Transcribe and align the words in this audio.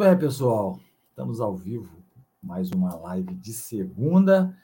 Bem, 0.00 0.18
pessoal. 0.18 0.80
Estamos 1.10 1.42
ao 1.42 1.54
vivo, 1.54 1.94
mais 2.42 2.70
uma 2.70 2.94
live 2.94 3.34
de 3.34 3.52
segunda 3.52 4.56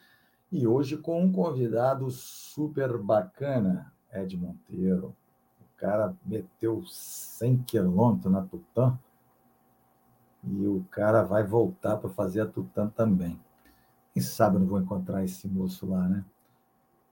e 0.50 0.66
hoje 0.66 0.96
com 0.96 1.22
um 1.22 1.30
convidado 1.30 2.10
super 2.10 2.96
bacana, 2.96 3.92
Ed 4.10 4.34
Monteiro. 4.34 5.14
O 5.60 5.77
cara 5.77 6.16
meteu 6.24 6.82
100 6.86 7.64
quilômetros 7.64 8.32
na 8.32 8.41
Tutã 8.44 8.98
e 10.42 10.66
o 10.66 10.82
cara 10.91 11.22
vai 11.22 11.44
voltar 11.44 11.98
para 11.98 12.08
fazer 12.08 12.41
a 12.41 12.46
Tutã 12.46 12.88
também. 12.88 13.38
Quem 14.14 14.22
sabe 14.22 14.58
não 14.58 14.64
vou 14.64 14.80
encontrar 14.80 15.22
esse 15.22 15.46
moço 15.46 15.86
lá, 15.86 16.08
né? 16.08 16.24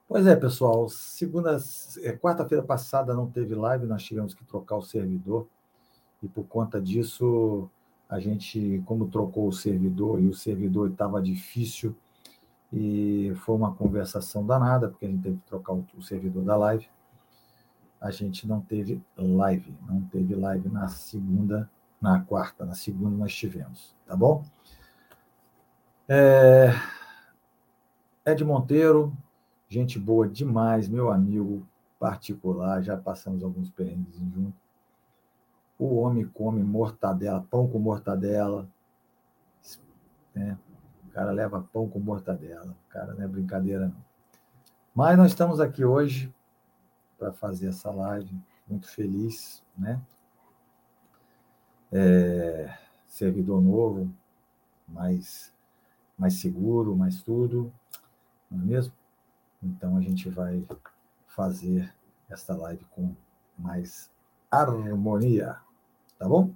Pois 0.07 0.25
é, 0.25 0.35
pessoal. 0.35 0.89
Segunda, 0.89 1.59
é, 2.01 2.11
quarta-feira 2.11 2.63
passada 2.63 3.13
não 3.13 3.29
teve 3.29 3.53
live, 3.53 3.85
nós 3.85 4.03
tivemos 4.03 4.33
que 4.33 4.43
trocar 4.43 4.77
o 4.77 4.81
servidor 4.81 5.47
e 6.23 6.27
por 6.27 6.45
conta 6.47 6.81
disso 6.81 7.69
a 8.09 8.19
gente, 8.19 8.83
como 8.85 9.07
trocou 9.07 9.47
o 9.47 9.53
servidor 9.53 10.21
e 10.21 10.27
o 10.27 10.33
servidor 10.33 10.91
estava 10.91 11.21
difícil 11.21 11.95
e 12.71 13.33
foi 13.37 13.55
uma 13.55 13.73
conversação 13.73 14.45
danada, 14.45 14.89
porque 14.89 15.05
a 15.05 15.09
gente 15.09 15.23
teve 15.23 15.37
que 15.37 15.47
trocar 15.47 15.73
o, 15.73 16.01
servidor 16.01 16.43
da 16.43 16.55
live. 16.55 16.87
A 17.99 18.11
gente 18.11 18.47
não 18.47 18.61
teve 18.61 19.01
live, 19.17 19.73
não 19.87 20.01
teve 20.01 20.35
live 20.35 20.69
na 20.69 20.87
segunda, 20.87 21.69
na 21.99 22.19
quarta, 22.19 22.65
na 22.65 22.75
segunda 22.75 23.17
nós 23.17 23.33
tivemos, 23.33 23.95
tá 24.05 24.15
bom? 24.15 24.43
É... 26.07 26.69
Ed 28.25 28.43
Monteiro, 28.43 29.15
gente 29.67 29.97
boa 29.97 30.27
demais, 30.27 30.87
meu 30.87 31.11
amigo 31.11 31.65
particular, 31.99 32.83
já 32.83 32.97
passamos 32.97 33.43
alguns 33.43 33.69
perrengues 33.69 34.15
juntos 34.15 34.64
o 35.77 35.95
homem 35.95 36.25
come 36.25 36.63
mortadela, 36.63 37.45
pão 37.49 37.67
com 37.67 37.79
mortadela. 37.79 38.67
Né? 40.33 40.57
O 41.07 41.11
cara 41.11 41.31
leva 41.31 41.67
pão 41.71 41.89
com 41.89 41.99
mortadela. 41.99 42.75
O 42.87 42.89
cara 42.89 43.13
não 43.13 43.23
é 43.23 43.27
brincadeira, 43.27 43.87
não. 43.87 44.05
Mas 44.93 45.17
nós 45.17 45.27
estamos 45.27 45.59
aqui 45.59 45.83
hoje 45.83 46.33
para 47.17 47.33
fazer 47.33 47.67
essa 47.67 47.91
live, 47.91 48.29
muito 48.67 48.87
feliz, 48.87 49.61
né? 49.77 50.01
É, 51.91 52.77
servidor 53.07 53.61
novo, 53.61 54.11
mais, 54.87 55.53
mais 56.17 56.35
seguro, 56.35 56.95
mais 56.95 57.21
tudo, 57.21 57.71
não 58.49 58.61
é 58.61 58.65
mesmo? 58.65 58.93
Então 59.61 59.97
a 59.97 60.01
gente 60.01 60.29
vai 60.29 60.65
fazer 61.27 61.93
esta 62.29 62.55
live 62.55 62.83
com 62.91 63.13
mais 63.57 64.09
harmonia. 64.49 65.57
Tá 66.17 66.27
bom? 66.27 66.53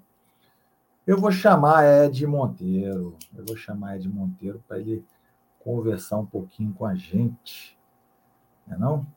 Eu 1.06 1.18
vou 1.18 1.32
chamar 1.32 1.86
Ed 2.06 2.26
Monteiro. 2.28 3.16
Eu 3.36 3.46
vou 3.46 3.58
chamar 3.58 3.98
Ed 3.98 4.08
Monteiro 4.08 4.64
para 4.68 4.80
ele 4.80 5.04
conversar 5.60 6.18
um 6.18 6.26
pouquinho 6.26 6.74
com 6.74 6.86
a 6.86 6.96
gente. 6.96 7.78
Não 8.68 8.76
é 8.76 8.80
não? 8.80 9.08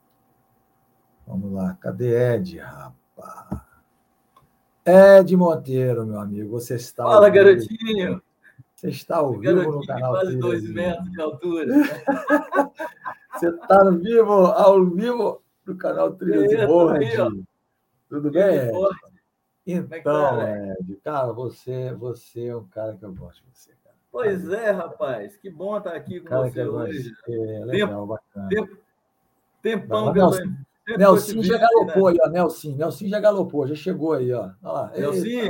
Vamos 1.25 1.53
lá. 1.53 1.77
Cadê 1.79 2.35
Ed, 2.35 2.57
rapaz? 2.57 3.61
Ed 4.85 5.37
Monteiro, 5.37 6.05
meu 6.05 6.19
amigo, 6.19 6.49
você 6.49 6.75
está. 6.75 7.03
Fala, 7.03 7.29
garotinho! 7.29 8.21
Você 8.75 8.89
está 8.89 9.17
ao 9.17 9.39
vivo 9.39 9.71
no 9.71 9.85
canal. 9.85 10.11
Quase 10.11 10.35
dois 10.35 10.69
metros 10.69 11.09
de 11.09 11.21
altura. 11.21 11.67
você 13.31 13.49
está 13.49 13.81
ao 13.81 13.93
vivo, 13.93 14.31
ao 14.47 14.85
vivo 14.85 15.41
no 15.65 15.77
canal 15.77 16.11
Trilhas 16.13 16.67
Board. 16.67 17.45
Tudo 18.09 18.29
bem? 18.29 18.43
Ed? 18.43 18.69
É 18.69 19.12
então, 19.65 20.41
é 20.41 20.75
Ed, 20.79 20.95
cara, 21.03 21.31
você, 21.31 21.93
você 21.93 22.47
é 22.47 22.55
um 22.55 22.65
cara 22.65 22.95
que 22.95 23.05
eu 23.05 23.13
gosto 23.13 23.41
de 23.43 23.49
você, 23.53 23.71
cara. 23.83 23.95
Pois 24.11 24.49
é, 24.49 24.71
rapaz. 24.71 25.37
Que 25.37 25.49
bom 25.49 25.77
estar 25.77 25.95
aqui 25.95 26.19
com 26.19 26.29
cara 26.29 26.49
você 26.49 26.67
hoje. 26.67 27.13
É, 27.27 27.65
legal, 27.65 27.89
tempo, 27.89 28.05
bacana. 28.05 28.49
Tempo, 28.49 28.77
tempão 29.61 30.13
que 30.13 30.19
Nelson, 30.19 30.43
eu 30.87 30.97
Nelson 30.97 31.43
já 31.43 31.57
galopou 31.57 32.11
né? 32.11 32.11
aí, 32.11 32.17
ó. 32.21 32.29
Nelson, 32.29 32.75
Nelson 32.75 33.07
já 33.07 33.19
galopou, 33.19 33.67
já 33.67 33.75
chegou 33.75 34.13
aí, 34.13 34.33
ó. 34.33 34.51
Nelson, 34.95 35.49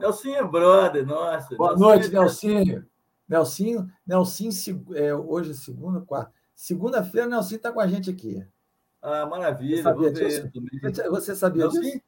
Nelson 0.00 0.28
é 0.28 0.44
brother, 0.44 1.06
nossa. 1.06 1.56
Boa 1.56 1.70
Nelson 1.70 1.84
noite, 1.84 2.06
é... 2.06 2.10
Nelson. 2.10 2.82
Nelson, 3.26 3.88
Nelson, 4.06 4.48
é, 4.94 5.14
hoje 5.14 5.52
é 5.52 5.54
segunda, 5.54 6.00
quarta. 6.02 6.30
Segunda-feira, 6.54 7.26
Nelson 7.26 7.56
está 7.56 7.72
com 7.72 7.80
a 7.80 7.86
gente 7.86 8.10
aqui. 8.10 8.46
Ah, 9.00 9.26
maravilha. 9.26 9.76
Você 9.76 9.82
sabia 9.82 10.12
disso? 10.12 10.50
Você 11.10 11.34
sabia 11.34 11.68
disso? 11.68 12.00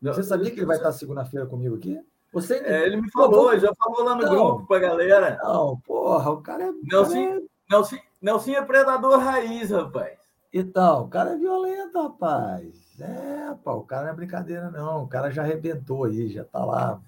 Você 0.00 0.22
sabia 0.22 0.50
que 0.50 0.58
ele 0.58 0.66
vai 0.66 0.76
estar 0.76 0.92
segunda-feira 0.92 1.46
comigo 1.46 1.76
aqui? 1.76 2.00
Você 2.32 2.58
é, 2.58 2.86
ele 2.86 3.00
me 3.00 3.10
falou, 3.10 3.58
já 3.58 3.72
falou 3.74 4.04
lá 4.04 4.14
no 4.14 4.22
não, 4.22 4.28
grupo 4.28 4.66
para 4.66 4.76
a 4.76 4.80
galera. 4.80 5.38
Não, 5.42 5.78
porra, 5.80 6.30
o 6.30 6.42
cara 6.42 6.64
é. 6.64 6.72
Nelson, 6.82 7.16
é... 7.16 7.42
Nelson, 7.70 7.96
Nelson 8.20 8.50
é 8.52 8.62
predador 8.62 9.18
raiz, 9.18 9.70
rapaz. 9.70 10.18
Então, 10.52 11.04
o 11.04 11.08
cara 11.08 11.32
é 11.32 11.36
violento, 11.36 12.00
rapaz. 12.00 13.00
É, 13.00 13.54
pá, 13.62 13.72
o 13.72 13.82
cara 13.82 14.04
não 14.04 14.10
é 14.10 14.16
brincadeira, 14.16 14.70
não. 14.70 15.04
O 15.04 15.08
cara 15.08 15.30
já 15.30 15.42
arrebentou 15.42 16.04
aí, 16.04 16.28
já 16.28 16.44
tá 16.44 16.64
lá. 16.64 17.00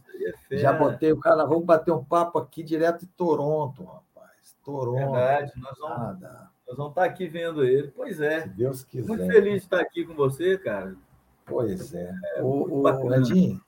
É 0.51 0.59
já 0.59 0.73
botei 0.73 1.13
o 1.13 1.19
cara, 1.19 1.45
vamos 1.45 1.65
bater 1.65 1.93
um 1.93 2.05
papo 2.05 2.39
aqui 2.39 2.63
direto 2.63 3.01
de 3.01 3.07
Toronto, 3.07 3.85
rapaz. 3.85 4.57
Toronto. 4.65 5.13
Verdade, 5.13 5.53
nós 5.57 5.79
vamos, 5.79 5.99
nada. 5.99 6.51
nós 6.67 6.77
vamos 6.77 6.93
estar 6.93 7.05
aqui 7.05 7.27
vendo 7.27 7.65
ele. 7.65 7.89
Pois 7.89 8.21
é. 8.21 8.43
Se 8.43 8.49
Deus 8.49 8.85
quiser. 8.85 9.09
Muito 9.09 9.27
feliz 9.27 9.53
de 9.53 9.59
estar 9.59 9.81
aqui 9.81 10.05
com 10.05 10.15
você, 10.15 10.59
cara. 10.59 10.95
Pois 11.51 11.93
é. 11.93 12.15
é 12.37 12.43
o, 12.43 12.83
o 12.83 13.15
Edinho, 13.15 13.61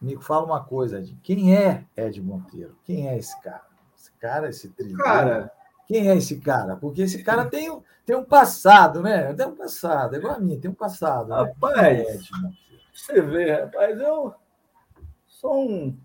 me 0.00 0.16
fala 0.16 0.44
uma 0.44 0.64
coisa, 0.64 0.98
Edinho. 0.98 1.20
Quem 1.22 1.56
é 1.56 1.84
Ed 1.96 2.20
Monteiro? 2.20 2.76
Quem 2.84 3.08
é 3.08 3.16
esse 3.16 3.40
cara? 3.40 3.62
Esse 3.96 4.12
cara, 4.12 4.48
esse 4.48 4.68
trilho. 4.70 4.98
Cara. 4.98 5.50
Quem 5.86 6.10
é 6.10 6.16
esse 6.16 6.38
cara? 6.38 6.76
Porque 6.76 7.02
esse 7.02 7.22
cara 7.22 7.46
tem, 7.46 7.70
um, 7.70 7.82
tem 8.04 8.14
um 8.14 8.24
passado, 8.24 9.00
né? 9.00 9.32
Tem 9.32 9.46
um 9.46 9.54
passado, 9.54 10.14
é 10.14 10.18
igual 10.18 10.34
a 10.34 10.38
mim, 10.38 10.60
tem 10.60 10.70
um 10.70 10.74
passado. 10.74 11.28
Né? 11.28 11.36
Rapaz, 11.36 11.98
é 11.98 12.18
você 12.92 13.22
vê, 13.22 13.52
rapaz, 13.52 13.98
eu 13.98 14.34
sou 15.26 15.70
um. 15.70 15.96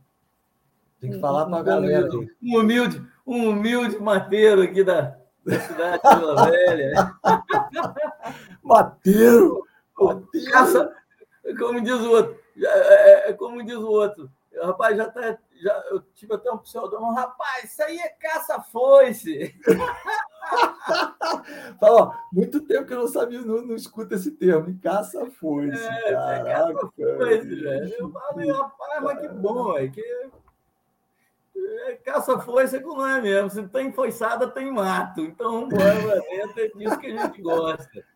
Tem 1.02 1.12
que 1.12 1.20
falar 1.20 1.48
para 1.48 1.58
a 1.58 1.64
galera. 1.64 2.10
Um 2.42 2.60
humilde, 2.60 3.06
um 3.28 3.50
humilde 3.50 4.00
mateiro 4.00 4.62
aqui 4.62 4.84
da, 4.84 5.18
da 5.46 5.60
cidade 5.60 6.02
de 6.02 6.16
Vila 6.16 6.50
Velha. 6.50 7.16
mateiro! 8.64 9.64
mateiro. 10.00 10.50
Caça, 10.52 10.94
como 11.58 11.82
diz 11.82 12.00
o 12.00 12.12
outro, 12.12 12.40
é, 12.58 12.66
é, 12.66 13.30
é, 13.30 13.34
como 13.34 13.64
diz 13.64 13.76
o 13.76 13.90
outro, 13.90 14.32
rapaz, 14.62 14.96
já 14.96 15.10
tá. 15.10 15.38
Já, 15.62 15.84
eu 15.92 16.02
tive 16.14 16.34
até 16.34 16.52
um 16.52 16.58
pseudônimo, 16.58 17.14
rapaz, 17.14 17.72
isso 17.72 17.84
aí 17.84 17.98
é 17.98 18.10
caça-foice. 18.10 19.56
Fala, 21.80 22.20
muito 22.34 22.60
tempo 22.62 22.86
que 22.86 22.94
eu 22.94 23.00
não 23.00 23.08
sabia, 23.08 23.40
não, 23.42 23.62
não 23.62 23.76
escuta 23.76 24.16
esse 24.16 24.32
termo, 24.32 24.78
caça-foice. 24.82 25.82
É, 25.82 26.10
é 26.10 26.44
caça-foice, 26.44 27.56
velho. 27.56 27.96
Eu 27.98 28.12
falei, 28.12 28.52
rapaz, 28.52 29.04
mas 29.04 29.22
que 29.22 29.28
bom, 29.30 29.78
é 29.78 29.88
que. 29.88 30.04
É, 31.56 31.96
caça-foice 31.96 32.76
é 32.76 32.80
que 32.80 32.86
não 32.86 33.08
é 33.08 33.22
mesmo. 33.22 33.50
Se 33.50 33.66
tem 33.70 33.92
foiçada, 33.92 34.50
tem 34.50 34.72
mato. 34.72 35.22
Então, 35.22 35.70
bora 35.70 36.22
é 36.30 36.68
disso 36.78 37.00
que 37.00 37.08
a 37.08 37.26
gente 37.26 37.42
gosta. 37.42 38.13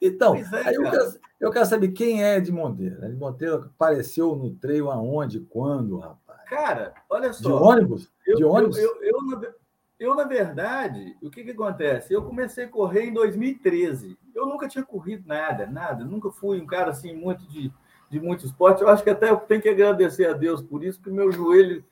Então, 0.00 0.34
é, 0.36 0.68
aí 0.68 0.74
eu 0.74 0.82
quero, 0.82 1.14
eu 1.40 1.50
quero, 1.50 1.66
saber 1.66 1.88
quem 1.88 2.22
é 2.22 2.36
Ed 2.36 2.52
Monteiro. 2.52 3.04
Ed 3.04 3.16
Monteiro 3.16 3.56
apareceu 3.56 4.36
no 4.36 4.54
treino 4.54 4.90
aonde, 4.90 5.40
quando, 5.40 5.98
rapaz? 5.98 6.48
Cara, 6.48 6.94
olha 7.10 7.32
só. 7.32 7.48
De 7.48 7.52
ônibus? 7.52 8.12
Eu, 8.26 8.36
de 8.36 8.44
ônibus? 8.44 8.78
Eu, 8.78 8.96
eu, 9.02 9.18
eu, 9.32 9.54
eu, 9.98 10.14
na 10.14 10.24
verdade, 10.24 11.16
o 11.20 11.28
que, 11.28 11.42
que 11.42 11.50
acontece? 11.50 12.14
Eu 12.14 12.22
comecei 12.22 12.64
a 12.64 12.68
correr 12.68 13.06
em 13.06 13.12
2013. 13.12 14.16
Eu 14.34 14.46
nunca 14.46 14.68
tinha 14.68 14.84
corrido 14.84 15.26
nada, 15.26 15.66
nada. 15.66 16.04
Nunca 16.04 16.30
fui 16.30 16.60
um 16.60 16.66
cara 16.66 16.92
assim 16.92 17.12
muito 17.12 17.44
de, 17.48 17.72
de 18.08 18.20
muito 18.20 18.46
esporte. 18.46 18.80
Eu 18.80 18.88
acho 18.88 19.02
que 19.02 19.10
até 19.10 19.30
eu 19.30 19.36
tenho 19.36 19.60
que 19.60 19.68
agradecer 19.68 20.26
a 20.26 20.32
Deus 20.32 20.62
por 20.62 20.84
isso, 20.84 21.02
que 21.02 21.10
meu 21.10 21.32
joelho 21.32 21.84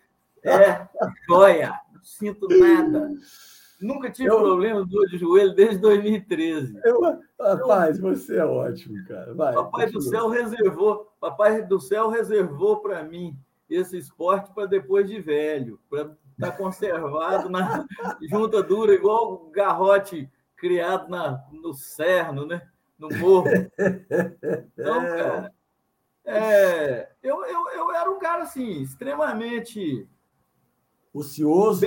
é 0.43 0.87
joia. 1.29 1.73
Não 1.93 2.03
sinto 2.05 2.47
nada. 2.49 3.11
Nunca 3.81 4.11
tive 4.11 4.29
eu... 4.29 4.39
problema 4.39 4.85
de 4.85 4.91
dor 4.91 5.07
de 5.07 5.19
joelho 5.19 5.55
desde 5.55 5.79
2013. 5.79 6.81
Eu... 6.85 7.01
Rapaz, 7.39 7.99
você 7.99 8.39
é 8.39 8.45
ótimo, 8.45 9.05
cara. 9.07 9.35
Vai, 9.35 9.55
papai 9.55 9.91
do 9.91 10.01
céu 10.01 10.29
reservou, 10.29 11.13
papai 11.21 11.63
do 11.63 11.79
céu 11.79 12.09
reservou 12.09 12.79
para 12.79 13.03
mim 13.03 13.37
esse 13.69 13.99
esporte 13.99 14.53
para 14.55 14.67
depois 14.67 15.09
de 15.09 15.21
velho, 15.21 15.79
para 15.91 16.03
estar 16.03 16.17
tá 16.39 16.53
conservado 16.53 17.51
na 17.51 17.87
junta 18.31 18.63
dura, 18.63 18.95
igual 18.95 19.35
o 19.35 19.51
garrote 19.51 20.31
criado 20.57 21.09
na, 21.11 21.45
no 21.53 21.75
cerno, 21.75 22.47
né? 22.47 22.63
No 22.99 23.09
morro. 23.19 23.49
Então, 24.73 25.01
cara, 25.05 25.53
é, 26.25 27.09
eu, 27.23 27.45
eu, 27.45 27.69
eu 27.71 27.95
era 27.95 28.11
um 28.11 28.19
cara 28.19 28.43
assim, 28.43 28.81
extremamente 28.81 30.09
ocioso. 31.13 31.87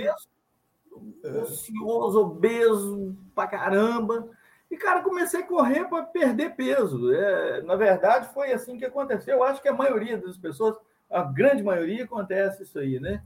Ocioso, 1.42 2.20
obeso 2.22 3.16
pra 3.36 3.48
caramba. 3.48 4.30
E, 4.70 4.78
cara, 4.78 5.02
comecei 5.02 5.42
a 5.42 5.48
correr 5.48 5.86
para 5.86 6.04
perder 6.04 6.56
peso. 6.56 7.14
É, 7.14 7.62
na 7.64 7.76
verdade, 7.76 8.34
foi 8.34 8.52
assim 8.52 8.78
que 8.78 8.86
aconteceu. 8.86 9.38
Eu 9.38 9.44
acho 9.44 9.62
que 9.62 9.68
a 9.68 9.74
maioria 9.74 10.18
das 10.18 10.38
pessoas, 10.38 10.76
a 11.10 11.24
grande 11.24 11.64
maioria, 11.64 12.04
acontece 12.04 12.64
isso 12.64 12.78
aí, 12.78 13.00
né? 13.00 13.24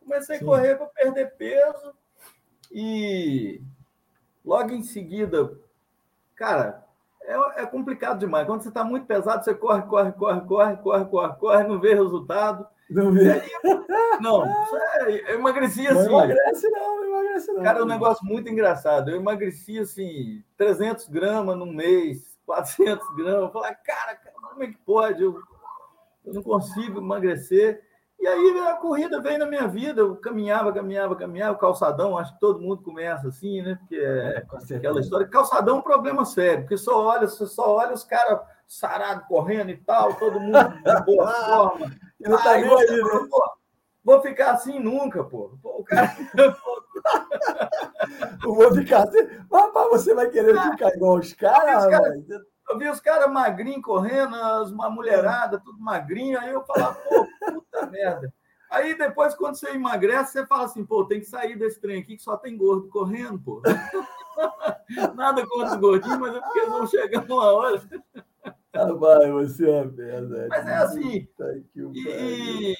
Comecei 0.00 0.38
Sim. 0.38 0.44
a 0.44 0.46
correr 0.46 0.76
para 0.76 0.86
perder 0.86 1.32
peso 1.36 1.94
e 2.72 3.60
logo 4.44 4.70
em 4.70 4.82
seguida, 4.82 5.52
cara, 6.34 6.86
é, 7.22 7.62
é 7.62 7.66
complicado 7.66 8.20
demais. 8.20 8.46
Quando 8.46 8.62
você 8.62 8.68
está 8.68 8.84
muito 8.84 9.06
pesado, 9.06 9.44
você 9.44 9.54
corre, 9.54 9.82
corre, 9.82 10.12
corre, 10.12 10.40
corre, 10.42 10.76
corre, 10.76 11.04
corre, 11.06 11.34
corre, 11.36 11.64
não 11.64 11.80
vê 11.80 11.94
resultado. 11.94 12.66
Não 12.88 13.10
vê? 13.10 13.42
Não, 14.20 14.44
é, 14.44 15.32
eu 15.32 15.40
emagreci 15.40 15.86
assim. 15.86 16.08
Não 16.08 16.20
emagrece 16.20 16.70
não, 16.70 17.15
não. 17.52 17.62
Cara, 17.62 17.78
é 17.80 17.82
um 17.82 17.86
negócio 17.86 18.24
muito 18.24 18.48
engraçado. 18.48 19.10
Eu 19.10 19.16
emagreci 19.16 19.78
assim, 19.78 20.42
300 20.56 21.08
gramas 21.08 21.56
no 21.56 21.66
mês, 21.66 22.36
400 22.46 23.06
gramas. 23.16 23.42
Eu 23.42 23.52
falei, 23.52 23.74
cara, 23.84 24.18
como 24.50 24.62
é 24.62 24.66
que 24.68 24.78
pode? 24.78 25.22
Eu, 25.22 25.40
eu 26.24 26.34
não 26.34 26.42
consigo 26.42 26.98
emagrecer. 27.00 27.82
E 28.18 28.26
aí 28.26 28.60
a 28.60 28.76
corrida 28.76 29.20
veio 29.20 29.38
na 29.38 29.46
minha 29.46 29.68
vida, 29.68 30.00
eu 30.00 30.16
caminhava, 30.16 30.72
caminhava, 30.72 31.14
caminhava, 31.14 31.58
calçadão, 31.58 32.16
acho 32.16 32.32
que 32.32 32.40
todo 32.40 32.62
mundo 32.62 32.82
começa 32.82 33.28
assim, 33.28 33.60
né? 33.60 33.76
Porque 33.78 33.96
é, 33.96 34.42
é 34.70 34.76
aquela 34.76 35.00
história. 35.00 35.28
Calçadão 35.28 35.76
é 35.76 35.78
um 35.80 35.82
problema 35.82 36.24
sério, 36.24 36.62
porque 36.62 36.78
só 36.78 37.04
olha, 37.04 37.28
você 37.28 37.46
só 37.46 37.76
olha 37.76 37.92
os 37.92 38.04
caras 38.04 38.40
sarados 38.66 39.26
correndo 39.28 39.70
e 39.70 39.76
tal, 39.76 40.14
todo 40.14 40.40
mundo 40.40 40.58
de 40.58 41.04
boa 41.04 41.30
forma. 41.44 41.94
E 42.18 42.28
não 42.28 42.42
tá 42.42 42.52
aí, 42.52 42.62
né? 42.62 42.70
pô, 43.30 43.55
vou 44.06 44.22
ficar 44.22 44.52
assim 44.52 44.78
nunca, 44.78 45.24
pô. 45.24 45.58
o 45.64 45.82
cara. 45.82 46.16
eu 48.44 48.54
vou 48.54 48.72
ficar 48.72 49.02
assim. 49.02 49.28
Mas 49.50 49.72
você 49.90 50.14
vai 50.14 50.30
querer 50.30 50.56
ficar 50.70 50.94
igual 50.94 51.18
os 51.18 51.32
caras, 51.32 51.86
cara, 51.86 52.14
eu 52.70 52.78
vi 52.78 52.88
os 52.88 53.00
caras 53.00 53.30
magrinhos 53.30 53.82
correndo, 53.82 54.36
as, 54.36 54.70
uma 54.70 54.88
mulherada, 54.88 55.58
tudo 55.58 55.80
magrinho, 55.80 56.38
aí 56.38 56.52
eu 56.52 56.64
falava, 56.64 56.94
pô, 56.94 57.26
puta 57.52 57.86
merda. 57.86 58.32
Aí 58.70 58.96
depois, 58.96 59.34
quando 59.34 59.56
você 59.56 59.70
emagrece, 59.70 60.32
você 60.32 60.46
fala 60.46 60.64
assim, 60.64 60.84
pô, 60.84 61.04
tem 61.04 61.18
que 61.18 61.26
sair 61.26 61.58
desse 61.58 61.80
trem 61.80 62.00
aqui 62.00 62.16
que 62.16 62.22
só 62.22 62.36
tem 62.36 62.56
gordo 62.56 62.88
correndo, 62.88 63.40
pô. 63.40 63.60
Nada 65.16 65.44
contra 65.46 65.74
os 65.74 65.76
gordinhos, 65.76 66.18
mas 66.18 66.36
é 66.36 66.40
porque 66.40 66.58
eles 66.60 66.70
vão 66.70 66.86
chegar 66.86 67.24
uma 67.24 67.52
hora. 67.52 67.82
Ah, 68.72 68.92
vai, 68.92 69.32
você 69.32 69.68
é 69.68 69.82
uma 69.82 69.90
merda. 69.90 70.46
Mas 70.48 70.66
é 70.66 70.76
assim. 70.76 71.28
E, 71.94 72.76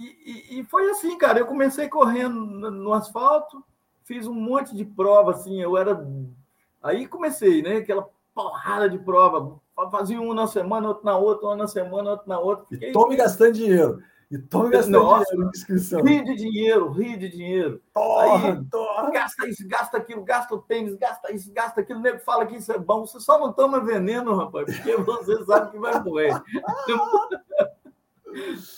e, 0.00 0.60
e, 0.60 0.64
foi 0.64 0.90
assim, 0.90 1.18
cara. 1.18 1.38
Eu 1.38 1.46
comecei 1.46 1.88
correndo 1.88 2.70
no 2.70 2.92
asfalto, 2.94 3.62
fiz 4.04 4.26
um 4.26 4.34
monte 4.34 4.74
de 4.74 4.84
prova, 4.84 5.32
assim. 5.32 5.60
Eu 5.60 5.76
era. 5.76 6.06
Aí 6.82 7.06
comecei, 7.06 7.62
né? 7.62 7.76
Aquela 7.76 8.08
porrada 8.34 8.88
de 8.88 8.98
prova. 8.98 9.60
Fazia 9.90 10.20
uma 10.20 10.34
na 10.34 10.46
semana, 10.46 10.88
outra 10.88 11.04
na 11.04 11.18
outra, 11.18 11.46
uma 11.48 11.56
na 11.56 11.66
semana, 11.66 12.10
outra 12.12 12.26
na 12.26 12.38
outra. 12.38 12.66
Fiquei... 12.68 12.90
E 12.90 12.92
tome 12.92 13.16
gastando 13.16 13.52
dinheiro. 13.52 14.02
E 14.30 14.38
tome 14.38 14.70
gastando 14.70 15.02
Nossa, 15.02 15.24
dinheiro 15.24 15.46
em 15.48 15.50
inscrição. 15.56 16.02
Rio 16.02 16.24
de 16.24 16.34
dinheiro, 16.36 16.90
rio 16.92 17.18
de 17.18 17.28
dinheiro. 17.28 17.82
Torra, 17.92 18.52
Aí, 18.52 18.64
torra. 18.70 19.10
Gasta 19.10 19.48
isso, 19.48 19.66
gasta 19.66 19.96
aquilo, 19.96 20.22
gasta 20.22 20.54
o 20.54 20.62
tênis, 20.62 20.94
gasta 20.94 21.32
isso, 21.32 21.52
gasta 21.52 21.80
aquilo. 21.80 21.98
O 21.98 22.02
nego 22.02 22.20
fala 22.20 22.46
que 22.46 22.56
isso 22.56 22.70
é 22.72 22.78
bom. 22.78 23.04
Você 23.06 23.18
só 23.18 23.38
não 23.38 23.52
toma 23.52 23.80
veneno, 23.80 24.36
rapaz, 24.36 24.66
porque 24.66 24.96
você 24.96 25.44
sabe 25.44 25.72
que 25.72 25.78
vai 25.78 26.00
morrer. 26.00 26.40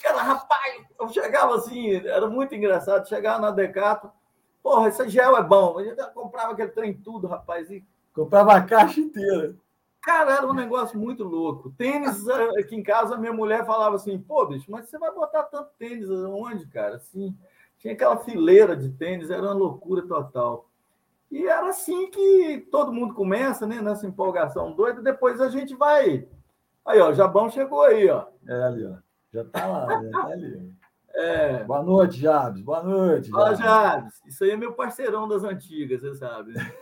Cara, 0.02 0.22
rapaz, 0.22 0.84
eu 0.98 1.08
chegava 1.08 1.56
assim, 1.56 1.94
era 2.06 2.28
muito 2.28 2.54
engraçado. 2.54 3.08
Chegava 3.08 3.40
na 3.40 3.50
Decato, 3.50 4.10
porra, 4.62 4.88
esse 4.88 5.08
gel 5.08 5.36
é 5.36 5.42
bom. 5.42 5.78
A 5.78 5.84
gente 5.84 6.02
comprava 6.12 6.52
aquele 6.52 6.70
trem 6.70 6.94
tudo, 6.94 7.26
rapaz, 7.26 7.70
e 7.70 7.84
Comprava 8.14 8.54
a 8.54 8.62
caixa 8.62 9.00
inteira. 9.00 9.54
Cara, 10.02 10.34
era 10.34 10.46
um 10.46 10.52
negócio 10.52 10.98
muito 10.98 11.24
louco. 11.24 11.70
Tênis, 11.70 12.26
eh, 12.26 12.60
aqui 12.60 12.76
em 12.76 12.82
casa, 12.82 13.16
minha 13.16 13.32
mulher 13.32 13.64
falava 13.64 13.96
assim: 13.96 14.18
pô, 14.18 14.44
bicho, 14.46 14.70
mas 14.70 14.88
você 14.88 14.98
vai 14.98 15.12
botar 15.12 15.44
tanto 15.44 15.70
tênis 15.78 16.10
onde, 16.10 16.66
cara? 16.66 16.96
Assim, 16.96 17.34
tinha 17.78 17.94
aquela 17.94 18.18
fileira 18.18 18.76
de 18.76 18.90
tênis, 18.90 19.30
era 19.30 19.42
uma 19.42 19.54
loucura 19.54 20.02
total. 20.02 20.68
E 21.30 21.46
era 21.46 21.68
assim 21.68 22.10
que 22.10 22.68
todo 22.70 22.92
mundo 22.92 23.14
começa, 23.14 23.66
né? 23.66 23.80
Nessa 23.80 24.06
empolgação 24.06 24.72
doida, 24.72 25.00
depois 25.00 25.40
a 25.40 25.48
gente 25.48 25.74
vai. 25.74 26.26
Aí, 26.84 27.00
ó, 27.00 27.12
Jabão 27.12 27.48
chegou 27.48 27.82
aí, 27.82 28.10
ó. 28.10 28.26
É 28.46 28.62
ali, 28.64 28.84
ó. 28.84 28.96
Já 29.32 29.44
tá 29.44 29.66
lá, 29.66 30.02
já 30.02 30.10
tá 30.10 30.26
ali. 30.26 30.72
É... 31.14 31.62
Boa 31.64 31.82
noite, 31.82 32.18
Jabes. 32.18 32.62
Boa 32.62 32.82
noite. 32.82 33.28
Fala, 33.28 33.54
Jabes. 33.54 34.22
Isso 34.26 34.44
aí 34.44 34.52
é 34.52 34.56
meu 34.56 34.72
parceirão 34.72 35.28
das 35.28 35.44
antigas, 35.44 36.00
você 36.00 36.14
sabe. 36.14 36.54
Né? 36.54 36.72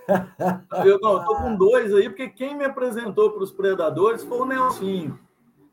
eu 0.86 1.00
não, 1.00 1.24
tô 1.24 1.36
com 1.36 1.56
dois 1.56 1.92
aí, 1.92 2.08
porque 2.08 2.28
quem 2.28 2.56
me 2.56 2.64
apresentou 2.64 3.32
para 3.32 3.42
os 3.42 3.50
predadores 3.50 4.22
foi 4.22 4.38
o 4.38 4.44
Nelsinho. 4.44 5.18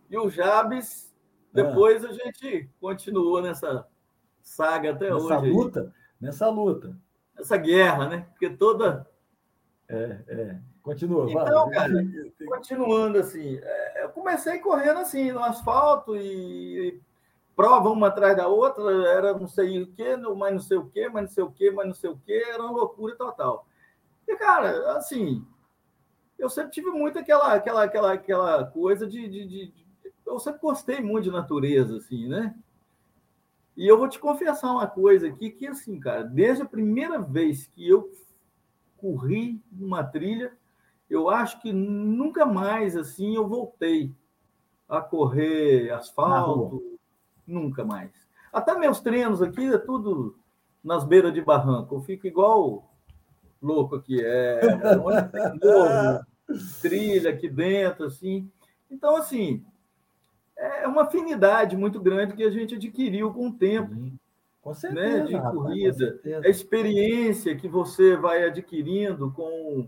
E 0.10 0.18
o 0.18 0.28
Jabes, 0.28 1.16
depois 1.54 2.04
a 2.04 2.12
gente 2.12 2.68
continuou 2.82 3.44
nessa 3.44 3.86
saga 4.42 4.90
até 4.90 5.12
nessa 5.12 5.18
hoje. 5.18 5.30
Nessa 5.30 5.46
luta? 5.46 5.82
Aí. 5.82 5.90
Nessa 6.20 6.50
luta. 6.50 6.98
Essa 7.38 7.58
guerra, 7.58 8.10
né? 8.10 8.28
Porque 8.32 8.50
toda. 8.50 9.08
É, 9.88 10.20
é. 10.28 10.60
Continua, 10.88 11.30
então, 11.30 11.70
cara, 11.70 11.94
continuando 12.48 13.18
assim, 13.18 13.60
é, 13.62 14.06
eu 14.06 14.10
comecei 14.10 14.58
correndo 14.60 15.00
assim, 15.00 15.34
no 15.34 15.44
asfalto 15.44 16.16
e 16.16 17.02
prova 17.58 17.90
uma 17.90 18.08
atrás 18.08 18.38
da 18.38 18.48
outra, 18.48 18.90
era 19.10 19.38
não 19.38 19.50
sei 19.50 19.82
o 19.82 19.88
quê, 19.88 20.16
mas 20.16 20.54
não 20.54 20.62
sei 20.62 20.78
o 20.78 20.86
quê, 20.86 21.10
mas 21.10 21.24
não 21.24 21.30
sei 21.30 21.44
o 21.44 21.52
quê, 21.52 21.72
mas 21.72 21.88
não 21.88 21.94
sei 21.94 22.10
o 22.10 22.18
quê, 22.26 22.42
era 22.54 22.64
uma 22.64 22.72
loucura 22.72 23.18
total. 23.18 23.68
E, 24.26 24.34
cara, 24.38 24.94
assim, 24.96 25.46
eu 26.40 26.50
sempre 26.50 26.72
tive 26.72 26.90
muito 26.90 27.20
aquela, 27.20 27.54
aquela, 27.54 27.84
aquela, 27.84 28.14
aquela 28.14 28.66
coisa 28.68 29.06
de, 29.06 29.28
de, 29.28 29.46
de, 29.46 29.68
de, 29.68 29.86
Eu 30.26 30.40
sempre 30.40 30.62
gostei 30.62 31.02
muito 31.02 31.26
de 31.26 31.32
natureza, 31.32 31.98
assim, 31.98 32.30
né? 32.30 32.56
E 33.76 33.86
eu 33.86 33.98
vou 33.98 34.08
te 34.08 34.20
confessar 34.20 34.72
uma 34.72 34.88
coisa 34.88 35.28
aqui, 35.28 35.50
que, 35.50 35.68
assim, 35.68 36.00
cara, 36.00 36.24
desde 36.24 36.64
a 36.64 36.66
primeira 36.66 37.20
vez 37.20 37.68
que 37.68 37.86
eu 37.86 38.10
corri 38.96 39.62
uma 39.78 40.02
trilha, 40.04 40.56
eu 41.10 41.30
acho 41.30 41.62
que 41.62 41.72
nunca 41.72 42.46
mais, 42.46 42.96
assim, 42.96 43.36
eu 43.36 43.48
voltei 43.48 44.14
a 44.88 45.02
correr 45.02 45.92
asfalto, 45.92 47.00
nunca 47.46 47.84
mais. 47.84 48.12
Até 48.52 48.78
meus 48.78 49.00
treinos 49.00 49.42
aqui 49.42 49.66
é 49.66 49.78
tudo 49.78 50.38
nas 50.84 51.04
beiras 51.04 51.34
de 51.34 51.42
barranco. 51.42 51.96
Eu 51.96 52.02
fico 52.02 52.28
igual 52.28 52.90
louco 53.62 53.96
aqui. 53.96 54.20
É, 54.24 54.62
morro, 54.98 56.26
trilha 56.82 57.32
aqui 57.32 57.50
dentro, 57.50 58.06
assim. 58.06 58.50
Então, 58.90 59.16
assim, 59.16 59.64
é 60.58 60.88
uma 60.88 61.04
afinidade 61.04 61.76
muito 61.76 62.00
grande 62.00 62.34
que 62.34 62.44
a 62.44 62.50
gente 62.50 62.76
adquiriu 62.76 63.32
com 63.34 63.50
o 63.50 63.54
tempo. 63.54 63.94
Com 64.62 64.74
certeza, 64.74 65.18
né, 65.18 65.24
de 65.24 65.40
corrida. 65.40 66.20
a 66.44 66.50
experiência 66.50 67.56
que 67.56 67.70
você 67.70 68.18
vai 68.18 68.44
adquirindo 68.44 69.32
com, 69.32 69.88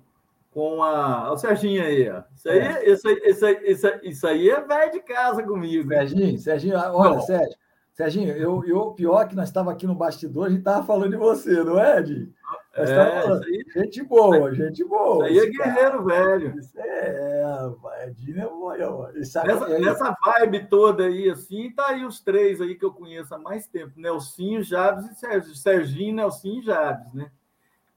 com 0.52 0.84
a. 0.84 1.32
o 1.32 1.38
Serginho 1.38 1.84
aí, 1.84 2.10
ó. 2.10 2.24
Isso 2.36 2.50
aí, 2.50 2.60
é. 2.60 2.92
isso, 2.92 3.10
isso, 3.10 3.48
isso, 3.48 3.88
isso 4.04 4.28
aí 4.28 4.50
é 4.50 4.62
velho 4.62 4.92
de 4.92 5.00
casa 5.02 5.44
comigo. 5.44 5.90
Serginho, 5.90 6.40
Serginho, 6.40 6.78
olha, 6.78 7.16
não. 7.16 7.22
Sérgio, 7.22 7.58
Serginho, 7.94 8.32
eu, 8.34 8.64
eu, 8.66 8.92
pior 8.92 9.28
que 9.28 9.36
nós 9.36 9.50
estávamos 9.50 9.74
aqui 9.76 9.86
no 9.86 9.96
bastidor, 9.96 10.46
a 10.48 10.50
gente 10.50 10.60
estava 10.60 10.86
falando 10.86 11.12
de 11.12 11.18
você, 11.18 11.64
não 11.64 11.80
é, 11.80 12.00
Ed? 12.00 12.32
Nós 12.78 12.90
é, 12.90 13.22
falando, 13.22 13.44
aí, 13.44 13.66
gente 13.76 14.04
boa, 14.04 14.56
gente 14.56 14.86
boa. 14.86 15.30
Isso 15.30 15.42
aí 15.42 15.46
é 15.46 15.52
guerreiro, 15.52 16.06
velho. 16.06 16.60
Isso 16.60 16.80
é, 16.80 17.70
Edinho 18.08 18.40
é 18.40 18.46
bom. 18.48 18.60
Nessa, 19.14 19.44
nessa 19.80 20.16
vibe 20.24 20.68
toda 20.68 21.04
aí, 21.06 21.30
assim, 21.30 21.72
tá 21.72 21.90
aí 21.90 22.06
os 22.06 22.22
três 22.22 22.62
aí 22.62 22.76
que 22.76 22.86
eu 22.86 22.94
conheço 22.94 23.36
há 23.36 23.38
mais 23.38 23.68
tempo: 23.68 24.00
Nelsinho, 24.00 24.64
Jabes 24.64 25.12
e 25.12 25.16
Sérgio. 25.16 25.56
Serginho, 25.56 26.16
Nelsinho 26.16 26.62
e 26.62 26.66
Jabes, 26.66 27.14
né? 27.14 27.30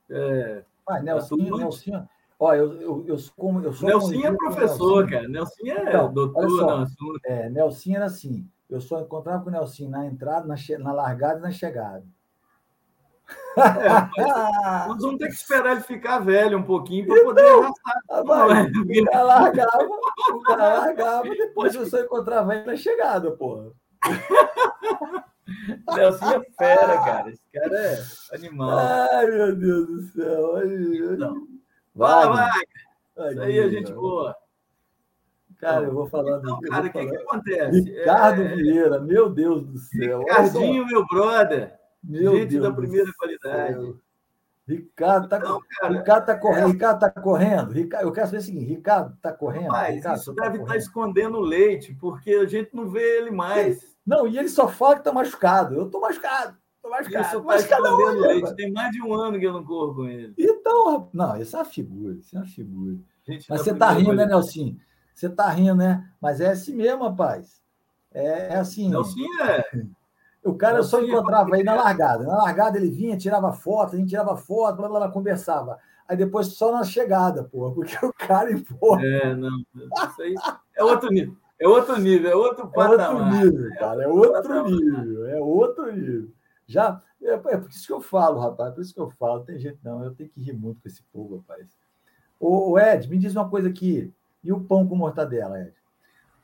É, 0.09 0.63
ah, 0.87 0.99
Nelsinho, 0.99 1.51
tá 1.51 1.57
Nelsinho, 1.57 2.09
Ó, 2.43 2.53
eu, 2.53 2.81
eu, 2.81 3.05
eu 3.07 3.17
sou 3.17 3.33
como. 3.37 3.63
Eu 3.63 3.71
sou 3.71 3.87
Nelsinho 3.87 4.27
é 4.27 4.35
professor, 4.35 5.09
cara. 5.09 5.29
Nelsinho 5.29 5.77
é 5.77 5.83
então, 5.87 6.11
doutor 6.11 6.81
assunto. 6.81 7.21
É, 7.25 7.49
Nelsinho 7.49 7.95
era 7.95 8.05
assim. 8.05 8.45
Eu 8.69 8.81
só 8.81 8.99
encontrava 8.99 9.41
com 9.41 9.49
o 9.49 9.53
Nelsinho 9.53 9.89
na 9.89 10.05
entrada, 10.05 10.45
na, 10.45 10.55
na 10.79 10.91
largada 10.91 11.39
e 11.39 11.41
na 11.41 11.51
chegada. 11.51 12.03
É, 13.55 14.87
nós 14.89 15.01
vamos 15.01 15.19
ter 15.19 15.27
que 15.27 15.35
esperar 15.35 15.71
ele 15.71 15.81
ficar 15.81 16.19
velho 16.19 16.57
um 16.57 16.63
pouquinho 16.63 17.07
para 17.07 17.23
poder 17.23 17.41
então, 17.43 17.63
arrastar. 17.63 18.01
Rapaz, 18.09 18.71
o 18.75 19.05
cara 19.05 19.23
largava, 19.23 19.89
o 20.33 20.41
cara 20.41 20.79
largava, 20.79 21.23
depois 21.31 21.75
eu 21.75 21.85
só 21.85 22.01
encontrava 22.01 22.55
ele 22.55 22.65
na 22.65 22.75
chegada, 22.75 23.31
porra. 23.31 23.71
Nelsinho 25.95 26.33
é 26.33 26.45
fera, 26.57 26.97
cara. 27.05 27.29
Esse 27.29 27.43
cara 27.53 27.77
é 27.77 28.03
animal. 28.33 28.77
Ai, 28.77 29.27
meu 29.27 29.55
Deus 29.55 29.87
do 29.87 30.01
céu. 30.11 30.57
Ai, 30.57 30.65
Não. 31.17 31.52
Vai, 31.95 32.27
vai. 32.27 33.31
Isso 33.31 33.41
aí 33.41 33.59
a 33.59 33.69
gente 33.69 33.93
boa. 33.93 34.35
Cara, 35.57 35.85
eu 35.85 35.93
vou 35.93 36.07
falar. 36.07 36.39
Então, 36.39 36.59
cara, 36.61 36.87
o 36.87 36.91
que, 36.91 37.05
que 37.05 37.15
acontece? 37.15 37.81
Ricardo 37.81 38.41
é... 38.41 38.55
Vieira, 38.55 38.99
meu 38.99 39.29
Deus 39.29 39.63
do 39.65 39.77
céu. 39.77 40.19
Ricardinho, 40.19 40.85
meu 40.85 41.05
brother. 41.07 41.79
Meu 42.03 42.33
gente 42.33 42.49
Deus 42.49 42.63
da 42.63 42.73
primeira 42.73 43.09
qualidade. 43.17 43.81
Céu. 43.81 43.95
Ricardo 44.67 45.27
tá, 45.27 45.37
então, 45.37 45.61
cara, 45.79 45.93
Ricardo 45.93 46.25
tá 46.25 46.37
correndo. 46.37 46.67
É... 46.67 46.71
Ricardo 46.71 46.99
tá 46.99 47.09
correndo. 47.09 47.71
Ricardo, 47.71 48.05
eu 48.05 48.11
quero 48.11 48.27
saber 48.27 48.37
o 48.39 48.41
seguinte: 48.41 48.65
Ricardo 48.65 49.17
tá 49.21 49.31
correndo. 49.31 49.67
Mas 49.67 49.95
Ricardo, 49.95 50.17
isso 50.19 50.35
tá 50.35 50.43
deve 50.43 50.57
estar 50.57 50.71
tá 50.71 50.77
escondendo 50.77 51.39
leite, 51.39 51.93
porque 51.93 52.31
a 52.31 52.45
gente 52.45 52.73
não 52.73 52.89
vê 52.89 53.19
ele 53.19 53.31
mais. 53.31 53.95
Não, 54.05 54.27
e 54.27 54.37
ele 54.37 54.49
só 54.49 54.67
fala 54.67 54.97
que 54.97 55.03
tá 55.03 55.13
machucado. 55.13 55.75
Eu 55.75 55.89
tô 55.89 55.99
machucado. 55.99 56.57
Machucado. 56.93 57.25
Isso 57.25 57.43
tá 57.43 57.55
escondendo 57.55 58.21
leite. 58.21 58.55
Tem 58.55 58.71
mais 58.71 58.91
de 58.91 59.01
um 59.01 59.13
ano 59.13 59.39
que 59.39 59.45
eu 59.45 59.53
não 59.53 59.63
corro 59.63 59.95
com 59.95 60.05
ele. 60.05 60.33
Então, 60.37 61.09
não, 61.11 61.41
isso 61.41 61.55
é 61.55 61.59
uma 61.59 61.65
figura, 61.65 62.15
isso 62.15 62.35
é 62.35 62.39
uma 62.39 62.47
figura. 62.47 62.97
Gente, 63.23 63.49
Mas 63.49 63.61
você 63.61 63.73
tá 63.73 63.91
rindo, 63.91 64.13
né, 64.13 64.25
Nelson? 64.25 64.75
Você 65.13 65.29
tá 65.29 65.49
rindo, 65.49 65.75
né? 65.75 66.07
Mas 66.21 66.39
é 66.39 66.51
assim 66.51 66.75
mesmo, 66.75 67.03
rapaz. 67.03 67.61
É, 68.13 68.53
é 68.53 68.55
assim. 68.57 68.89
Nelson 68.89 69.19
é. 69.41 69.63
O 70.43 70.55
cara 70.55 70.79
eu 70.79 70.83
só 70.83 71.01
encontrava 71.01 71.55
aí 71.55 71.63
na 71.63 71.73
largada. 71.73 72.25
Na 72.25 72.43
largada 72.43 72.77
ele 72.77 72.89
vinha, 72.89 73.15
tirava 73.15 73.53
foto, 73.53 73.95
a 73.95 73.97
gente 73.97 74.09
tirava 74.09 74.35
foto, 74.35 74.75
blá, 74.75 74.89
blá, 74.89 74.99
blá, 74.99 75.09
conversava. 75.09 75.79
Aí 76.05 76.17
depois 76.17 76.47
só 76.47 76.69
na 76.69 76.83
chegada, 76.83 77.45
porra, 77.45 77.73
porque 77.73 78.05
o 78.05 78.11
cara, 78.11 78.49
porra. 78.77 79.05
É, 79.05 79.33
não. 79.33 79.57
Isso 79.73 80.21
aí 80.21 80.35
é 80.75 80.83
outro 80.83 81.09
nível. 81.09 81.37
É 81.57 81.65
outro 81.65 81.97
nível, 81.97 82.29
é 82.29 82.35
outro 82.35 82.67
patamar. 82.67 82.99
É 82.99 83.13
outro 83.13 83.45
nível, 83.45 83.79
cara. 83.79 84.03
É 84.03 84.07
outro 84.09 84.63
nível. 84.65 85.27
É 85.27 85.39
outro 85.39 85.95
nível. 85.95 86.29
Já, 86.67 87.01
é, 87.21 87.33
é 87.33 87.37
por 87.37 87.69
isso 87.69 87.87
que 87.87 87.93
eu 87.93 88.01
falo, 88.01 88.39
rapaz. 88.39 88.71
É 88.71 88.75
por 88.75 88.81
isso 88.81 88.93
que 88.93 88.99
eu 88.99 89.09
falo. 89.11 89.43
Tem 89.43 89.57
jeito 89.57 89.79
não. 89.83 90.03
Eu 90.03 90.13
tenho 90.13 90.29
que 90.29 90.41
rir 90.41 90.53
muito 90.53 90.81
com 90.81 90.87
esse 90.87 91.03
povo, 91.11 91.37
rapaz. 91.37 91.67
Ô, 92.39 92.71
ô 92.71 92.79
Ed, 92.79 93.09
me 93.09 93.17
diz 93.17 93.35
uma 93.35 93.49
coisa 93.49 93.69
aqui. 93.69 94.13
E 94.43 94.51
o 94.51 94.59
pão 94.59 94.87
com 94.87 94.95
mortadela, 94.95 95.59
Ed? 95.59 95.73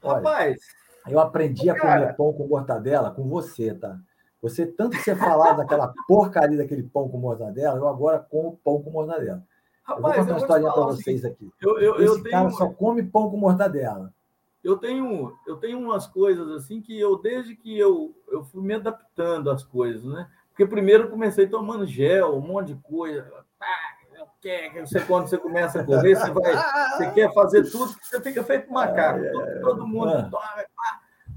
Olha, 0.02 0.16
rapaz. 0.16 0.60
Eu 1.08 1.20
aprendi 1.20 1.70
a 1.70 1.80
comer 1.80 2.16
pão 2.16 2.34
com 2.34 2.48
mortadela 2.48 3.12
com 3.12 3.28
você, 3.28 3.74
tá? 3.74 4.00
Você, 4.42 4.66
tanto 4.66 4.96
que 4.96 5.04
você 5.04 5.16
falava 5.16 5.58
daquela 5.58 5.94
porcaria 6.08 6.58
daquele 6.58 6.84
pão 6.84 7.10
com 7.10 7.18
mortadela, 7.18 7.78
eu 7.78 7.88
agora 7.88 8.20
como 8.20 8.58
pão 8.64 8.82
com 8.82 8.90
mortadela. 8.90 9.44
Rapaz, 9.84 10.00
eu 10.00 10.02
vou 10.02 10.14
contar 10.14 10.32
uma 10.32 10.38
historinha 10.40 10.72
para 10.72 10.86
vocês 10.86 11.26
aqui. 11.26 11.52
Eu, 11.62 11.80
eu, 11.80 11.96
Esse 11.96 12.06
eu 12.06 12.24
tenho... 12.24 12.32
cara 12.32 12.50
só 12.52 12.70
come 12.70 13.04
pão 13.04 13.30
com 13.30 13.38
mortadela 13.38 14.14
eu 14.64 14.78
tenho 14.78 15.38
eu 15.48 15.58
tenho 15.58 15.80
umas 15.80 16.06
coisas 16.06 16.50
assim 16.52 16.82
que 16.82 16.98
eu 17.00 17.18
desde 17.18 17.56
que 17.56 17.78
eu 17.78 18.16
eu 18.28 18.44
fui 18.44 18.62
me 18.62 18.74
adaptando 18.74 19.50
às 19.50 19.64
coisas, 19.64 20.04
né? 20.04 20.30
Porque 20.50 20.66
primeiro 20.66 21.06
eu 21.06 21.10
comecei 21.10 21.48
tomando 21.48 21.86
gel, 21.86 22.36
um 22.36 22.42
monte 22.42 22.74
de 22.74 22.82
coisa. 22.82 23.46
Ah, 23.62 24.26
quer, 24.42 24.86
você 24.86 25.00
quando 25.02 25.28
você 25.28 25.38
começa 25.38 25.82
a 25.82 25.86
correr, 25.86 26.16
você 26.16 26.32
vai, 26.32 26.56
você 26.98 27.12
quer 27.12 27.34
fazer 27.34 27.72
tudo, 27.72 27.96
você 28.02 28.22
fica 28.22 28.44
feito 28.44 28.72
macaco. 28.72 29.24
Todo, 29.32 29.62
todo 29.62 29.88
mundo 29.88 30.12
ah. 30.12 30.30
toma, 30.30 30.66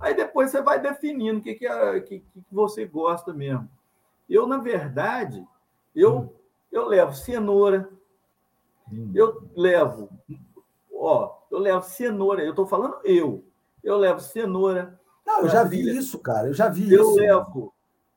Aí 0.01 0.15
depois 0.15 0.51
você 0.51 0.61
vai 0.61 0.81
definindo 0.81 1.39
o 1.39 1.43
que, 1.43 1.55
que, 1.55 1.67
é, 1.67 2.01
que, 2.01 2.19
que 2.19 2.45
você 2.51 2.85
gosta 2.85 3.33
mesmo. 3.33 3.71
Eu, 4.29 4.49
na 4.49 4.59
verdade, 4.59 5.47
eu, 5.95 6.17
hum. 6.17 6.29
eu 6.73 6.89
levo 6.89 7.15
cenoura, 7.15 7.89
hum. 8.91 9.13
eu 9.15 9.49
levo 9.55 10.11
ó, 11.03 11.42
eu 11.53 11.59
levo 11.59 11.83
cenoura, 11.83 12.43
eu 12.43 12.51
estou 12.51 12.67
falando 12.67 12.97
eu. 13.05 13.45
Eu 13.85 13.99
levo 13.99 14.21
cenoura. 14.21 14.99
Não, 15.25 15.43
eu 15.43 15.49
já 15.51 15.63
vi 15.63 15.81
isso, 15.97 16.19
cara. 16.19 16.49
Eu 16.49 16.55
já 16.55 16.69
vi 16.69 16.91
eu 16.91 17.03
isso. 17.03 17.21
Eu 17.21 17.27
levo 17.27 17.75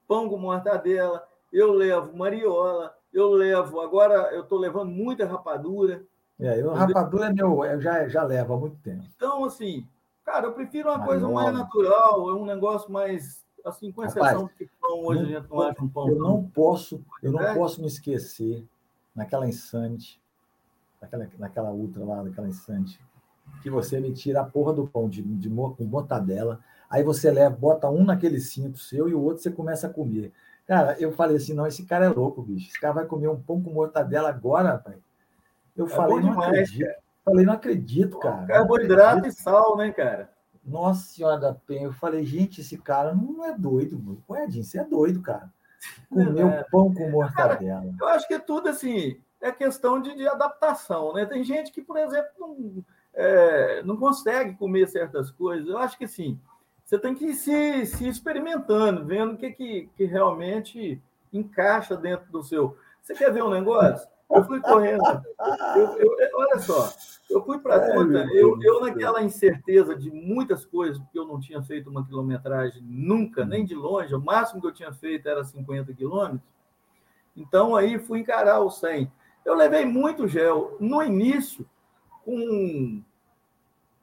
pão 0.08 0.30
com 0.30 0.38
mortadela, 0.38 1.27
eu 1.51 1.74
levo 1.74 2.15
mariola, 2.15 2.96
eu 3.13 3.30
levo. 3.32 3.82
Agora 3.82 4.34
eu 4.34 4.44
estou 4.44 4.58
levando 4.58 4.89
muita 4.89 5.25
rapadura. 5.25 6.04
É, 6.39 6.62
eu, 6.62 6.72
rapadura 6.72 7.27
é 7.27 7.34
meu, 7.34 7.63
eu 7.65 7.82
já, 7.82 8.08
já 8.08 8.24
levo 8.24 8.54
há 8.54 8.58
muito 8.58 8.77
tempo. 8.77 9.04
Então, 9.15 9.44
assim, 9.44 9.86
cara, 10.24 10.48
eu 10.48 10.54
prefiro 10.54 10.89
uma 10.89 10.98
mariola. 10.98 11.20
coisa 11.20 11.34
mais 11.34 11.54
natural, 11.54 12.30
é 12.30 12.34
um 12.34 12.46
negócio 12.46 12.89
mais 12.89 13.44
assim, 13.65 13.92
com 13.92 14.04
exceção 14.04 14.44
Rapaz, 14.44 14.51
que 14.58 14.70
pão 14.80 15.04
hoje 15.04 15.22
não, 15.22 15.27
a 15.27 15.32
gente 15.32 15.50
não 15.50 15.62
acha 15.62 15.84
um 15.84 15.89
pão. 15.89 16.08
Eu 16.08 16.20
não 16.20 16.44
posso, 16.44 17.04
eu 17.22 17.32
não 17.32 17.42
é? 17.42 17.54
posso 17.54 17.82
me 17.82 17.88
esquecer 17.88 18.63
naquela 19.13 19.48
insante 19.48 20.22
naquela, 21.01 21.30
naquela 21.38 21.72
ultra 21.72 22.04
lá, 22.04 22.24
naquela 22.24 22.48
instante, 22.48 23.00
que 23.62 23.70
você 23.70 24.00
me 24.00 24.14
tira 24.14 24.42
a 24.42 24.44
porra 24.44 24.74
do 24.74 24.88
pão 24.88 25.10
de, 25.10 25.22
de, 25.22 25.50
de 25.50 25.86
mortadela, 25.86 26.60
aí 26.90 27.04
você 27.04 27.32
leva, 27.32 27.56
bota 27.56 27.90
um 27.90 28.04
naquele 28.04 28.40
cinto 28.40 28.78
seu 28.78 29.10
e 29.10 29.14
o 29.14 29.22
outro 29.22 29.44
você 29.44 29.52
começa 29.52 29.88
a 29.88 29.90
comer. 29.90 30.32
Cara, 30.68 30.96
eu 31.00 31.12
falei 31.12 31.38
assim, 31.38 31.54
não, 31.54 31.68
esse 31.68 31.86
cara 31.86 32.06
é 32.06 32.10
louco, 32.10 32.42
bicho. 32.42 32.70
Esse 32.70 32.80
cara 32.80 32.94
vai 32.94 33.06
comer 33.06 33.28
um 33.28 33.40
pão 33.40 33.62
com 33.62 33.72
mortadela 33.72 34.30
agora, 34.30 34.70
rapaz. 34.70 34.98
Eu 35.76 35.86
é 35.86 35.90
falei, 35.90 36.22
não 36.22 36.32
demais, 36.32 36.50
acredito. 36.50 36.86
Cara. 36.86 37.00
Falei, 37.24 37.46
não 37.46 37.54
acredito, 37.54 38.20
cara. 38.20 38.46
Carboidrato 38.46 39.28
e 39.28 39.32
sal, 39.32 39.78
né, 39.78 39.92
cara? 39.92 40.30
Nossa 40.64 41.14
Senhora 41.14 41.40
da 41.40 41.54
Penha. 41.54 41.84
Eu 41.84 41.94
falei, 41.94 42.26
gente, 42.26 42.62
esse 42.62 42.78
cara 42.78 43.14
não 43.14 43.46
é 43.46 43.56
doido. 43.56 44.24
Ué, 44.30 44.46
Edinho, 44.46 44.64
você 44.64 44.80
é 44.80 44.84
doido, 44.84 45.22
cara. 45.22 45.52
Comer 46.10 46.44
um 46.44 46.64
pão 46.72 46.94
com 46.94 47.10
mortadela. 47.12 47.82
Cara, 47.82 47.96
eu 48.00 48.08
acho 48.08 48.28
que 48.28 48.34
é 48.34 48.40
tudo 48.40 48.70
assim 48.70 49.20
é 49.46 49.52
questão 49.52 50.02
de, 50.02 50.16
de 50.16 50.28
adaptação. 50.28 51.14
Né? 51.14 51.26
Tem 51.26 51.44
gente 51.44 51.72
que, 51.72 51.82
por 51.82 51.98
exemplo, 51.98 52.32
não, 52.40 52.84
é, 53.16 53.82
não 53.84 53.98
consegue 53.98 54.56
comer 54.56 54.88
certas 54.88 55.32
coisas. 55.32 55.68
Eu 55.68 55.78
acho 55.78 55.98
que 55.98 56.08
sim. 56.08 56.40
Você 56.84 57.00
tem 57.00 57.16
que 57.16 57.26
ir 57.26 57.34
se, 57.34 57.86
se 57.88 58.08
experimentando, 58.08 59.06
vendo 59.06 59.34
o 59.34 59.38
que, 59.38 59.52
que, 59.52 59.90
que 59.96 60.06
realmente 60.06 61.02
encaixa 61.34 61.96
dentro 61.96 62.32
do 62.32 62.44
seu. 62.44 62.78
Você 63.02 63.16
quer 63.16 63.34
ver 63.34 63.44
um 63.44 63.50
negócio? 63.50 64.08
Eu 64.30 64.44
fui 64.44 64.60
correndo. 64.60 65.04
Eu, 65.76 66.00
eu, 66.00 66.30
olha 66.36 66.60
só, 66.60 66.92
eu 67.30 67.44
fui 67.44 67.60
para 67.60 67.76
a 67.76 67.92
conta, 67.92 68.28
eu, 68.34 68.60
eu 68.62 68.82
naquela 68.82 69.22
incerteza 69.22 69.96
de 69.96 70.12
muitas 70.12 70.66
coisas, 70.66 70.98
porque 70.98 71.18
eu 71.18 71.26
não 71.26 71.40
tinha 71.40 71.62
feito 71.62 71.90
uma 71.90 72.06
quilometragem 72.06 72.82
nunca, 72.84 73.46
nem 73.46 73.64
de 73.66 73.76
longe, 73.76 74.14
o 74.14 74.22
máximo 74.22 74.62
que 74.62 74.68
eu 74.68 74.74
tinha 74.74 74.92
feito 74.92 75.28
era 75.28 75.44
50 75.44 75.94
quilômetros. 75.94 76.42
Então 77.36 77.76
aí 77.76 78.00
fui 78.00 78.20
encarar 78.20 78.60
o 78.62 78.70
100. 78.70 79.12
Eu 79.44 79.56
levei 79.56 79.86
muito 79.86 80.28
gel. 80.28 80.76
No 80.80 81.04
início, 81.04 81.68
com 82.25 83.01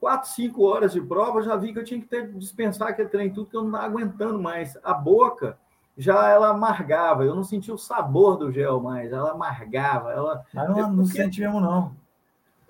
quatro, 0.00 0.30
cinco 0.30 0.64
horas 0.64 0.92
de 0.92 1.00
prova, 1.00 1.40
eu 1.40 1.42
já 1.42 1.56
vi 1.56 1.72
que 1.72 1.78
eu 1.78 1.84
tinha 1.84 2.00
que 2.00 2.06
ter, 2.06 2.32
dispensar 2.32 2.88
aquele 2.88 3.08
trem 3.08 3.32
tudo, 3.32 3.50
que 3.50 3.56
eu 3.56 3.62
não 3.62 3.68
estava 3.68 3.86
aguentando 3.86 4.40
mais. 4.40 4.78
A 4.82 4.94
boca 4.94 5.58
já 5.96 6.28
ela 6.28 6.48
amargava, 6.48 7.24
eu 7.24 7.34
não 7.34 7.44
sentia 7.44 7.74
o 7.74 7.78
sabor 7.78 8.36
do 8.36 8.50
gel 8.50 8.80
mais, 8.80 9.12
ela 9.12 9.32
amargava. 9.32 10.12
Ela... 10.12 10.44
Mas 10.54 10.68
não, 10.68 10.90
não 10.90 11.04
porque... 11.04 11.18
sente 11.18 11.40
mesmo, 11.40 11.60
não. 11.60 11.94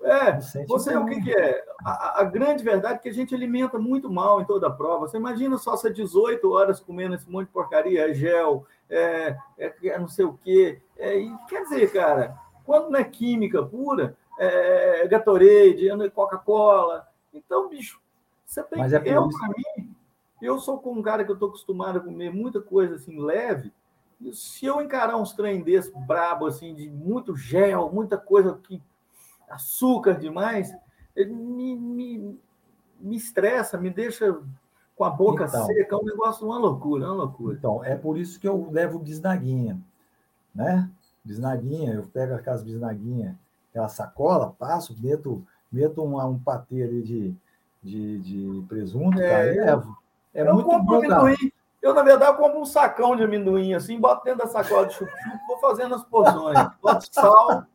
É, 0.03 0.37
você 0.67 0.97
o 0.97 1.05
que, 1.05 1.21
que 1.21 1.31
é? 1.31 1.63
A, 1.83 2.21
a, 2.21 2.23
grande 2.25 2.61
verdade 2.61 2.95
é 2.95 2.97
que 2.97 3.07
a 3.07 3.13
gente 3.13 3.33
alimenta 3.33 3.79
muito 3.79 4.11
mal 4.11 4.41
em 4.41 4.45
toda 4.45 4.67
a 4.67 4.71
prova. 4.71 5.07
Você 5.07 5.15
imagina 5.15 5.57
só 5.57 5.77
você 5.77 5.89
18 5.89 6.51
horas 6.51 6.81
comendo 6.81 7.15
esse 7.15 7.29
monte 7.29 7.47
de 7.47 7.53
porcaria, 7.53 8.13
gel, 8.13 8.65
é, 8.89 9.37
é, 9.57 9.73
é 9.81 9.97
não 9.97 10.09
sei 10.09 10.25
o 10.25 10.33
quê. 10.33 10.81
É, 10.97 11.17
e, 11.17 11.33
quer 11.47 11.63
dizer, 11.63 11.91
cara, 11.93 12.37
quando 12.65 12.89
não 12.89 12.99
é 12.99 13.03
química 13.05 13.63
pura, 13.63 14.17
é 14.37 15.07
Gatorade, 15.07 15.87
Coca-Cola. 16.13 17.07
Então, 17.33 17.69
bicho, 17.69 17.99
você 18.45 18.63
tem 18.63 18.79
Mas 18.79 18.93
é 18.93 18.97
eu, 18.97 19.29
para 19.29 19.47
mim, 19.49 19.95
eu 20.41 20.59
sou 20.59 20.79
com 20.79 20.93
um 20.93 21.01
cara 21.01 21.23
que 21.23 21.31
eu 21.31 21.35
estou 21.35 21.49
acostumado 21.49 21.97
a 21.97 22.01
comer 22.01 22.31
muita 22.31 22.61
coisa 22.61 22.95
assim 22.95 23.19
leve. 23.19 23.71
Se 24.31 24.65
eu 24.65 24.81
encarar 24.81 25.17
uns 25.17 25.33
trem 25.33 25.61
desse 25.61 25.91
brabo, 26.05 26.45
assim, 26.45 26.73
de 26.73 26.89
muito 26.89 27.35
gel, 27.35 27.91
muita 27.91 28.17
coisa 28.17 28.57
que 28.63 28.81
açúcar 29.49 30.13
demais, 30.13 30.73
me, 31.15 31.75
me, 31.75 32.39
me 32.99 33.15
estressa, 33.15 33.77
me 33.77 33.89
deixa 33.89 34.39
com 34.95 35.03
a 35.03 35.09
boca 35.09 35.45
então, 35.45 35.65
seca, 35.65 35.95
é 35.95 35.97
um 35.97 36.05
negócio, 36.05 36.45
uma 36.45 36.57
loucura, 36.57 37.05
uma 37.05 37.15
loucura. 37.15 37.55
Então, 37.55 37.83
é 37.83 37.95
por 37.95 38.17
isso 38.17 38.39
que 38.39 38.47
eu 38.47 38.69
levo 38.71 38.99
bisnaguinha, 38.99 39.79
né? 40.53 40.89
bisnaguinha, 41.23 41.93
eu 41.93 42.03
pego 42.03 42.35
aquelas 42.35 42.63
bisnaguinhas, 42.63 43.35
aquela 43.73 43.89
sacola, 43.89 44.55
passo, 44.57 44.95
meto, 45.01 45.43
meto 45.71 46.03
um, 46.03 46.23
um 46.23 46.37
patê 46.37 46.83
ali 46.83 47.01
de, 47.01 47.35
de, 47.81 48.19
de 48.19 48.65
presunto, 48.67 49.19
é, 49.19 49.29
cara, 49.29 49.55
e 49.55 49.59
levo. 49.59 49.97
É 50.31 50.47
eu 50.47 50.53
muito 50.53 50.83
bom, 50.83 50.97
amendoim. 50.97 51.51
Eu, 51.81 51.93
na 51.93 52.03
verdade, 52.03 52.37
compro 52.37 52.61
um 52.61 52.65
sacão 52.65 53.15
de 53.15 53.23
amendoim, 53.23 53.73
assim, 53.73 53.99
boto 53.99 54.23
dentro 54.23 54.45
da 54.45 54.47
sacola 54.47 54.85
de 54.85 54.93
chup-chup, 54.93 55.39
vou 55.47 55.57
fazendo 55.57 55.95
as 55.95 56.03
porções. 56.03 56.57
Boto 56.81 57.07
sal, 57.11 57.65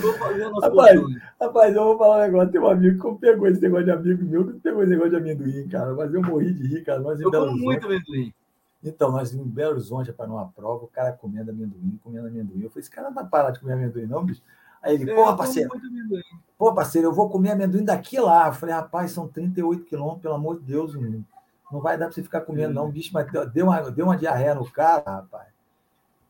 vou 0.00 0.12
fazendo 0.14 0.56
as 0.58 0.64
rapaz, 0.64 1.00
porções. 1.00 1.22
Rapaz, 1.40 1.76
eu 1.76 1.84
vou 1.84 1.98
falar 1.98 2.16
um 2.16 2.22
negócio. 2.22 2.50
Tem 2.50 2.60
um 2.60 2.68
amigo 2.68 3.14
que 3.14 3.20
pegou 3.20 3.46
esse 3.46 3.60
negócio 3.60 3.84
de 3.84 3.90
amigo 3.92 4.24
meu, 4.24 4.46
que 4.46 4.58
pegou 4.60 4.82
esse 4.82 4.90
negócio 4.90 5.10
de 5.10 5.16
amendoim, 5.16 5.68
cara. 5.68 5.94
Mas 5.94 6.12
eu 6.12 6.22
morri 6.22 6.52
de 6.52 6.66
rir, 6.66 6.84
cara. 6.84 7.00
Mas 7.00 7.20
eu 7.20 7.30
como 7.30 7.52
muito 7.52 7.86
amendoim. 7.86 8.34
Então, 8.82 9.12
nós 9.12 9.32
em 9.32 9.42
Belo 9.42 9.72
Horizonte 9.72 10.12
para 10.12 10.26
numa 10.26 10.48
prova, 10.48 10.84
o 10.84 10.88
cara 10.88 11.12
comendo 11.12 11.50
amendoim, 11.50 11.98
comendo 12.02 12.26
amendoim. 12.26 12.62
Eu 12.62 12.70
falei, 12.70 12.80
esse 12.80 12.90
cara 12.90 13.08
não 13.08 13.14
vai 13.14 13.26
parar 13.26 13.50
de 13.50 13.60
comer 13.60 13.74
amendoim, 13.74 14.06
não, 14.06 14.24
bicho? 14.24 14.42
Aí 14.84 14.94
ele, 14.96 15.14
pô, 15.14 15.34
parceiro, 15.34 15.70
pô, 16.58 16.74
parceiro, 16.74 17.08
eu 17.08 17.12
vou 17.12 17.30
comer 17.30 17.52
amendoim 17.52 17.84
daqui 17.84 18.20
lá. 18.20 18.48
Eu 18.48 18.52
falei, 18.52 18.74
rapaz, 18.74 19.12
são 19.12 19.26
38 19.26 19.84
quilômetros, 19.86 20.20
pelo 20.20 20.34
amor 20.34 20.58
de 20.58 20.66
Deus, 20.66 20.94
menino. 20.94 21.24
não 21.72 21.80
vai 21.80 21.96
dar 21.96 22.06
para 22.06 22.14
você 22.14 22.22
ficar 22.22 22.42
comendo, 22.42 22.74
não, 22.74 22.90
bicho, 22.90 23.10
mas 23.14 23.26
deu 23.52 23.64
uma, 23.64 23.80
deu 23.90 24.04
uma 24.04 24.16
diarreia 24.16 24.54
no 24.54 24.70
cara, 24.70 25.02
rapaz. 25.06 25.48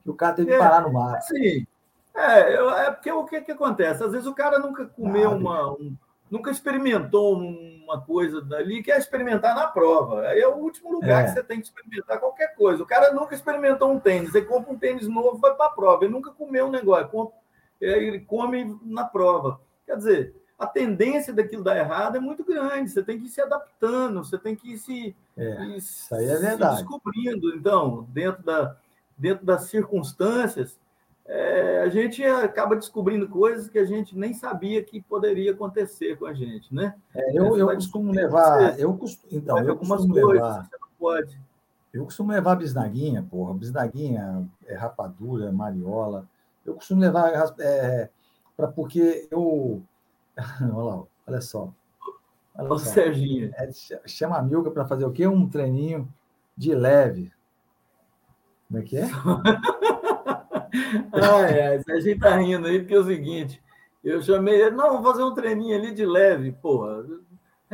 Que 0.05 0.11
o 0.11 0.15
cara 0.15 0.35
teve 0.35 0.53
que 0.53 0.59
parar 0.59 0.83
no 0.83 0.93
mar. 0.93 1.21
Sim. 1.23 1.67
É, 2.15 2.53
é 2.87 2.91
porque 2.93 3.11
o 3.11 3.25
que, 3.25 3.41
que 3.41 3.51
acontece? 3.51 4.05
Às 4.05 4.13
vezes 4.13 4.27
o 4.27 4.35
cara 4.35 4.61
nunca 4.61 4.87
comeu 4.87 5.33
uma, 5.33 5.73
um, 5.73 5.97
nunca 6.31 6.53
experimentou 6.53 7.37
uma 7.37 8.01
coisa 8.01 8.41
dali, 8.41 8.85
quer 8.85 8.99
experimentar 8.99 9.57
na 9.57 9.67
prova. 9.67 10.21
Aí 10.29 10.41
é 10.41 10.47
o 10.47 10.59
último 10.59 10.93
lugar 10.93 11.23
é. 11.23 11.25
que 11.25 11.33
você 11.33 11.43
tem 11.43 11.61
que 11.61 11.67
experimentar 11.67 12.21
qualquer 12.21 12.55
coisa. 12.55 12.85
O 12.85 12.87
cara 12.87 13.13
nunca 13.13 13.35
experimentou 13.35 13.91
um 13.91 13.99
tênis, 13.99 14.33
ele 14.33 14.47
compra 14.47 14.73
um 14.73 14.79
tênis 14.79 15.09
novo, 15.09 15.39
vai 15.39 15.55
para 15.55 15.67
a 15.67 15.71
prova. 15.71 16.05
Ele 16.05 16.13
nunca 16.13 16.31
comeu 16.31 16.67
um 16.67 16.71
negócio, 16.71 17.33
ele 17.81 18.21
come 18.21 18.79
na 18.83 19.05
prova. 19.05 19.61
Quer 19.87 19.97
dizer, 19.97 20.35
a 20.59 20.67
tendência 20.67 21.33
daquilo 21.33 21.65
dar 21.65 21.77
errado 21.77 22.17
é 22.17 22.21
muito 22.21 22.45
grande. 22.45 22.91
Você 22.91 23.03
tem 23.03 23.19
que 23.19 23.27
ir 23.27 23.31
se 23.31 23.41
adaptando, 23.41 24.25
você 24.25 24.39
tem 24.39 24.55
que 24.55 24.73
ir 24.73 24.79
se, 24.79 25.17
é, 25.37 25.65
ir 25.65 26.45
é 26.45 26.57
descobrindo. 26.57 27.55
Então, 27.55 28.07
dentro 28.11 28.43
da, 28.43 28.77
dentro 29.17 29.45
das 29.45 29.65
circunstâncias, 29.65 30.79
é, 31.27 31.81
a 31.83 31.89
gente 31.89 32.23
acaba 32.23 32.77
descobrindo 32.77 33.29
coisas 33.29 33.69
que 33.69 33.79
a 33.79 33.85
gente 33.85 34.17
nem 34.17 34.35
sabia 34.35 34.83
que 34.83 35.01
poderia 35.01 35.53
acontecer 35.53 36.19
com 36.19 36.27
a 36.27 36.35
gente, 36.35 36.73
né? 36.75 36.95
É, 37.15 37.39
eu, 37.39 37.57
eu 37.57 37.67
costumo 37.75 38.13
levar, 38.13 38.79
eu 38.79 38.93
costumo, 38.95 39.33
então, 39.33 39.59
eu 39.61 39.77
costumo 39.77 40.13
coisas, 40.13 40.33
levar, 40.33 40.65
você 40.65 40.77
não 40.81 40.89
pode. 40.99 41.41
Eu 41.93 42.05
costumo 42.05 42.33
levar 42.33 42.57
bisnaguinha, 42.57 43.27
porra, 43.31 43.55
bisnaguinha 43.55 44.47
é 44.67 44.75
rapadura, 44.75 45.51
mariola. 45.51 46.29
Eu 46.65 46.75
costumo 46.75 47.01
levar 47.01 47.31
é, 47.61 48.09
para 48.57 48.69
porque 48.69 49.29
eu, 49.31 49.83
olha 50.61 50.73
lá, 50.73 51.03
olha 51.27 51.41
só. 51.41 51.73
Olha 52.57 52.73
Ô, 52.73 52.79
Serginho. 52.79 53.53
É, 53.57 53.71
chama 54.07 54.39
a 54.39 54.43
Milga 54.43 54.71
para 54.71 54.87
fazer 54.87 55.05
o 55.05 55.13
quê? 55.13 55.27
Um 55.27 55.49
treininho 55.49 56.09
de 56.57 56.75
leve. 56.75 57.33
Como 58.69 58.81
é 58.81 58.83
que 58.83 58.97
é? 58.97 59.05
ai, 61.13 61.61
ai, 61.61 61.83
a 61.89 62.01
gente 62.01 62.19
tá 62.19 62.37
rindo 62.37 62.67
aí, 62.67 62.81
porque 62.81 62.95
é 62.95 62.99
o 62.99 63.05
seguinte, 63.05 63.63
eu 64.03 64.21
chamei 64.23 64.61
ele, 64.61 64.77
não, 64.77 65.01
vou 65.01 65.13
fazer 65.13 65.23
um 65.23 65.35
treininho 65.35 65.77
ali 65.77 65.93
de 65.93 66.05
leve, 66.05 66.53
porra. 66.53 67.05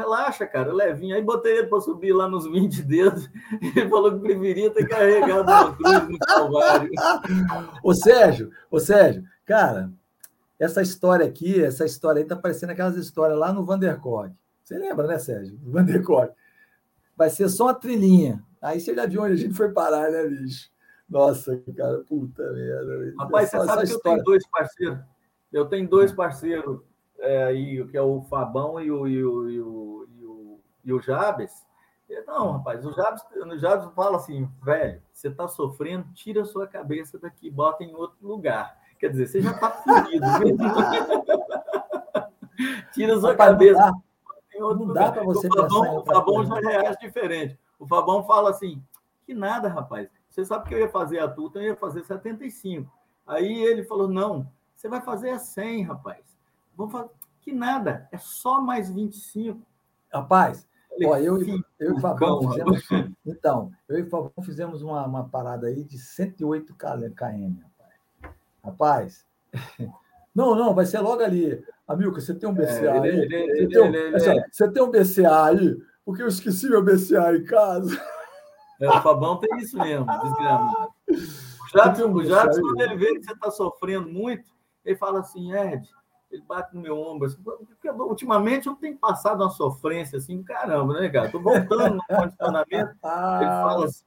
Relaxa, 0.00 0.46
cara, 0.46 0.72
levinho. 0.72 1.14
Aí 1.14 1.20
botei 1.20 1.58
ele 1.58 1.66
para 1.66 1.80
subir 1.80 2.14
lá 2.14 2.26
nos 2.26 2.50
20 2.50 2.82
dedos. 2.82 3.28
Ele 3.76 3.86
falou 3.86 4.12
que 4.14 4.20
preferia 4.20 4.70
ter 4.70 4.88
carregado 4.88 5.42
uma 5.42 5.76
cruz 5.76 6.08
no 6.08 6.18
Calvário. 6.18 6.90
Ô, 7.84 7.92
Sérgio, 7.92 8.50
ô, 8.70 8.80
Sérgio, 8.80 9.22
cara, 9.44 9.92
essa 10.58 10.80
história 10.80 11.26
aqui, 11.26 11.62
essa 11.62 11.84
história 11.84 12.20
aí 12.20 12.26
tá 12.26 12.34
parecendo 12.34 12.72
aquelas 12.72 12.96
histórias 12.96 13.38
lá 13.38 13.52
no 13.52 13.62
Vanderkog. 13.62 14.34
Você 14.64 14.78
lembra, 14.78 15.06
né, 15.06 15.18
Sérgio? 15.18 15.58
Vanderkog. 15.62 16.32
Vai 17.14 17.28
ser 17.28 17.50
só 17.50 17.64
uma 17.64 17.74
trilhinha. 17.74 18.42
Aí 18.62 18.80
você 18.80 18.94
já 18.94 19.04
viu 19.04 19.22
onde 19.22 19.34
a 19.34 19.36
gente 19.36 19.54
foi 19.54 19.70
parar, 19.70 20.10
né, 20.10 20.26
bicho? 20.26 20.70
Nossa, 21.08 21.62
cara, 21.76 21.98
puta 22.04 22.42
merda. 22.52 23.14
Rapaz, 23.18 23.50
você 23.50 23.64
sabe 23.66 23.86
que 23.86 23.92
eu 23.92 24.00
tenho 24.00 24.24
dois 24.24 24.48
parceiros. 24.48 24.98
Eu 25.52 25.66
tenho 25.66 25.88
dois 25.88 26.12
parceiros 26.12 26.80
é, 27.20 27.44
aí, 27.44 27.86
que 27.88 27.96
é 27.96 28.02
o 28.02 28.22
Fabão 28.22 28.80
e 28.80 28.90
o, 28.90 29.06
e 29.06 29.24
o, 29.24 29.48
e 29.48 29.60
o, 29.60 30.08
e 30.08 30.24
o, 30.24 30.60
e 30.84 30.92
o 30.92 31.00
Jabes. 31.00 31.66
Não, 32.26 32.52
rapaz, 32.52 32.84
o 32.84 32.92
Jabes, 32.92 33.22
o 33.36 33.58
Jabes 33.58 33.88
fala 33.94 34.16
assim, 34.16 34.48
velho, 34.62 35.00
você 35.12 35.28
está 35.28 35.46
sofrendo, 35.46 36.12
tira 36.12 36.42
a 36.42 36.44
sua 36.44 36.66
cabeça 36.66 37.18
daqui, 37.18 37.48
bota 37.48 37.84
em 37.84 37.94
outro 37.94 38.26
lugar. 38.26 38.76
Quer 38.98 39.10
dizer, 39.10 39.28
você 39.28 39.40
já 39.40 39.52
está 39.52 39.70
fodido. 39.70 40.26
tira 42.92 43.16
a 43.16 43.20
sua 43.20 43.30
rapaz, 43.30 43.52
cabeça. 43.52 43.92
Não 44.58 44.76
dá, 44.76 44.84
não 44.84 44.92
dá 44.92 45.12
para 45.12 45.22
você 45.22 45.46
o 45.46 45.54
Fabão, 45.54 45.98
o 45.98 46.04
Fabão 46.04 46.44
já 46.44 46.54
reage 46.56 46.98
diferente. 46.98 47.58
O 47.78 47.86
Fabão 47.86 48.24
fala 48.24 48.50
assim, 48.50 48.82
que 49.24 49.32
nada, 49.32 49.68
rapaz. 49.68 50.08
Você 50.28 50.44
sabe 50.44 50.68
que 50.68 50.74
eu 50.74 50.78
ia 50.78 50.88
fazer 50.88 51.18
a 51.18 51.28
tuta, 51.28 51.58
eu 51.58 51.66
ia 51.66 51.76
fazer 51.76 52.04
75. 52.04 52.90
Aí 53.26 53.62
ele 53.62 53.84
falou: 53.84 54.08
não, 54.08 54.50
você 54.74 54.88
vai 54.88 55.00
fazer 55.00 55.30
a 55.30 55.38
100, 55.38 55.84
rapaz. 55.84 56.29
Vamos 56.80 56.92
fazer. 56.92 57.10
Que 57.42 57.52
nada, 57.52 58.08
é 58.10 58.16
só 58.16 58.60
mais 58.60 58.90
25. 58.90 59.60
Rapaz, 60.12 60.66
ó, 61.04 61.16
eu, 61.18 61.42
eu, 61.42 61.62
eu 61.78 61.90
e 61.90 61.92
o 61.92 62.00
Fabão 62.00 62.40
fizemos. 62.40 62.88
Então, 63.26 63.70
eu 63.88 63.98
e 63.98 64.02
o 64.02 64.08
Fabão 64.08 64.32
fizemos 64.42 64.82
uma, 64.82 65.06
uma 65.06 65.28
parada 65.28 65.66
aí 65.66 65.84
de 65.84 65.98
108 65.98 66.74
km, 66.74 67.58
rapaz. 67.62 68.36
Rapaz, 68.64 69.26
não, 70.34 70.54
não, 70.54 70.74
vai 70.74 70.86
ser 70.86 71.00
logo 71.00 71.22
ali. 71.22 71.62
Amilca, 71.86 72.20
você 72.20 72.34
tem 72.34 72.48
um 72.48 72.54
BCA 72.54 72.86
é, 72.86 72.98
aí? 72.98 73.08
Ele, 73.08 73.34
ele, 73.34 73.66
você, 73.66 73.68
tem 73.68 73.82
um, 73.82 73.94
ele, 73.94 74.16
assim, 74.16 74.42
você 74.50 74.70
tem 74.70 74.82
um 74.82 74.90
BCA 74.90 75.44
aí? 75.44 75.82
Porque 76.04 76.22
eu 76.22 76.28
esqueci 76.28 76.68
meu 76.68 76.82
BCA 76.82 77.36
em 77.36 77.44
casa. 77.44 78.00
É, 78.80 78.88
o 78.88 79.02
Fabão 79.02 79.38
tem 79.38 79.58
isso 79.58 79.78
mesmo, 79.78 80.06
desgramado. 80.22 80.92
O 81.08 82.16
o 82.16 82.24
Jadson 82.24 82.62
quando 82.62 82.80
ele 82.80 82.96
vê 82.96 83.14
que 83.18 83.24
você 83.24 83.32
está 83.32 83.50
sofrendo 83.50 84.08
muito, 84.08 84.50
ele 84.84 84.96
fala 84.96 85.20
assim, 85.20 85.52
Ed, 85.52 85.88
ele 86.30 86.42
bate 86.42 86.74
no 86.74 86.80
meu 86.80 86.96
ombro, 86.96 87.26
assim, 87.26 87.42
porque 87.42 87.90
ultimamente 87.90 88.68
eu 88.68 88.74
tenho 88.74 88.96
passado 88.96 89.42
uma 89.42 89.50
sofrência 89.50 90.18
assim, 90.18 90.42
caramba, 90.42 91.00
né, 91.00 91.08
cara? 91.08 91.26
Estou 91.26 91.42
voltando 91.42 91.96
no 91.96 92.02
condicionamento. 92.06 92.74
Ele 92.74 92.98
fala 93.00 93.84
assim, 93.86 94.04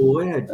ô 0.00 0.20
Ed, 0.20 0.46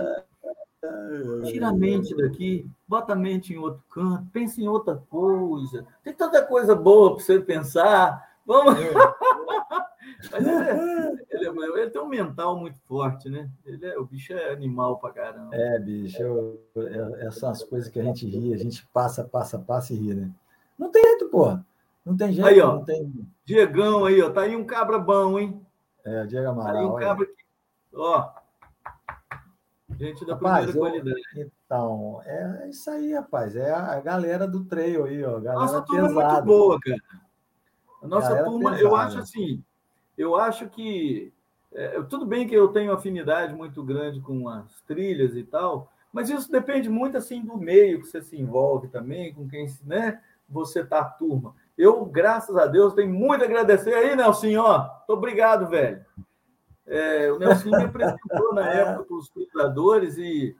tira 1.45 1.69
a 1.69 1.73
mente 1.73 2.14
daqui, 2.17 2.71
bota 2.87 3.12
a 3.12 3.17
mente 3.17 3.53
em 3.53 3.59
outro 3.59 3.83
canto, 3.91 4.27
pense 4.33 4.62
em 4.62 4.69
outra 4.69 4.97
coisa. 5.11 5.85
Tem 6.05 6.14
tanta 6.14 6.45
coisa 6.45 6.75
boa 6.75 7.17
para 7.17 7.25
você 7.25 7.41
pensar. 7.41 8.29
Vamos. 8.47 8.75
É. 8.81 8.93
Mas 10.33 10.47
ele, 10.47 10.51
é, 10.51 11.12
ele, 11.31 11.47
é, 11.47 11.81
ele, 11.81 11.91
tem 11.91 12.01
um 12.01 12.09
mental 12.09 12.59
muito 12.59 12.79
forte, 12.81 13.29
né? 13.29 13.49
Ele 13.64 13.85
é, 13.85 13.99
o 13.99 14.05
bicho 14.05 14.33
é 14.33 14.53
animal 14.53 14.99
pra 14.99 15.12
caramba. 15.12 15.55
É, 15.55 15.79
bicho, 15.79 16.21
eu, 16.21 16.61
eu, 16.75 17.17
essas 17.17 17.62
coisas 17.62 17.91
que 17.91 18.01
a 18.01 18.03
gente 18.03 18.27
ri, 18.27 18.55
a 18.55 18.57
gente 18.57 18.87
passa, 18.93 19.23
passa, 19.23 19.59
passa 19.59 19.93
e 19.93 19.97
ri, 19.97 20.14
né? 20.14 20.31
Não 20.79 20.91
tem 20.91 21.03
jeito, 21.03 21.29
porra. 21.29 21.67
Não 22.05 22.17
tem 22.17 22.33
jeito. 22.33 22.47
Aí, 22.47 22.61
ó. 22.61 22.79
Tem... 22.85 23.12
Diegão 23.45 24.05
aí, 24.05 24.23
ó. 24.23 24.31
Tá 24.31 24.43
aí 24.43 24.55
um 24.55 24.64
cabra 24.64 24.99
bom, 24.99 25.38
hein? 25.38 25.61
É, 26.05 26.25
Diego 26.27 26.49
Amaral. 26.49 26.73
Tá 26.73 26.79
aí 26.79 26.87
um 26.87 26.97
cabra 26.97 27.27
que... 27.27 27.45
Ó. 27.95 28.31
Gente 29.99 30.25
da 30.25 30.35
rapaz, 30.35 30.71
primeira 30.71 30.97
eu... 30.97 31.03
qualidade. 31.03 31.53
Então, 31.67 32.23
é 32.25 32.69
isso 32.71 32.88
aí, 32.91 33.12
rapaz. 33.12 33.57
É 33.57 33.73
a 33.73 34.01
galera 34.01 34.47
do 34.47 34.64
trail 34.64 35.05
aí, 35.05 35.25
ó. 35.25 35.41
Galera 35.41 35.61
Nossa 35.61 35.83
turma 35.83 36.09
pesada. 36.09 36.25
é 36.25 36.33
muito 36.33 36.45
boa, 36.45 36.81
cara. 36.81 37.03
A 38.03 38.07
nossa 38.07 38.29
galera 38.29 38.45
turma, 38.45 38.71
pesada. 38.71 38.88
eu 38.88 38.97
acho 38.97 39.19
assim, 39.19 39.64
eu 40.17 40.37
acho 40.37 40.69
que 40.69 41.33
é, 41.73 42.03
tudo 42.03 42.25
bem 42.25 42.47
que 42.47 42.55
eu 42.55 42.69
tenho 42.69 42.93
afinidade 42.93 43.55
muito 43.55 43.83
grande 43.83 44.21
com 44.21 44.49
as 44.49 44.81
trilhas 44.83 45.37
e 45.37 45.43
tal, 45.43 45.93
mas 46.12 46.31
isso 46.31 46.51
depende 46.51 46.88
muito 46.88 47.17
assim 47.17 47.45
do 47.45 47.57
meio 47.57 48.01
que 48.01 48.07
você 48.07 48.23
se 48.23 48.41
envolve 48.41 48.88
também, 48.88 49.35
com 49.35 49.49
quem 49.49 49.67
né, 49.85 50.21
você 50.48 50.84
tá 50.84 51.04
turma. 51.04 51.54
Eu, 51.76 52.04
graças 52.04 52.56
a 52.56 52.66
Deus, 52.66 52.94
tenho 52.94 53.12
muito 53.12 53.42
a 53.42 53.44
agradecer 53.44 53.94
aí, 53.94 54.16
Nelson, 54.16 54.56
ó. 54.58 54.88
Obrigado, 55.06 55.68
velho. 55.68 56.04
É, 56.87 57.30
o 57.30 57.38
Nelson 57.38 57.70
me 57.70 57.84
apresentou 57.84 58.54
na 58.54 58.66
época 58.72 59.04
para 59.04 59.16
os 59.16 59.28
cuidadores 59.28 60.16
e, 60.16 60.56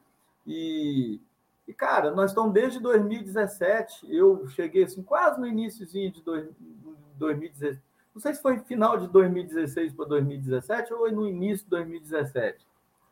e, 0.47 1.21
e, 1.67 1.75
cara, 1.75 2.11
nós 2.11 2.31
estamos 2.31 2.53
desde 2.53 2.79
2017. 2.81 4.07
Eu 4.15 4.47
cheguei 4.49 4.85
assim, 4.85 5.03
quase 5.03 5.41
no 5.41 5.47
iníciozinho 5.47 6.13
de 6.13 6.23
2017 6.23 7.89
não 8.19 8.21
sei 8.21 8.35
se 8.35 8.43
foi 8.43 8.59
final 8.59 8.99
de 8.99 9.07
2016 9.07 9.93
para 9.93 10.07
2017 10.07 10.93
ou 10.93 11.09
no 11.13 11.29
início 11.29 11.65
de 11.65 11.71
2017. 11.71 12.67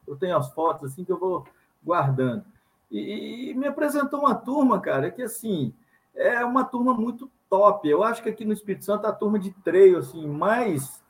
Eu 0.04 0.16
tenho 0.16 0.36
as 0.36 0.52
fotos 0.52 0.90
assim 0.90 1.04
que 1.04 1.12
eu 1.12 1.18
vou 1.18 1.46
guardando. 1.80 2.44
E, 2.90 3.50
e 3.50 3.54
me 3.54 3.68
apresentou 3.68 4.18
uma 4.18 4.34
turma, 4.34 4.80
cara, 4.80 5.08
que 5.12 5.22
assim 5.22 5.72
é 6.16 6.44
uma 6.44 6.64
turma 6.64 6.94
muito 6.94 7.30
top. 7.48 7.88
Eu 7.88 8.02
acho 8.02 8.22
que 8.22 8.28
aqui 8.28 8.44
no 8.44 8.52
Espírito 8.52 8.84
Santo 8.84 9.06
a 9.06 9.12
turma 9.12 9.38
de 9.38 9.50
treino 9.50 9.98
assim 9.98 10.26
mais 10.26 11.04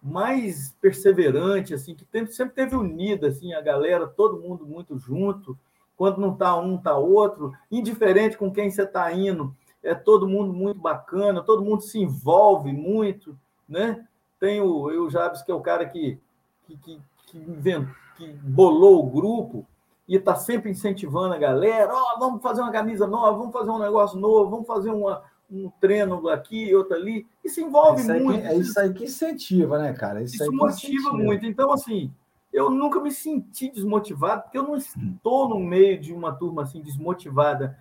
mais 0.00 0.76
perseverante, 0.80 1.74
assim, 1.74 1.92
que 1.92 2.06
sempre 2.28 2.54
teve 2.54 2.76
unida, 2.76 3.26
assim, 3.26 3.52
a 3.52 3.60
galera, 3.60 4.06
todo 4.06 4.40
mundo 4.40 4.64
muito 4.64 4.96
junto. 4.96 5.58
Quando 5.96 6.20
não 6.20 6.32
está 6.32 6.56
um, 6.56 6.76
está 6.76 6.96
outro, 6.96 7.52
indiferente 7.68 8.38
com 8.38 8.52
quem 8.52 8.70
você 8.70 8.82
está 8.82 9.12
indo 9.12 9.52
é 9.82 9.94
todo 9.94 10.28
mundo 10.28 10.52
muito 10.52 10.80
bacana, 10.80 11.42
todo 11.42 11.64
mundo 11.64 11.82
se 11.82 11.98
envolve 11.98 12.72
muito, 12.72 13.36
né? 13.68 14.06
Tem 14.38 14.60
o, 14.60 14.84
o 14.84 15.10
Jabes, 15.10 15.42
que 15.42 15.50
é 15.50 15.54
o 15.54 15.60
cara 15.60 15.86
que, 15.86 16.18
que, 16.66 16.76
que, 16.76 17.00
que, 17.26 17.38
inventou, 17.38 17.94
que 18.16 18.28
bolou 18.32 19.04
o 19.04 19.10
grupo 19.10 19.66
e 20.08 20.16
está 20.16 20.34
sempre 20.34 20.70
incentivando 20.70 21.34
a 21.34 21.38
galera, 21.38 21.92
ó, 21.92 22.14
oh, 22.16 22.18
vamos 22.18 22.42
fazer 22.42 22.62
uma 22.62 22.72
camisa 22.72 23.06
nova, 23.06 23.36
vamos 23.36 23.52
fazer 23.52 23.70
um 23.70 23.78
negócio 23.78 24.18
novo, 24.18 24.50
vamos 24.50 24.66
fazer 24.66 24.90
uma, 24.90 25.22
um 25.50 25.70
treino 25.78 26.28
aqui, 26.30 26.74
outro 26.74 26.94
ali, 26.94 27.26
e 27.44 27.50
se 27.50 27.62
envolve 27.62 28.02
muito. 28.04 28.40
Que, 28.40 28.48
é 28.48 28.56
isso 28.56 28.80
aí 28.80 28.92
que 28.94 29.04
incentiva, 29.04 29.78
né, 29.78 29.92
cara? 29.92 30.22
Isso, 30.22 30.36
isso 30.36 30.50
motiva 30.50 31.12
muito. 31.12 31.44
Então, 31.44 31.70
assim, 31.70 32.10
eu 32.50 32.70
nunca 32.70 33.00
me 33.00 33.12
senti 33.12 33.70
desmotivado, 33.70 34.42
porque 34.42 34.56
eu 34.56 34.62
não 34.62 34.76
estou 34.76 35.48
no 35.48 35.60
meio 35.60 36.00
de 36.00 36.14
uma 36.14 36.32
turma 36.32 36.62
assim 36.62 36.80
desmotivada 36.80 37.78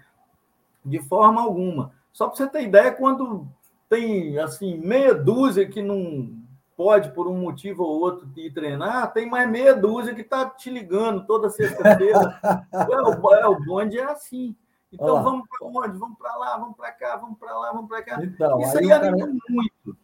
de 0.83 0.99
forma 0.99 1.41
alguma. 1.41 1.93
Só 2.11 2.27
para 2.27 2.35
você 2.35 2.47
ter 2.47 2.63
ideia, 2.63 2.91
quando 2.91 3.47
tem 3.89 4.37
assim 4.37 4.77
meia 4.77 5.13
dúzia 5.13 5.67
que 5.67 5.81
não 5.81 6.29
pode, 6.77 7.11
por 7.11 7.27
um 7.27 7.35
motivo 7.35 7.83
ou 7.83 7.99
outro, 7.99 8.29
ir 8.37 8.53
treinar, 8.53 9.11
tem 9.11 9.27
mais 9.27 9.49
meia 9.49 9.75
dúzia 9.75 10.13
que 10.13 10.21
está 10.21 10.47
te 10.47 10.69
ligando 10.69 11.25
toda 11.25 11.49
sexta-feira. 11.49 12.39
é, 12.71 13.01
o, 13.01 13.33
é, 13.33 13.47
o 13.47 13.59
bonde 13.65 13.97
é 13.97 14.03
assim. 14.03 14.55
Então 14.93 15.07
Olá. 15.07 15.21
vamos 15.21 15.47
para 15.49 15.67
onde? 15.67 15.97
Vamos 15.97 16.17
para 16.17 16.35
lá, 16.37 16.57
vamos 16.57 16.77
para 16.77 16.91
cá, 16.91 17.15
vamos 17.17 17.37
para 17.39 17.57
lá, 17.57 17.71
vamos 17.73 17.89
para 17.89 18.03
cá. 18.03 18.23
Então, 18.23 18.59
Isso 18.61 18.77
aí, 18.77 18.85
aí 18.85 18.91
anima 18.91 19.17
cara... 19.17 19.33
muito. 19.49 19.97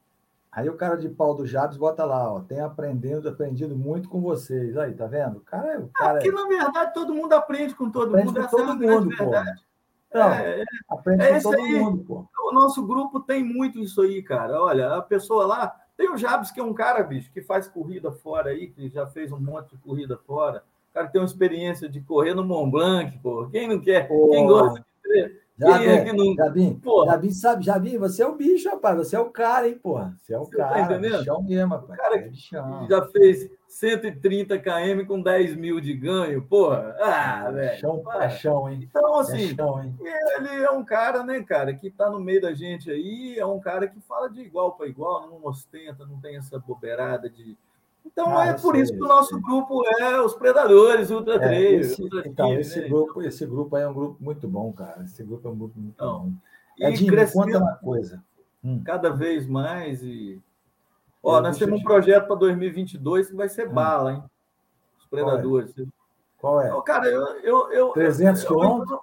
Aí 0.52 0.70
o 0.70 0.76
cara 0.76 0.98
de 0.98 1.10
pau 1.10 1.34
do 1.34 1.48
Jabes 1.48 1.78
bota 1.78 2.06
lá, 2.06 2.32
ó, 2.32 2.42
tem 2.42 2.60
aprendendo, 2.60 3.30
aprendido 3.30 3.76
muito 3.76 4.10
com 4.10 4.20
vocês. 4.20 4.76
Aí, 4.76 4.94
tá 4.94 5.06
vendo? 5.06 5.38
O 5.38 5.42
cara, 5.42 5.80
o 5.80 5.90
cara 5.90 6.20
Aqui, 6.20 6.30
é... 6.30 6.32
na 6.32 6.48
verdade, 6.48 6.94
todo 6.94 7.14
mundo 7.14 7.34
aprende 7.34 7.76
com 7.76 7.90
todo 7.90 8.10
aprende 8.10 8.34
mundo. 8.34 8.48
Com 8.48 8.58
todo 8.58 8.84
é 8.84 8.88
mundo, 8.88 9.16
pô. 9.16 9.32
Não, 10.14 10.30
é, 10.32 10.64
aprende 10.90 11.24
é 11.24 11.34
com 11.36 11.42
todo 11.42 11.56
aí. 11.56 11.80
mundo, 11.80 12.04
pô. 12.04 12.28
O 12.50 12.52
nosso 12.52 12.86
grupo 12.86 13.20
tem 13.20 13.44
muito 13.44 13.80
isso 13.80 14.02
aí, 14.02 14.22
cara. 14.22 14.62
Olha, 14.62 14.96
a 14.96 15.02
pessoa 15.02 15.46
lá. 15.46 15.83
Tem 16.04 16.12
o 16.12 16.18
Jabs, 16.18 16.52
que 16.52 16.60
é 16.60 16.64
um 16.64 16.74
cara, 16.74 17.02
bicho, 17.02 17.32
que 17.32 17.42
faz 17.42 17.66
corrida 17.66 18.12
fora 18.12 18.50
aí, 18.50 18.68
que 18.68 18.90
já 18.90 19.08
fez 19.08 19.32
um 19.32 19.40
monte 19.40 19.70
de 19.70 19.78
corrida 19.78 20.20
fora. 20.28 20.62
O 20.92 20.94
cara 20.94 21.08
tem 21.08 21.22
uma 21.22 21.26
experiência 21.26 21.88
de 21.88 22.02
correr 22.02 22.34
no 22.34 22.44
Mont 22.44 22.70
Blanc, 22.70 23.18
pô. 23.20 23.48
Quem 23.48 23.70
não 23.70 23.80
quer? 23.80 24.10
Pô. 24.10 24.30
Quem 24.30 24.46
gosta 24.46 24.86
de 25.06 25.44
Jabim, 25.58 25.86
é 25.86 26.04
que 26.04 26.12
não... 26.12 26.36
Jabim, 26.36 26.82
Jabim, 27.06 27.32
sabe, 27.32 27.64
Jabim, 27.64 27.98
você 27.98 28.22
é 28.22 28.28
o 28.28 28.36
bicho, 28.36 28.70
rapaz. 28.70 28.98
Você 28.98 29.16
é 29.16 29.20
o 29.20 29.30
cara, 29.30 29.70
hein, 29.70 29.80
porra. 29.82 30.14
Você 30.22 30.34
é 30.34 30.38
o 30.38 30.44
você 30.44 30.58
tá 30.58 30.68
cara. 30.68 30.74
Tá 30.74 30.82
entendendo? 30.82 31.20
Bichão 31.20 31.42
mesmo, 31.42 31.74
rapaz. 31.74 32.00
O 32.00 32.04
cara 32.04 32.16
é 32.18 32.22
que 32.24 32.90
já 32.90 33.08
fez 33.14 33.50
130 33.70 34.60
km 34.60 35.08
com 35.08 35.22
10 35.22 35.56
mil 35.56 35.80
de 35.80 35.94
ganho, 35.94 36.42
porra. 36.42 36.98
Ah, 37.00 37.50
velho. 37.50 37.80
Chão, 37.80 38.00
paixão, 38.00 38.70
hein? 38.70 38.90
Então, 38.90 39.16
assim, 39.20 39.52
hein? 39.52 39.96
Ele 40.36 40.64
é 40.64 40.72
um 40.72 40.84
cara, 40.84 41.24
né, 41.24 41.42
cara, 41.44 41.74
que 41.74 41.90
tá 41.90 42.10
no 42.10 42.20
meio 42.20 42.42
da 42.42 42.54
gente 42.54 42.90
aí, 42.92 43.38
é 43.38 43.46
um 43.46 43.60
cara 43.60 43.88
que 43.88 44.00
fala 44.02 44.30
de 44.30 44.42
igual 44.42 44.74
para 44.74 44.88
igual, 44.88 45.28
não 45.28 45.46
ostenta, 45.46 46.06
não 46.06 46.20
tem 46.20 46.38
essa 46.38 46.60
bobeirada 46.60 47.30
de 47.30 47.58
então 48.06 48.38
ah, 48.38 48.48
é 48.48 48.54
por 48.54 48.76
isso 48.76 48.94
que 48.94 49.02
o 49.02 49.08
nosso 49.08 49.40
grupo 49.40 49.82
é 50.00 50.20
os 50.20 50.34
Predadores 50.34 51.10
Ultra 51.10 51.40
3. 51.40 51.52
É, 51.52 51.72
esse, 51.74 52.02
Ultra 52.02 52.28
então, 52.28 52.54
esse, 52.54 52.82
né? 52.82 52.90
grupo, 52.90 53.22
esse 53.22 53.46
grupo 53.46 53.76
aí 53.76 53.84
é 53.84 53.88
um 53.88 53.94
grupo 53.94 54.18
muito 54.20 54.48
bom, 54.48 54.74
cara. 54.74 55.04
Esse 55.04 55.24
grupo 55.24 55.48
é 55.48 55.52
um 55.52 55.58
grupo 55.58 55.80
muito 55.80 55.96
então, 55.96 56.20
bom. 56.78 56.88
Edinho, 56.88 57.16
me 57.16 57.32
conta 57.32 57.58
uma 57.58 57.76
coisa. 57.76 58.24
Hum. 58.64 58.82
Cada 58.84 59.10
vez 59.10 59.48
mais. 59.48 60.04
E... 60.04 60.42
Ó, 61.22 61.40
nós 61.40 61.58
temos 61.58 61.80
um 61.80 61.84
projeto 61.84 62.28
para 62.28 62.36
2022 62.36 63.30
que 63.30 63.36
vai 63.36 63.48
ser 63.48 63.70
hum. 63.70 63.74
bala, 63.74 64.14
hein? 64.14 64.24
Os 65.00 65.06
Predadores. 65.06 65.74
Qual 66.38 66.62
é? 66.62 66.68
Qual 66.70 66.82
é? 66.82 66.84
cara, 66.84 67.08
eu. 67.08 67.26
eu, 67.40 67.72
eu 67.72 67.90
300 67.90 68.44
quilômetros? 68.44 69.00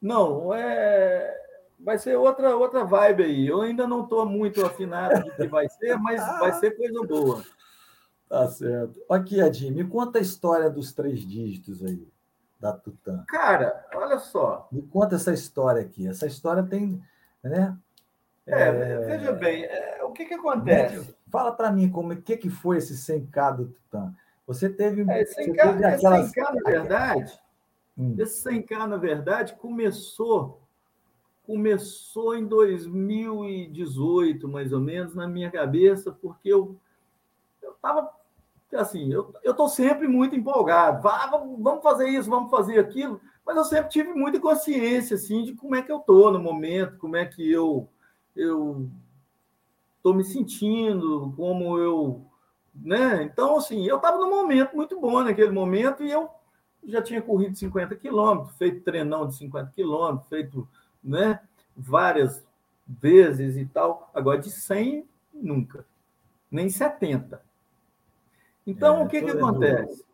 Não, 0.00 0.54
é 0.54 1.40
vai 1.82 1.98
ser 1.98 2.16
outra 2.16 2.56
outra 2.56 2.84
vibe 2.84 3.24
aí. 3.24 3.46
Eu 3.46 3.62
ainda 3.62 3.86
não 3.86 4.04
estou 4.04 4.26
muito 4.26 4.64
afinado 4.64 5.24
do 5.24 5.34
que 5.34 5.46
vai 5.46 5.68
ser, 5.68 5.96
mas 5.98 6.20
vai 6.38 6.52
ser 6.52 6.76
coisa 6.76 7.02
boa. 7.06 7.42
Tá 8.28 8.46
certo. 8.48 9.00
Aqui, 9.10 9.40
Adim, 9.40 9.72
me 9.72 9.84
conta 9.84 10.18
a 10.18 10.22
história 10.22 10.70
dos 10.70 10.92
três 10.92 11.20
dígitos 11.20 11.84
aí, 11.84 12.06
da 12.60 12.72
Tutã. 12.72 13.24
Cara, 13.26 13.84
olha 13.94 14.18
só. 14.18 14.68
Me 14.70 14.82
conta 14.82 15.16
essa 15.16 15.32
história 15.32 15.82
aqui. 15.82 16.06
Essa 16.06 16.26
história 16.26 16.62
tem. 16.62 17.02
Né? 17.42 17.76
É, 18.46 18.68
é... 18.68 18.98
veja 18.98 19.32
bem, 19.32 19.64
é, 19.64 20.04
o 20.04 20.12
que, 20.12 20.24
que 20.24 20.34
acontece? 20.34 21.14
Fala 21.28 21.52
para 21.52 21.72
mim 21.72 21.90
como 21.90 22.12
o 22.12 22.22
que, 22.22 22.36
que 22.36 22.50
foi 22.50 22.78
esse 22.78 22.94
100K 22.94 23.56
do 23.56 23.66
Tutã. 23.66 24.14
Você 24.46 24.68
teve. 24.68 25.02
É, 25.02 25.24
100K, 25.24 25.26
você 25.26 25.52
teve 25.52 25.84
aquelas... 25.84 26.32
100K, 26.32 26.54
na 26.54 26.70
verdade, 26.70 27.40
hum. 28.00 28.14
esse 28.18 28.48
100K, 28.48 28.86
na 28.86 28.96
verdade, 28.96 29.54
começou 29.54 30.60
começou 31.50 32.36
em 32.36 32.46
2018, 32.46 34.46
mais 34.46 34.72
ou 34.72 34.78
menos, 34.78 35.16
na 35.16 35.26
minha 35.26 35.50
cabeça, 35.50 36.12
porque 36.12 36.48
eu 36.48 36.76
estava 37.60 38.08
assim, 38.72 39.12
eu 39.12 39.34
estou 39.44 39.68
sempre 39.68 40.06
muito 40.06 40.36
empolgado. 40.36 41.02
vamos 41.58 41.82
fazer 41.82 42.08
isso, 42.08 42.30
vamos 42.30 42.50
fazer 42.50 42.78
aquilo, 42.78 43.20
mas 43.44 43.56
eu 43.56 43.64
sempre 43.64 43.90
tive 43.90 44.12
muita 44.12 44.38
consciência 44.38 45.16
assim 45.16 45.42
de 45.42 45.54
como 45.54 45.74
é 45.74 45.82
que 45.82 45.90
eu 45.90 45.98
estou 45.98 46.30
no 46.30 46.38
momento, 46.38 46.98
como 46.98 47.16
é 47.16 47.26
que 47.26 47.50
eu 47.50 47.88
eu 48.36 48.88
estou 49.96 50.14
me 50.14 50.22
sentindo, 50.22 51.34
como 51.36 51.76
eu, 51.78 52.24
né? 52.72 53.24
Então 53.24 53.56
assim, 53.56 53.84
eu 53.86 53.96
estava 53.96 54.18
num 54.18 54.30
momento 54.30 54.76
muito 54.76 55.00
bom 55.00 55.24
naquele 55.24 55.50
momento 55.50 56.04
e 56.04 56.12
eu 56.12 56.30
já 56.84 57.02
tinha 57.02 57.22
corrido 57.22 57.56
50 57.56 57.94
quilômetros, 57.96 58.56
feito 58.56 58.82
treinão 58.82 59.28
de 59.28 59.36
50 59.36 59.72
quilômetros, 59.74 60.28
feito, 60.28 60.68
né? 61.02 61.40
Várias 61.76 62.42
vezes 62.86 63.56
e 63.56 63.64
tal. 63.66 64.10
Agora 64.14 64.38
de 64.38 64.50
100 64.50 65.06
nunca, 65.32 65.84
nem 66.50 66.68
70. 66.68 67.40
Então, 68.66 69.00
é, 69.00 69.04
o 69.04 69.08
que, 69.08 69.22
que 69.22 69.30
acontece? 69.30 70.04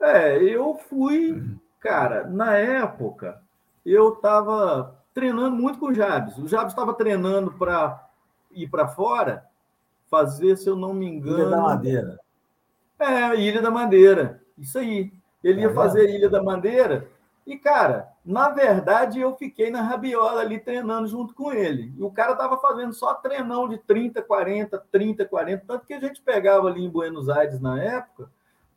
É, 0.00 0.42
eu 0.42 0.74
fui, 0.88 1.42
cara, 1.78 2.26
na 2.26 2.56
época, 2.56 3.42
eu 3.84 4.14
estava 4.14 4.96
treinando 5.12 5.56
muito 5.56 5.78
com 5.78 5.86
o 5.86 5.94
Jabs. 5.94 6.38
O 6.38 6.48
Jabs 6.48 6.72
estava 6.72 6.94
treinando 6.94 7.52
para 7.52 8.08
ir 8.52 8.68
para 8.68 8.88
fora, 8.88 9.44
fazer, 10.10 10.56
se 10.56 10.68
eu 10.68 10.76
não 10.76 10.94
me 10.94 11.06
engano. 11.06 11.40
Ilha 11.40 11.50
da 11.50 11.60
Madeira. 11.60 12.20
É, 12.98 13.36
Ilha 13.36 13.62
da 13.62 13.70
Madeira. 13.70 14.42
Isso 14.58 14.78
aí. 14.78 15.12
Ele 15.42 15.62
ia 15.62 15.72
fazer 15.72 16.02
a 16.02 16.10
Ilha 16.10 16.28
da 16.28 16.42
Madeira 16.42 17.08
e, 17.50 17.56
cara, 17.56 18.08
na 18.24 18.50
verdade, 18.50 19.20
eu 19.20 19.34
fiquei 19.34 19.70
na 19.70 19.82
rabiola 19.82 20.40
ali 20.40 20.60
treinando 20.60 21.08
junto 21.08 21.34
com 21.34 21.52
ele. 21.52 21.92
E 21.96 22.02
o 22.02 22.08
cara 22.08 22.32
estava 22.32 22.58
fazendo 22.58 22.92
só 22.92 23.14
treinão 23.14 23.68
de 23.68 23.78
30, 23.78 24.22
40, 24.22 24.78
30, 24.92 25.24
40. 25.24 25.64
Tanto 25.66 25.84
que 25.84 25.94
a 25.94 25.98
gente 25.98 26.22
pegava 26.22 26.68
ali 26.68 26.84
em 26.84 26.88
Buenos 26.88 27.28
Aires 27.28 27.60
na 27.60 27.82
época, 27.82 28.30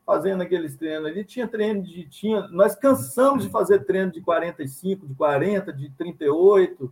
fazendo 0.03 0.41
aqueles 0.41 0.75
treinos 0.75 1.05
ali. 1.05 1.23
Tinha 1.23 1.47
treino 1.47 1.83
de. 1.83 2.07
Tinha, 2.09 2.47
nós 2.47 2.75
cansamos 2.75 3.43
de 3.43 3.49
fazer 3.51 3.85
treino 3.85 4.11
de 4.11 4.21
45, 4.21 5.05
de 5.05 5.13
40, 5.13 5.71
de 5.71 5.91
38. 5.91 6.91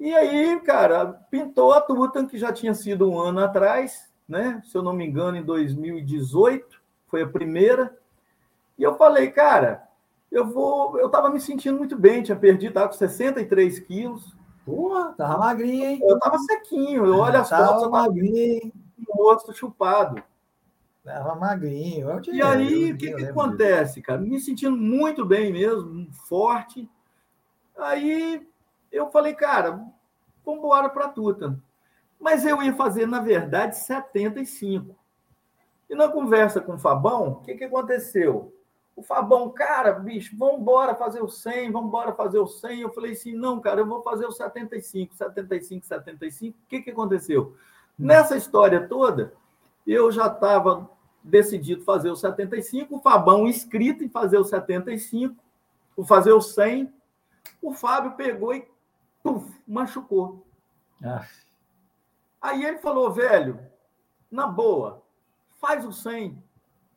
E 0.00 0.14
aí, 0.14 0.58
cara, 0.60 1.06
pintou 1.30 1.72
a 1.72 1.82
Tutan, 1.82 2.26
que 2.26 2.38
já 2.38 2.52
tinha 2.52 2.72
sido 2.72 3.10
um 3.10 3.20
ano 3.20 3.40
atrás, 3.40 4.12
né? 4.26 4.62
Se 4.64 4.74
eu 4.74 4.82
não 4.82 4.92
me 4.92 5.04
engano, 5.04 5.36
em 5.36 5.42
2018, 5.42 6.80
foi 7.08 7.22
a 7.22 7.28
primeira. 7.28 7.94
E 8.78 8.82
eu 8.82 8.96
falei, 8.96 9.30
cara, 9.30 9.88
eu 10.30 10.46
vou. 10.46 10.98
Eu 10.98 11.06
estava 11.06 11.30
me 11.30 11.40
sentindo 11.40 11.78
muito 11.78 11.96
bem, 11.96 12.22
tinha 12.22 12.36
perdido, 12.36 12.70
estava 12.70 12.88
com 12.88 12.94
63 12.94 13.78
quilos. 13.80 14.36
Porra, 14.64 15.12
tava 15.12 15.38
magrinho, 15.38 15.84
hein? 15.84 16.00
Eu 16.02 16.18
tava 16.18 16.38
sequinho, 16.38 17.06
eu 17.06 17.18
olho 17.18 17.38
as 17.38 17.48
tava 17.48 17.66
fotos, 17.66 17.82
eu 17.84 17.90
tava 17.90 18.02
magrinho. 18.02 18.72
com 19.06 19.22
o 19.22 19.24
rosto 19.24 19.52
chupado. 19.52 20.22
Tava 21.04 21.34
magrinho. 21.34 22.08
Eu 22.08 22.34
e 22.34 22.42
aí, 22.42 22.92
o 22.92 22.96
que, 22.96 23.12
que 23.12 23.24
acontece, 23.26 23.96
disso. 23.96 24.06
cara? 24.06 24.20
Me 24.20 24.40
sentindo 24.40 24.76
muito 24.76 25.24
bem 25.24 25.52
mesmo, 25.52 26.10
forte. 26.26 26.88
Aí 27.76 28.46
eu 28.90 29.10
falei, 29.10 29.34
cara, 29.34 29.72
vamos 30.44 30.60
embora 30.60 30.88
para 30.88 31.08
Tuta. 31.08 31.58
Mas 32.18 32.46
eu 32.46 32.62
ia 32.62 32.72
fazer, 32.72 33.06
na 33.06 33.20
verdade, 33.20 33.76
75. 33.76 34.96
E 35.90 35.94
na 35.94 36.08
conversa 36.08 36.60
com 36.60 36.74
o 36.74 36.78
Fabão, 36.78 37.32
o 37.32 37.34
que, 37.42 37.54
que 37.54 37.64
aconteceu? 37.64 38.54
O 38.96 39.02
Fabão, 39.02 39.50
cara, 39.50 39.92
bicho, 39.92 40.36
vamos 40.36 40.60
embora 40.60 40.94
fazer 40.94 41.20
o 41.20 41.28
100, 41.28 41.72
vamos 41.72 41.88
embora 41.88 42.12
fazer 42.12 42.38
o 42.38 42.46
100. 42.46 42.80
Eu 42.80 42.92
falei 42.92 43.12
assim, 43.12 43.34
não, 43.34 43.60
cara, 43.60 43.80
eu 43.80 43.86
vou 43.86 44.02
fazer 44.02 44.26
o 44.26 44.32
75, 44.32 45.14
75, 45.14 45.84
75. 45.84 46.56
O 46.56 46.68
que, 46.68 46.82
que 46.82 46.90
aconteceu? 46.90 47.56
Nessa 47.98 48.36
história 48.36 48.86
toda, 48.86 49.34
eu 49.86 50.12
já 50.12 50.28
estava 50.28 50.88
decidido 51.22 51.82
fazer 51.82 52.10
o 52.10 52.16
75, 52.16 52.96
o 52.96 53.00
Fabão 53.00 53.48
inscrito 53.48 54.04
em 54.04 54.08
fazer 54.08 54.38
o 54.38 54.44
75, 54.44 55.34
o 55.96 56.04
fazer 56.04 56.32
o 56.32 56.40
100. 56.40 56.92
O 57.62 57.72
Fábio 57.72 58.12
pegou 58.12 58.54
e 58.54 58.68
puf, 59.22 59.50
machucou. 59.66 60.46
Ah. 61.02 61.26
Aí 62.40 62.62
ele 62.64 62.78
falou, 62.78 63.10
velho, 63.10 63.58
na 64.30 64.46
boa, 64.46 65.02
faz 65.58 65.84
o 65.84 65.92
100. 65.92 66.43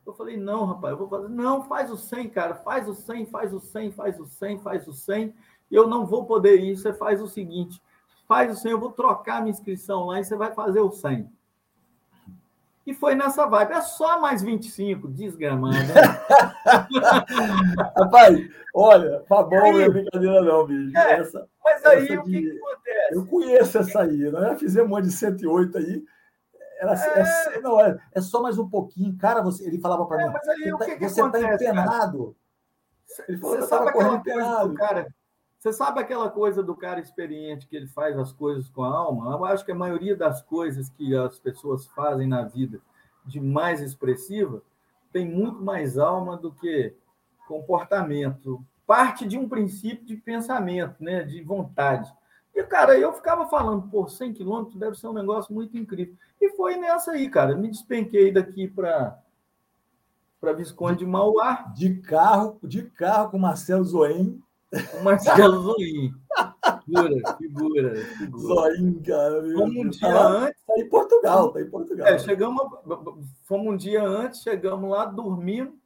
Eu 0.07 0.13
falei, 0.13 0.37
não, 0.37 0.63
rapaz, 0.63 0.93
eu 0.93 0.97
vou 0.97 1.09
fazer. 1.09 1.27
Não, 1.27 1.61
faz 1.65 1.91
o 1.91 1.97
100, 1.97 2.29
cara, 2.29 2.55
faz 2.55 2.87
o 2.87 2.95
100, 2.95 3.25
faz 3.25 3.53
o 3.53 3.59
100, 3.59 3.91
faz 3.91 4.17
o 4.17 4.25
100, 4.25 4.59
faz 4.59 4.87
o 4.87 4.93
100. 4.93 5.35
Eu 5.69 5.85
não 5.85 6.05
vou 6.05 6.25
poder 6.25 6.61
ir. 6.61 6.77
Você 6.77 6.93
faz 6.93 7.21
o 7.21 7.27
seguinte: 7.27 7.81
faz 8.25 8.49
o 8.49 8.55
100, 8.55 8.71
eu 8.71 8.79
vou 8.79 8.93
trocar 8.93 9.41
minha 9.41 9.51
inscrição 9.51 10.05
lá 10.05 10.21
e 10.21 10.23
você 10.23 10.37
vai 10.37 10.53
fazer 10.53 10.79
o 10.79 10.89
100. 10.89 11.29
E 12.85 12.93
foi 12.93 13.15
nessa 13.15 13.45
vibe. 13.47 13.73
É 13.73 13.81
só 13.81 14.21
mais 14.21 14.41
25, 14.41 15.09
desgramado. 15.09 15.75
Né? 15.75 16.01
Rapaz, 17.97 18.49
olha, 18.73 19.19
tá 19.27 19.43
bom, 19.43 19.73
não 19.73 19.81
é 19.81 19.89
brincadeira 19.89 20.41
não, 20.41 20.65
bicho. 20.65 20.97
É, 20.97 21.19
essa, 21.19 21.49
mas 21.61 21.85
aí 21.85 22.05
essa 22.05 22.21
o 22.21 22.23
que, 22.23 22.31
de... 22.31 22.41
que, 22.43 22.57
acontece? 22.57 23.13
Eu 23.13 23.25
conheço 23.25 23.77
essa 23.77 24.03
aí, 24.03 24.31
nós 24.31 24.41
já 24.41 24.55
fizemos 24.55 24.89
uma 24.89 25.01
de 25.01 25.11
108 25.11 25.77
aí. 25.77 26.05
Era, 26.79 26.93
é... 26.93 27.57
É, 27.57 27.61
não, 27.61 27.79
é, 27.79 27.97
é, 28.13 28.21
só 28.21 28.41
mais 28.41 28.57
um 28.57 28.69
pouquinho. 28.69 29.17
Cara, 29.17 29.41
você, 29.41 29.65
ele 29.65 29.79
falava 29.79 30.05
para 30.05 30.21
é, 30.21 30.27
mim, 30.27 30.33
mas 30.33 30.47
aí, 30.47 30.71
você, 30.71 30.91
está 31.05 31.29
tá 31.29 31.53
empenado. 31.53 32.35
Ele 33.27 33.37
falou 33.37 33.57
você 33.57 33.67
sabe 33.67 33.91
correndo 33.91 34.15
empenado. 34.17 34.73
Cara, 34.75 35.07
você 35.57 35.73
sabe 35.73 35.99
aquela 35.99 36.29
coisa 36.29 36.61
do 36.61 36.75
cara 36.75 36.99
experiente 36.99 37.67
que 37.67 37.75
ele 37.75 37.87
faz 37.87 38.17
as 38.17 38.31
coisas 38.31 38.69
com 38.69 38.83
a 38.83 38.95
alma? 38.95 39.31
Eu 39.31 39.45
acho 39.45 39.65
que 39.65 39.71
a 39.71 39.75
maioria 39.75 40.15
das 40.15 40.41
coisas 40.41 40.89
que 40.89 41.15
as 41.15 41.39
pessoas 41.39 41.87
fazem 41.87 42.27
na 42.27 42.43
vida 42.43 42.79
de 43.25 43.39
mais 43.39 43.81
expressiva 43.81 44.61
tem 45.11 45.27
muito 45.27 45.61
mais 45.61 45.97
alma 45.97 46.37
do 46.37 46.51
que 46.51 46.93
comportamento. 47.47 48.63
Parte 48.85 49.27
de 49.27 49.37
um 49.37 49.49
princípio 49.49 50.05
de 50.05 50.15
pensamento, 50.15 51.03
né? 51.03 51.23
de 51.23 51.41
vontade. 51.41 52.13
E, 52.57 52.63
cara, 52.63 52.97
eu 52.97 53.13
ficava 53.13 53.45
falando, 53.45 53.87
por 53.87 54.09
100 54.09 54.33
quilômetros 54.33 54.79
deve 54.79 54.97
ser 54.97 55.05
um 55.05 55.13
negócio 55.13 55.53
muito 55.53 55.77
incrível. 55.77 56.15
E 56.41 56.49
foi 56.55 56.75
nessa 56.75 57.11
aí, 57.11 57.29
cara. 57.29 57.55
Me 57.55 57.69
despenquei 57.69 58.31
daqui 58.31 58.67
para 58.67 59.15
para 60.41 60.53
Visconde 60.53 60.99
de 60.99 61.05
Mauá. 61.05 61.71
De 61.75 61.99
carro, 61.99 62.57
de 62.63 62.81
carro 62.81 63.29
com 63.29 63.37
Marcelo 63.37 63.83
Zoim. 63.83 64.41
O 64.99 65.03
Marcelo 65.03 65.61
Zoim. 65.61 66.11
Figura, 66.83 67.37
figura, 67.37 67.95
figura. 68.17 68.39
Zoim, 68.39 69.03
cara. 69.03 69.53
Fomos 69.53 69.75
um 69.77 69.89
dia 69.89 70.09
tá, 70.09 70.27
antes. 70.27 70.61
Tá 70.65 70.73
em 70.79 70.89
Portugal, 70.89 71.51
tá 71.53 71.61
em 71.61 71.69
Portugal. 71.69 72.07
É, 72.07 72.17
chegamos, 72.17 72.61
fomos 73.43 73.73
um 73.73 73.77
dia 73.77 74.03
antes, 74.03 74.41
chegamos 74.41 74.89
lá 74.89 75.05
dormindo. 75.05 75.77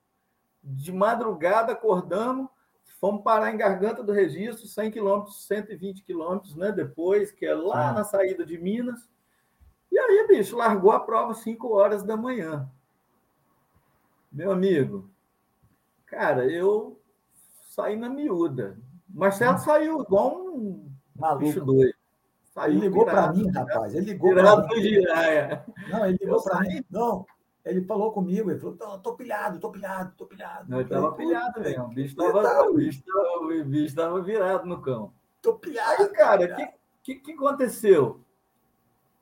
de 0.64 0.94
madrugada 0.94 1.74
acordamos, 1.74 2.48
fomos 3.02 3.24
parar 3.24 3.52
em 3.52 3.58
Garganta 3.58 4.04
do 4.04 4.14
Registro, 4.14 4.68
100 4.68 4.92
quilômetros, 4.92 5.48
120 5.48 6.04
quilômetros, 6.04 6.56
né? 6.56 6.72
Depois, 6.72 7.32
que 7.32 7.48
é 7.48 7.56
lá 7.56 7.90
ah. 7.90 7.94
na 7.94 8.04
saída 8.04 8.46
de 8.46 8.60
Minas. 8.60 9.10
E 9.92 9.98
aí, 9.98 10.28
bicho, 10.28 10.56
largou 10.56 10.92
a 10.92 11.00
prova 11.00 11.34
5 11.34 11.68
horas 11.74 12.04
da 12.04 12.16
manhã. 12.16 12.70
Meu 14.32 14.52
amigo, 14.52 15.10
cara, 16.06 16.46
eu 16.46 17.02
saí 17.64 17.98
na 17.98 18.08
miúda. 18.08 18.78
Marcelo 19.10 19.56
hum. 19.56 19.58
saiu 19.58 20.02
igual 20.02 20.38
um 20.38 20.90
Maluco. 21.16 21.46
bicho 21.46 21.66
doido. 21.66 21.94
Saiu 22.54 22.74
ele 22.74 22.82
ligou 22.82 23.06
para 23.06 23.34
mim, 23.34 23.50
rapaz. 23.50 23.96
Ele 23.96 24.06
ligou 24.06 24.34
para 24.34 24.58
mim. 24.58 25.02
Não, 25.90 26.06
ele 26.06 26.18
ligou 26.22 26.44
para 26.44 26.60
mim. 26.62 26.86
Não, 26.90 27.26
ele 27.64 27.82
falou 27.84 28.12
comigo, 28.12 28.50
ele 28.50 28.60
falou: 28.60 28.76
tô, 28.76 28.98
tô 29.00 29.16
pilhado, 29.16 29.60
tô 29.60 29.72
pilhado, 29.72 30.14
tô 30.18 30.26
pilhado. 30.26 30.70
Não, 30.70 30.80
ele 30.80 30.88
estava 30.88 31.12
pilhado 31.14 31.62
mesmo. 31.62 31.84
O 31.86 31.88
bicho 31.90 32.22
estava 32.22 32.72
bicho 32.74 33.04
o 33.08 33.66
bicho 33.66 33.96
tava 33.96 34.22
virado 34.22 34.66
no 34.66 34.82
cão. 34.82 35.14
Tô 35.42 35.54
pilhado. 35.56 36.04
Aí, 36.04 36.10
cara, 36.10 36.46
o 36.46 36.56
que, 36.56 37.16
que, 37.16 37.16
que 37.16 37.32
aconteceu? 37.34 38.20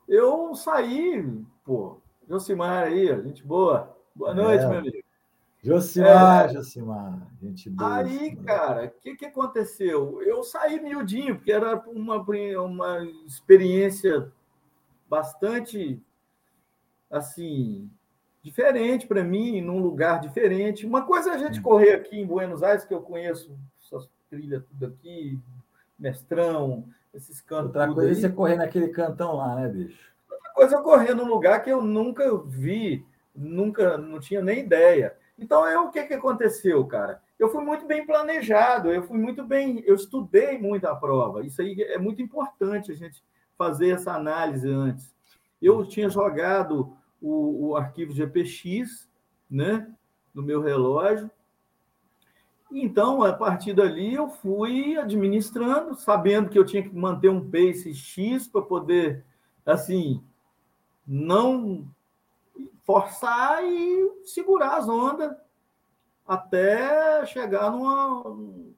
Eu 0.08 0.54
saí, 0.54 1.44
pô, 1.64 1.98
Josimar 2.28 2.84
aí, 2.84 3.06
gente 3.22 3.44
boa. 3.44 3.96
Boa 4.14 4.34
noite, 4.34 4.64
é. 4.64 4.68
meu 4.68 4.78
amigo. 4.78 4.98
Josimar, 5.62 6.46
é, 6.46 6.48
Josimar, 6.54 7.28
gente 7.42 7.68
boa. 7.68 7.96
Aí, 7.96 8.34
cara, 8.36 8.86
o 8.86 9.00
que, 9.00 9.16
que 9.16 9.26
aconteceu? 9.26 10.22
Eu 10.22 10.42
saí 10.42 10.80
miudinho, 10.80 11.36
porque 11.36 11.52
era 11.52 11.76
uma, 11.88 12.16
uma 12.16 13.04
experiência 13.26 14.32
bastante, 15.08 16.00
assim, 17.10 17.90
diferente 18.42 19.06
para 19.06 19.22
mim, 19.22 19.60
num 19.60 19.78
lugar 19.78 20.20
diferente. 20.20 20.86
Uma 20.86 21.02
coisa 21.02 21.30
é 21.30 21.34
a 21.34 21.38
gente 21.38 21.60
correr 21.60 21.92
aqui 21.92 22.18
em 22.18 22.26
Buenos 22.26 22.62
Aires, 22.62 22.84
que 22.84 22.94
eu 22.94 23.02
conheço 23.02 23.56
essas 23.84 24.08
trilhas 24.28 24.64
tudo 24.64 24.86
aqui, 24.86 25.38
mestrão, 25.98 26.84
esses 27.12 27.40
cantos. 27.40 27.66
Outra 27.66 27.92
coisa 27.92 28.10
é 28.10 28.14
você 28.14 28.28
correr 28.28 28.56
naquele 28.56 28.88
cantão 28.88 29.36
lá, 29.36 29.56
né, 29.56 29.68
bicho? 29.68 29.98
Outra 30.30 30.52
coisa 30.52 30.76
é 30.76 30.82
correr 30.82 31.14
num 31.14 31.28
lugar 31.28 31.62
que 31.62 31.70
eu 31.70 31.82
nunca 31.82 32.36
vi, 32.38 33.04
nunca, 33.34 33.98
não 33.98 34.20
tinha 34.20 34.40
nem 34.40 34.60
ideia. 34.60 35.16
Então, 35.38 35.66
eu, 35.66 35.84
o 35.84 35.90
que, 35.90 36.02
que 36.04 36.14
aconteceu, 36.14 36.84
cara? 36.86 37.20
Eu 37.38 37.48
fui 37.48 37.64
muito 37.64 37.86
bem 37.86 38.04
planejado, 38.04 38.92
eu 38.92 39.02
fui 39.02 39.18
muito 39.18 39.42
bem, 39.42 39.82
eu 39.86 39.94
estudei 39.94 40.58
muito 40.58 40.86
a 40.86 40.94
prova. 40.94 41.44
Isso 41.44 41.62
aí 41.62 41.82
é 41.82 41.98
muito 41.98 42.20
importante 42.20 42.92
a 42.92 42.94
gente 42.94 43.22
fazer 43.56 43.90
essa 43.90 44.12
análise 44.12 44.68
antes. 44.68 45.14
Eu 45.60 45.86
tinha 45.86 46.08
jogado 46.10 46.94
o, 47.20 47.68
o 47.68 47.76
arquivo 47.76 48.12
GPX, 48.12 49.08
né, 49.50 49.90
no 50.34 50.42
meu 50.42 50.60
relógio. 50.60 51.30
Então, 52.72 53.22
a 53.24 53.32
partir 53.32 53.72
dali, 53.72 54.14
eu 54.14 54.28
fui 54.28 54.96
administrando, 54.96 55.94
sabendo 55.96 56.48
que 56.48 56.58
eu 56.58 56.64
tinha 56.64 56.82
que 56.82 56.94
manter 56.94 57.28
um 57.28 57.50
pace 57.50 57.92
X 57.92 58.46
para 58.46 58.62
poder, 58.62 59.24
assim, 59.66 60.22
não 61.04 61.88
forçar 62.84 63.64
e 63.64 64.22
segurar 64.24 64.76
as 64.76 64.88
ondas 64.88 65.36
até 66.26 67.26
chegar 67.26 67.72
numa, 67.72 68.69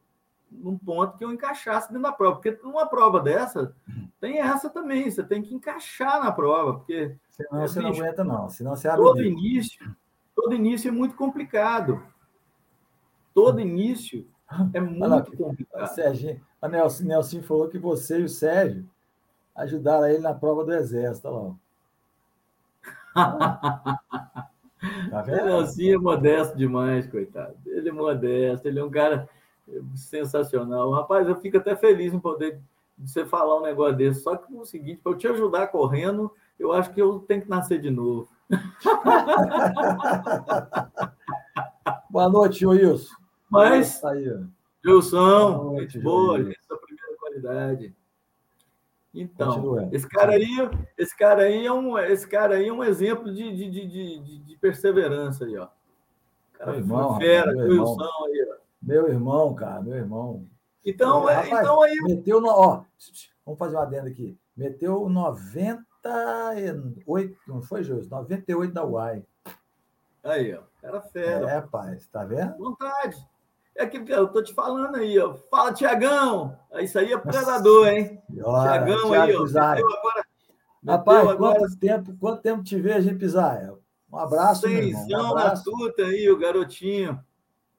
num 0.52 0.76
ponto 0.76 1.16
que 1.16 1.24
eu 1.24 1.32
encaixasse 1.32 1.88
dentro 1.88 2.02
da 2.02 2.12
prova. 2.12 2.36
Porque 2.36 2.58
numa 2.62 2.86
prova 2.86 3.20
dessa, 3.20 3.74
tem 4.20 4.38
essa 4.38 4.68
também, 4.68 5.10
você 5.10 5.22
tem 5.22 5.42
que 5.42 5.54
encaixar 5.54 6.22
na 6.22 6.30
prova, 6.30 6.74
porque... 6.74 7.16
Senão 7.30 7.60
você 7.60 7.80
bicho, 7.80 7.92
não 7.92 8.06
aguenta, 8.06 8.24
não. 8.24 8.48
Senão 8.48 8.76
você 8.76 8.88
abre 8.88 9.04
todo 9.04 9.22
início, 9.22 9.96
todo 10.34 10.54
início 10.54 10.88
é 10.88 10.92
muito 10.92 11.16
complicado. 11.16 12.02
Todo 13.34 13.60
início 13.60 14.26
é 14.74 14.80
muito 14.80 15.36
complicado. 15.36 15.94
Sérgio, 15.94 16.40
a 16.60 16.68
Nelson, 16.68 17.04
Nelson 17.04 17.42
falou 17.42 17.68
que 17.68 17.78
você 17.78 18.20
e 18.20 18.24
o 18.24 18.28
Sérgio 18.28 18.88
ajudaram 19.54 20.06
ele 20.06 20.18
na 20.18 20.34
prova 20.34 20.64
do 20.64 20.72
Exército. 20.72 21.28
Olha 21.28 21.56
lá. 23.14 23.98
Tá 25.10 25.22
vendo? 25.22 25.44
Nelsinho 25.44 25.94
é 25.94 25.98
modesto 25.98 26.56
demais, 26.56 27.06
coitado. 27.06 27.54
Ele 27.66 27.88
é 27.88 27.92
modesto, 27.92 28.66
ele 28.66 28.80
é 28.80 28.84
um 28.84 28.90
cara 28.90 29.28
sensacional. 29.94 30.90
Rapaz, 30.90 31.28
eu 31.28 31.36
fico 31.36 31.56
até 31.56 31.76
feliz 31.76 32.12
em 32.12 32.20
poder 32.20 32.60
você 32.98 33.24
falar 33.24 33.58
um 33.58 33.62
negócio 33.62 33.96
desse. 33.96 34.22
Só 34.22 34.36
que 34.36 34.52
o 34.54 34.64
seguinte, 34.64 35.00
para 35.02 35.12
eu 35.12 35.18
te 35.18 35.28
ajudar 35.28 35.68
correndo, 35.68 36.32
eu 36.58 36.72
acho 36.72 36.92
que 36.92 37.00
eu 37.00 37.20
tenho 37.20 37.42
que 37.42 37.50
nascer 37.50 37.80
de 37.80 37.90
novo. 37.90 38.28
Boa 42.10 42.28
noite, 42.28 42.66
Wilson. 42.66 43.14
Mas, 43.48 44.02
Wilson, 44.84 45.78
gente 45.78 45.98
boa, 45.98 46.42
gente 46.42 46.58
primeira 46.86 47.16
qualidade. 47.18 47.94
Então, 49.14 49.90
esse 49.92 50.08
cara 50.08 50.32
aí, 50.32 50.70
esse 50.96 51.14
cara 51.16 51.42
aí 51.42 51.66
é 51.66 51.72
um, 51.72 51.98
esse 51.98 52.26
cara 52.26 52.54
aí 52.54 52.68
é 52.68 52.72
um 52.72 52.82
exemplo 52.82 53.30
de, 53.32 53.54
de, 53.54 53.70
de, 53.70 53.86
de, 53.86 54.38
de 54.38 54.56
perseverança 54.56 55.44
aí, 55.44 55.56
ó. 55.58 55.68
Cara, 56.54 56.76
irmão, 56.76 57.18
fera, 57.18 57.52
irmão. 57.52 57.96
aí, 58.00 58.48
ó. 58.50 58.61
Meu 58.82 59.08
irmão, 59.08 59.54
cara, 59.54 59.80
meu 59.80 59.94
irmão. 59.94 60.44
Então, 60.84 61.30
é, 61.30 61.34
rapaz, 61.34 61.62
então 61.62 61.80
aí. 61.82 61.96
Meteu 62.02 62.40
no. 62.40 62.48
Ó, 62.48 62.82
vamos 63.44 63.58
fazer 63.58 63.76
uma 63.76 63.82
adenda 63.82 64.08
aqui. 64.08 64.36
Meteu 64.56 65.08
98, 65.08 67.36
não 67.46 67.62
foi, 67.62 67.84
Júlio? 67.84 68.08
98 68.08 68.74
da 68.74 68.84
UAI. 68.84 69.24
Aí, 70.24 70.52
ó. 70.54 70.62
Era 70.82 71.00
fera. 71.00 71.48
É, 71.48 71.54
rapaz, 71.54 72.08
tá 72.08 72.24
vendo? 72.24 72.56
Vontade. 72.58 73.16
É 73.74 73.84
aquilo 73.84 74.04
que 74.04 74.12
eu 74.12 74.28
tô 74.28 74.42
te 74.42 74.52
falando 74.52 74.96
aí, 74.96 75.18
ó. 75.18 75.34
Fala, 75.50 75.72
Tiagão! 75.72 76.58
Isso 76.74 76.98
aí 76.98 77.10
é 77.12 77.18
predador, 77.18 77.88
hein? 77.88 78.20
Tiagão 78.30 79.12
aí, 79.12 79.34
ó. 79.34 79.44
Agora, 79.44 80.26
Rapaz, 80.86 81.28
agora... 81.28 81.58
quanto, 81.60 81.78
tempo, 81.78 82.14
quanto 82.18 82.42
tempo 82.42 82.62
te 82.64 82.78
vejo, 82.78 83.08
hein, 83.08 83.16
Pisaia? 83.16 83.72
Um 84.12 84.18
abraço, 84.18 84.62
Seisão 84.62 85.22
um 85.22 85.38
abraço. 85.38 85.70
na 85.70 85.78
tuta 85.78 86.02
aí, 86.02 86.28
o 86.28 86.38
garotinho. 86.38 87.18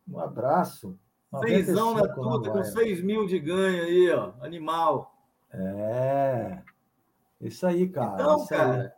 Um 0.07 0.19
abraço. 0.19 0.97
Seisão 1.39 1.95
na 1.95 2.07
tuta, 2.07 2.51
com 2.51 2.63
6 2.63 3.01
mil 3.01 3.25
de 3.25 3.39
ganho 3.39 3.83
aí, 3.83 4.09
ó. 4.11 4.33
Animal. 4.41 5.15
É. 5.51 6.61
Isso 7.41 7.65
aí, 7.65 7.89
cara. 7.89 8.13
Então, 8.13 8.45
cara, 8.45 8.95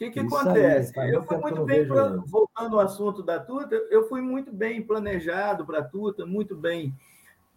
que, 0.00 0.10
que 0.10 0.20
acontece? 0.20 0.98
Aí, 0.98 1.10
eu 1.10 1.22
fui 1.22 1.36
muito 1.36 1.62
bem, 1.62 1.86
voltando 2.24 2.80
ao 2.80 2.86
assunto 2.86 3.22
da 3.22 3.38
Tuta, 3.38 3.74
eu 3.90 4.08
fui 4.08 4.22
muito 4.22 4.50
bem 4.50 4.82
planejado 4.82 5.66
para 5.66 5.80
a 5.80 5.84
Tuta, 5.84 6.24
muito 6.24 6.56
bem. 6.56 6.96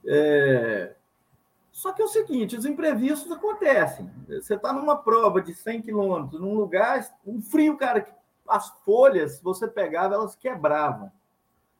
É... 0.05 0.93
Só 1.71 1.93
que 1.93 2.01
é 2.01 2.05
o 2.05 2.09
seguinte: 2.09 2.57
os 2.57 2.65
imprevistos 2.65 3.31
acontecem. 3.31 4.11
Você 4.27 4.55
está 4.55 4.73
numa 4.73 4.97
prova 4.97 5.41
de 5.41 5.53
100 5.53 5.83
quilômetros, 5.83 6.41
num 6.41 6.53
lugar, 6.53 7.09
um 7.25 7.41
frio, 7.41 7.77
cara, 7.77 8.05
as 8.45 8.67
folhas, 8.83 9.37
se 9.37 9.43
você 9.43 9.65
pegava, 9.65 10.15
elas 10.15 10.35
quebravam. 10.35 11.09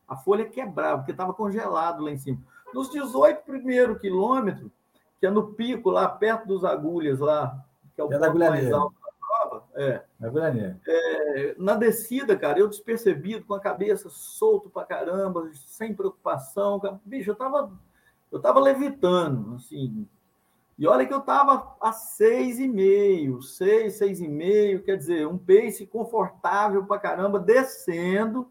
A 0.06 0.16
folha 0.16 0.44
quebrava, 0.44 0.98
porque 0.98 1.12
estava 1.12 1.32
congelado 1.32 2.02
lá 2.02 2.10
em 2.10 2.18
cima. 2.18 2.38
Nos 2.72 2.90
18 2.90 3.42
primeiros 3.44 3.98
quilômetros, 3.98 4.70
que 5.20 5.26
é 5.26 5.30
no 5.30 5.54
pico, 5.54 5.90
lá 5.90 6.08
perto 6.08 6.46
dos 6.46 6.64
agulhas, 6.64 7.20
lá, 7.20 7.64
que 7.94 8.00
é 8.00 8.04
o 8.04 8.12
é 8.12 8.18
ponto 8.18 8.38
mais 8.38 8.72
alto 8.72 9.04
é. 9.74 10.02
É, 10.86 11.54
na 11.58 11.74
descida, 11.74 12.36
cara, 12.36 12.58
eu 12.58 12.68
despercebido, 12.68 13.44
com 13.44 13.54
a 13.54 13.60
cabeça 13.60 14.08
solto 14.08 14.70
pra 14.70 14.84
caramba, 14.84 15.50
sem 15.54 15.94
preocupação. 15.94 16.80
Bicho, 17.04 17.30
eu 17.30 17.34
tava, 17.34 17.72
eu 18.30 18.40
tava 18.40 18.60
levitando, 18.60 19.56
assim. 19.56 20.06
E 20.78 20.86
olha 20.86 21.06
que 21.06 21.14
eu 21.14 21.20
tava 21.20 21.76
a 21.80 21.92
seis 21.92 22.58
e 22.58 22.66
meio, 22.66 23.40
seis, 23.42 23.94
seis 23.94 24.20
e 24.20 24.26
meio, 24.26 24.82
quer 24.82 24.96
dizer, 24.96 25.26
um 25.26 25.38
pace 25.38 25.86
confortável 25.86 26.84
pra 26.84 26.98
caramba, 26.98 27.38
descendo. 27.38 28.50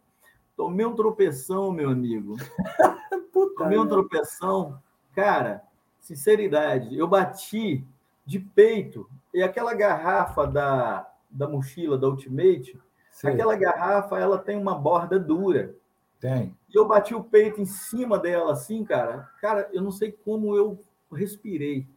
Tomei 0.55 0.85
um 0.85 0.95
tropeção, 0.95 1.71
meu 1.71 1.89
amigo. 1.89 2.35
Tomei 3.57 3.77
um 3.77 3.87
tropeção. 3.87 4.81
Cara, 5.13 5.63
sinceridade, 5.99 6.97
eu 6.97 7.07
bati 7.07 7.85
de 8.25 8.39
peito 8.39 9.09
e 9.33 9.41
aquela 9.41 9.73
garrafa 9.73 10.45
da, 10.45 11.09
da 11.29 11.47
mochila 11.47 11.97
da 11.97 12.07
Ultimate, 12.07 12.79
Sim. 13.11 13.27
aquela 13.29 13.55
garrafa 13.55 14.19
ela 14.19 14.37
tem 14.37 14.57
uma 14.57 14.75
borda 14.75 15.19
dura. 15.19 15.75
Tem. 16.19 16.55
E 16.69 16.77
eu 16.77 16.87
bati 16.87 17.13
o 17.13 17.23
peito 17.23 17.59
em 17.59 17.65
cima 17.65 18.17
dela 18.17 18.53
assim, 18.53 18.83
cara. 18.83 19.29
Cara, 19.41 19.69
eu 19.73 19.81
não 19.81 19.91
sei 19.91 20.11
como 20.11 20.55
eu 20.55 20.79
respirei. 21.11 21.87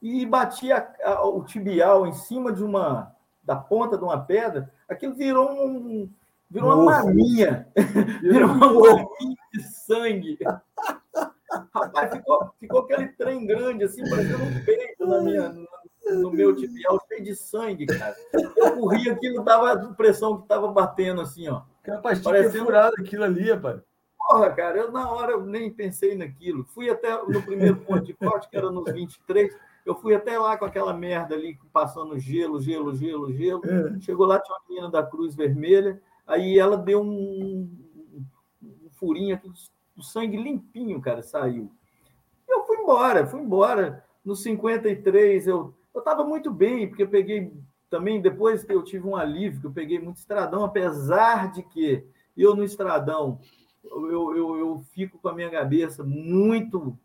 E 0.00 0.24
bati 0.24 0.70
a, 0.70 0.94
a, 1.02 1.26
o 1.26 1.42
tibial 1.42 2.06
em 2.06 2.12
cima 2.12 2.52
de 2.52 2.62
uma 2.62 3.14
da 3.42 3.54
ponta 3.54 3.96
de 3.96 4.02
uma 4.02 4.20
pedra, 4.20 4.72
aquilo 4.88 5.14
virou 5.14 5.48
um 5.50 6.10
virou 6.50 6.82
uma 6.82 7.04
maminha. 7.04 7.68
virou 8.22 8.50
uma 8.50 8.72
maminha 8.72 9.36
de 9.52 9.62
sangue. 9.62 10.38
Rapaz, 11.74 12.12
ficou, 12.12 12.50
ficou 12.58 12.80
aquele 12.80 13.08
trem 13.08 13.46
grande 13.46 13.84
assim, 13.84 14.08
parecendo 14.08 14.44
um 14.44 14.64
peito 14.64 15.06
na 15.06 15.20
minha, 15.20 15.54
no 16.14 16.30
meu 16.30 16.54
tibial 16.54 17.00
cheio 17.08 17.24
de 17.24 17.34
sangue, 17.34 17.86
cara. 17.86 18.16
Eu 18.32 18.76
corri 18.76 19.08
aquilo, 19.08 19.44
dava 19.44 19.72
a 19.72 19.84
impressão 19.84 20.40
que 20.40 20.48
tava 20.48 20.68
batendo 20.68 21.20
assim, 21.20 21.48
ó. 21.48 21.62
Tinha 21.84 21.98
parecendo... 21.98 22.64
furado 22.64 22.94
aquilo 22.98 23.24
ali, 23.24 23.50
rapaz. 23.50 23.80
Porra, 24.18 24.50
cara, 24.50 24.78
eu 24.78 24.90
na 24.90 25.08
hora 25.10 25.32
eu 25.32 25.46
nem 25.46 25.72
pensei 25.72 26.16
naquilo. 26.16 26.64
Fui 26.64 26.90
até 26.90 27.16
no 27.22 27.42
primeiro 27.42 27.76
ponto 27.76 28.04
de 28.04 28.12
corte, 28.12 28.48
que 28.48 28.56
era 28.56 28.70
nos 28.70 28.92
23. 28.92 29.54
Eu 29.84 29.94
fui 29.94 30.14
até 30.14 30.36
lá 30.36 30.56
com 30.56 30.64
aquela 30.64 30.92
merda 30.92 31.36
ali, 31.36 31.56
passando 31.72 32.18
gelo, 32.18 32.60
gelo, 32.60 32.92
gelo, 32.92 33.32
gelo. 33.32 33.62
É. 33.64 34.00
Chegou 34.00 34.26
lá, 34.26 34.40
tinha 34.40 34.56
uma 34.56 34.64
menina 34.68 34.90
da 34.90 35.04
Cruz 35.04 35.36
Vermelha. 35.36 36.02
Aí 36.26 36.58
ela 36.58 36.76
deu 36.76 37.02
um, 37.02 37.70
um 38.62 38.90
furinho 38.92 39.34
aqui, 39.34 39.50
o 39.96 40.02
sangue 40.02 40.36
limpinho, 40.36 41.00
cara, 41.00 41.22
saiu. 41.22 41.70
Eu 42.48 42.64
fui 42.64 42.78
embora, 42.78 43.26
fui 43.26 43.40
embora. 43.40 44.04
No 44.24 44.34
53, 44.34 45.46
eu 45.46 45.72
estava 45.96 46.24
muito 46.24 46.50
bem, 46.50 46.88
porque 46.88 47.04
eu 47.04 47.08
peguei 47.08 47.52
também, 47.88 48.20
depois 48.20 48.64
que 48.64 48.72
eu 48.72 48.82
tive 48.82 49.06
um 49.06 49.14
alívio, 49.14 49.60
que 49.60 49.66
eu 49.68 49.72
peguei 49.72 50.00
muito 50.00 50.16
estradão, 50.16 50.64
apesar 50.64 51.52
de 51.52 51.62
que 51.62 52.04
eu 52.36 52.54
no 52.54 52.64
estradão 52.64 53.38
eu, 53.90 54.36
eu, 54.36 54.58
eu 54.58 54.78
fico 54.90 55.18
com 55.18 55.28
a 55.28 55.34
minha 55.34 55.50
cabeça 55.50 56.02
muito. 56.04 56.98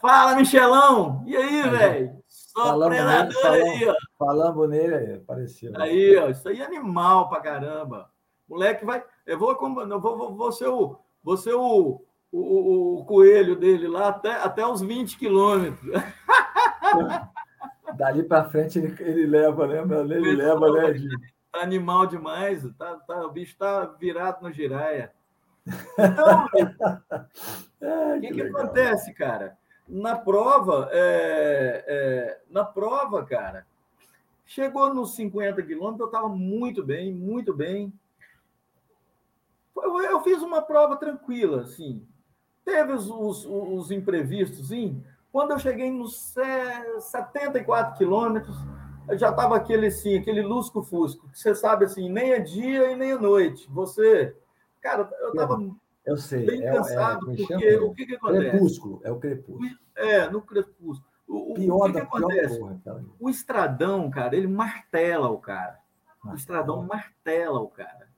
Fala, 0.00 0.36
Michelão! 0.36 1.22
E 1.26 1.36
aí, 1.36 1.68
velho? 1.68 2.22
Só 2.26 2.78
predador 2.86 3.46
aí, 3.46 3.88
ó. 3.88 3.94
Falando 4.18 4.68
nele, 4.68 5.14
apareceu. 5.14 5.72
Aí, 5.76 6.16
ó, 6.16 6.28
isso 6.28 6.48
aí 6.48 6.60
é 6.60 6.64
animal 6.64 7.28
pra 7.28 7.40
caramba. 7.40 8.10
Moleque 8.48 8.84
vai. 8.84 9.02
Eu 9.26 9.38
vou, 9.38 9.52
eu 9.52 10.00
vou, 10.00 10.18
vou, 10.18 10.34
vou 10.34 10.52
ser, 10.52 10.68
o, 10.68 10.98
vou 11.22 11.36
ser 11.36 11.54
o, 11.54 12.02
o, 12.30 13.00
o 13.00 13.04
coelho 13.04 13.56
dele 13.56 13.88
lá 13.88 14.08
até, 14.08 14.32
até 14.32 14.66
os 14.66 14.80
20 14.80 15.18
quilômetros. 15.18 15.92
Dali 17.96 18.22
para 18.22 18.48
frente 18.48 18.78
ele, 18.78 18.96
ele 19.00 19.26
leva, 19.26 19.66
lembra? 19.66 20.00
Ele 20.00 20.34
leva, 20.34 20.72
né? 20.72 20.94
Tá 21.52 21.60
animal 21.60 22.06
demais, 22.06 22.66
tá, 22.78 22.96
tá, 23.06 23.26
o 23.26 23.30
bicho 23.30 23.54
tá 23.58 23.84
virado 23.84 24.42
no 24.42 24.50
giraia. 24.50 25.12
Então, 25.66 26.44
o 26.44 26.48
que, 28.20 28.28
que, 28.28 28.34
que 28.34 28.42
acontece, 28.42 29.12
cara? 29.14 29.56
Na 29.88 30.16
prova, 30.16 30.88
é, 30.92 31.84
é, 31.86 32.40
na 32.50 32.64
prova, 32.64 33.24
cara, 33.24 33.66
chegou 34.46 34.92
nos 34.94 35.14
50 35.14 35.62
quilômetros, 35.62 36.00
eu 36.00 36.06
estava 36.06 36.28
muito 36.28 36.84
bem, 36.84 37.12
muito 37.12 37.54
bem. 37.54 37.92
Eu, 39.76 40.00
eu, 40.02 40.22
fiz 40.22 40.42
uma 40.42 40.62
prova 40.62 40.96
tranquila, 40.96 41.62
assim. 41.62 42.06
Teve 42.64 42.92
os, 42.92 43.10
os, 43.10 43.44
os 43.44 43.90
imprevistos, 43.90 44.68
sim. 44.68 45.02
Quando 45.32 45.52
eu 45.52 45.58
cheguei 45.58 45.90
nos 45.90 46.34
74 47.00 47.96
quilômetros, 47.96 48.54
já 49.12 49.30
estava 49.30 49.56
aquele 49.56 49.86
assim, 49.86 50.16
aquele 50.16 50.42
lusco-fusco, 50.42 51.28
que 51.30 51.38
você 51.38 51.54
sabe 51.54 51.86
assim, 51.86 52.08
nem 52.08 52.32
é 52.32 52.38
dia 52.38 52.92
e 52.92 52.96
nem 52.96 53.12
é 53.12 53.18
noite. 53.18 53.68
Você 53.70 54.36
Cara, 54.82 55.08
eu 55.20 55.28
estava 55.28 55.56
eu 56.04 56.16
sei, 56.16 56.44
bem 56.44 56.66
é, 56.66 56.72
cansado, 56.72 57.32
é, 57.32 57.36
porque 57.36 57.76
o 57.76 57.94
que, 57.94 58.06
que 58.06 58.16
acontece? 58.16 58.50
Crepúsculo, 58.50 59.00
é 59.04 59.10
o 59.12 59.20
crepúsculo. 59.20 59.78
É, 59.94 60.28
no 60.28 60.42
crepúsculo. 60.42 61.12
O, 61.28 61.54
pior 61.54 61.76
o 61.76 61.84
que, 61.86 61.92
que 61.92 61.98
acontece? 61.98 62.58
Porra, 62.58 63.04
o 63.20 63.30
estradão, 63.30 64.10
cara, 64.10 64.36
ele 64.36 64.48
martela 64.48 65.30
o 65.30 65.38
cara. 65.38 65.78
Martela. 66.04 66.34
O 66.34 66.36
estradão 66.36 66.82
martela 66.82 67.60
o 67.60 67.68
cara. 67.68 68.08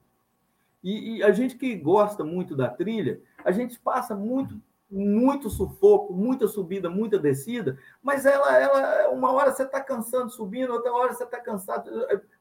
E, 0.83 1.17
e, 1.17 1.23
a 1.23 1.31
gente 1.31 1.57
que 1.57 1.77
gosta 1.77 2.25
muito 2.25 2.57
da 2.57 2.69
trilha, 2.69 3.21
a 3.45 3.53
gente 3.53 3.79
passa 3.79 4.15
muito, 4.15 4.61
muito 4.91 5.51
sufoco, 5.51 6.13
muita 6.15 6.49
subida, 6.49 6.89
muita 6.89 7.19
descida, 7.19 7.79
mas 8.03 8.25
ela, 8.25 8.59
ela 8.59 9.11
uma 9.11 9.31
hora 9.31 9.53
você 9.53 9.63
está 9.63 9.81
cansando 9.81 10.31
subindo, 10.31 10.73
outra 10.73 10.93
hora 10.93 11.13
você 11.13 11.25
está 11.25 11.39
cansado. 11.39 11.91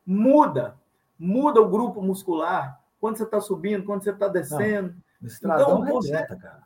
Muda, 0.06 0.78
muda 1.20 1.62
o 1.62 1.70
grupo 1.70 2.02
muscular 2.02 2.83
quando 3.04 3.18
você 3.18 3.24
está 3.24 3.42
subindo, 3.42 3.84
quando 3.84 4.02
você 4.02 4.12
está 4.12 4.30
descendo. 4.30 4.96
Não, 5.20 5.24
o 5.24 5.28
estradão 5.28 5.84
então, 5.84 5.96
você... 5.96 6.26
cara. 6.26 6.64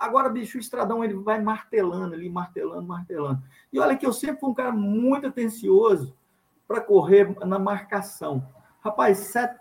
Agora, 0.00 0.28
bicho, 0.28 0.58
o 0.58 0.60
estradão 0.60 1.04
ele 1.04 1.14
vai 1.14 1.40
martelando 1.40 2.12
ali, 2.12 2.28
martelando, 2.28 2.82
martelando. 2.82 3.40
E 3.72 3.78
olha 3.78 3.96
que 3.96 4.04
eu 4.04 4.12
sempre 4.12 4.40
fui 4.40 4.50
um 4.50 4.54
cara 4.54 4.72
muito 4.72 5.28
atencioso 5.28 6.12
para 6.66 6.80
correr 6.80 7.36
na 7.46 7.56
marcação. 7.56 8.44
Rapaz, 8.80 9.18
set... 9.18 9.56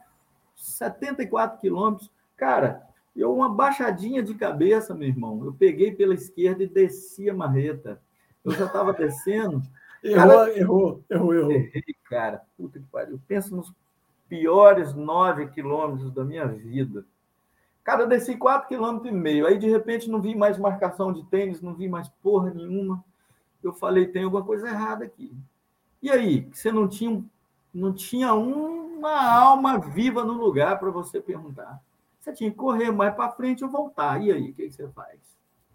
74 0.55 1.59
quilômetros, 1.59 2.11
cara, 2.35 2.81
eu 3.15 3.31
uma 3.31 3.47
baixadinha 3.47 4.23
de 4.23 4.33
cabeça, 4.33 4.95
meu 4.95 5.07
irmão. 5.07 5.45
Eu 5.45 5.53
peguei 5.53 5.91
pela 5.91 6.15
esquerda 6.15 6.63
e 6.63 6.67
desci 6.67 7.29
a 7.29 7.35
marreta. 7.35 8.01
Eu 8.43 8.51
já 8.53 8.65
estava 8.65 8.93
descendo. 8.93 9.61
errou, 10.01 10.27
cara, 10.27 10.57
errou, 10.57 11.03
errou, 11.07 11.33
errou. 11.35 11.51
Errei, 11.51 11.95
cara. 12.09 12.41
Puta 12.57 12.79
que 12.79 12.85
pariu. 12.87 13.21
Pensa 13.27 13.55
nos 13.55 13.71
piores 14.35 14.93
nove 14.93 15.47
quilômetros 15.47 16.11
da 16.11 16.25
minha 16.25 16.45
vida. 16.45 17.05
Cara, 17.83 18.01
eu 18.01 18.07
desci 18.07 18.35
quatro 18.35 18.67
quilômetros 18.67 19.09
e 19.09 19.15
meio. 19.15 19.47
Aí, 19.47 19.57
de 19.57 19.69
repente, 19.69 20.09
não 20.09 20.19
vi 20.19 20.35
mais 20.35 20.57
marcação 20.57 21.13
de 21.13 21.23
tênis, 21.25 21.61
não 21.61 21.73
vi 21.73 21.87
mais 21.87 22.09
porra 22.21 22.49
nenhuma. 22.49 23.03
Eu 23.63 23.71
falei, 23.71 24.07
tem 24.07 24.23
alguma 24.23 24.43
coisa 24.43 24.67
errada 24.67 25.05
aqui. 25.05 25.31
E 26.01 26.11
aí, 26.11 26.49
você 26.51 26.71
não 26.71 26.87
tinha, 26.87 27.23
não 27.73 27.93
tinha 27.93 28.33
uma 28.33 29.23
alma 29.23 29.79
viva 29.79 30.23
no 30.23 30.33
lugar 30.33 30.77
para 30.79 30.89
você 30.89 31.21
perguntar. 31.21 31.81
Você 32.19 32.33
tinha 32.33 32.51
que 32.51 32.57
correr 32.57 32.91
mais 32.91 33.15
para 33.15 33.31
frente 33.31 33.63
ou 33.63 33.69
voltar. 33.69 34.21
E 34.21 34.31
aí, 34.31 34.49
o 34.49 34.53
que, 34.53 34.69
você 34.69 34.87
faz? 34.89 35.19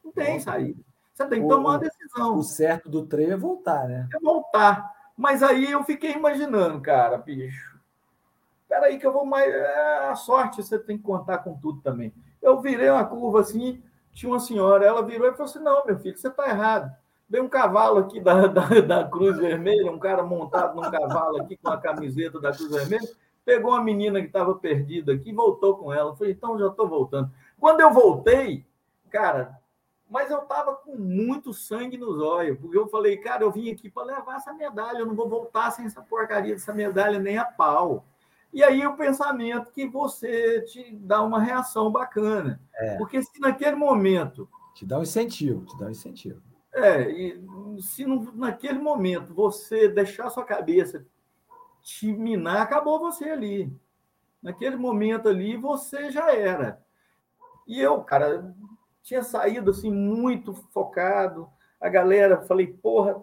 Não 0.04 0.12
tem 0.12 0.38
saída. 0.38 0.82
Você 1.14 1.26
tem 1.26 1.40
que 1.40 1.48
tomar 1.48 1.70
uma 1.70 1.78
decisão. 1.78 2.36
O 2.36 2.42
certo 2.42 2.90
do 2.90 3.06
treino 3.06 3.32
é 3.32 3.36
voltar, 3.36 3.88
né? 3.88 4.08
É 4.12 4.18
voltar. 4.18 4.94
Mas 5.16 5.42
aí 5.42 5.70
eu 5.70 5.82
fiquei 5.84 6.12
imaginando, 6.12 6.80
cara, 6.80 7.16
bicho 7.18 7.69
Espera 8.70 8.86
aí 8.86 9.00
que 9.00 9.06
eu 9.06 9.12
vou 9.12 9.26
mais. 9.26 9.52
É, 9.52 10.08
a 10.10 10.14
sorte 10.14 10.62
você 10.62 10.78
tem 10.78 10.96
que 10.96 11.02
contar 11.02 11.38
com 11.38 11.58
tudo 11.58 11.80
também. 11.80 12.14
Eu 12.40 12.60
virei 12.60 12.88
uma 12.88 13.04
curva 13.04 13.40
assim, 13.40 13.82
tinha 14.12 14.30
uma 14.30 14.38
senhora, 14.38 14.86
ela 14.86 15.02
virou 15.02 15.26
e 15.26 15.32
falou 15.32 15.46
assim: 15.46 15.58
Não, 15.58 15.84
meu 15.84 15.98
filho, 15.98 16.16
você 16.16 16.28
está 16.28 16.48
errado. 16.48 16.88
Veio 17.28 17.42
um 17.42 17.48
cavalo 17.48 17.98
aqui 17.98 18.20
da, 18.20 18.46
da, 18.46 18.68
da, 18.80 19.04
Cruz 19.08 19.36
Vermelha, 19.38 19.90
um 19.90 19.98
cara 19.98 20.22
montado 20.22 20.76
num 20.76 20.88
cavalo 20.88 21.42
aqui 21.42 21.56
com 21.56 21.68
a 21.68 21.78
camiseta 21.78 22.40
da 22.40 22.52
Cruz 22.52 22.70
Vermelha, 22.70 23.08
pegou 23.44 23.72
uma 23.72 23.82
menina 23.82 24.20
que 24.20 24.28
estava 24.28 24.54
perdida 24.54 25.14
aqui 25.14 25.32
voltou 25.32 25.76
com 25.76 25.92
ela. 25.92 26.10
Eu 26.10 26.16
falei, 26.16 26.32
então 26.32 26.56
já 26.56 26.68
estou 26.68 26.88
voltando. 26.88 27.28
Quando 27.58 27.80
eu 27.80 27.92
voltei, 27.92 28.64
cara, 29.10 29.58
mas 30.08 30.30
eu 30.30 30.38
estava 30.38 30.76
com 30.76 30.94
muito 30.94 31.52
sangue 31.52 31.98
nos 31.98 32.22
olhos, 32.22 32.56
porque 32.60 32.78
eu 32.78 32.86
falei, 32.86 33.16
cara, 33.16 33.42
eu 33.42 33.50
vim 33.50 33.72
aqui 33.72 33.90
para 33.90 34.04
levar 34.06 34.36
essa 34.36 34.52
medalha, 34.52 34.98
eu 34.98 35.06
não 35.06 35.16
vou 35.16 35.28
voltar 35.28 35.72
sem 35.72 35.86
essa 35.86 36.00
porcaria 36.00 36.54
dessa 36.54 36.72
medalha 36.72 37.18
nem 37.18 37.36
a 37.36 37.44
pau. 37.44 38.04
E 38.52 38.64
aí 38.64 38.84
o 38.86 38.96
pensamento 38.96 39.70
que 39.70 39.86
você 39.86 40.62
te 40.62 40.96
dá 40.96 41.22
uma 41.22 41.40
reação 41.40 41.90
bacana. 41.90 42.60
É. 42.74 42.96
Porque 42.96 43.22
se 43.22 43.38
naquele 43.40 43.76
momento. 43.76 44.48
Te 44.74 44.84
dá 44.84 44.98
um 44.98 45.02
incentivo, 45.02 45.64
te 45.66 45.78
dá 45.78 45.86
um 45.86 45.90
incentivo. 45.90 46.40
É, 46.72 47.10
e 47.10 47.42
se 47.80 48.04
naquele 48.34 48.78
momento 48.78 49.34
você 49.34 49.88
deixar 49.88 50.30
sua 50.30 50.44
cabeça 50.44 51.04
te 51.82 52.12
minar, 52.12 52.62
acabou 52.62 52.98
você 52.98 53.30
ali. 53.30 53.72
Naquele 54.42 54.76
momento 54.76 55.28
ali, 55.28 55.56
você 55.56 56.10
já 56.10 56.34
era. 56.34 56.82
E 57.66 57.80
eu, 57.80 58.02
cara, 58.02 58.54
tinha 59.02 59.22
saído 59.22 59.70
assim 59.70 59.90
muito 59.90 60.52
focado. 60.52 61.48
A 61.80 61.88
galera, 61.88 62.42
falei, 62.42 62.66
porra, 62.66 63.22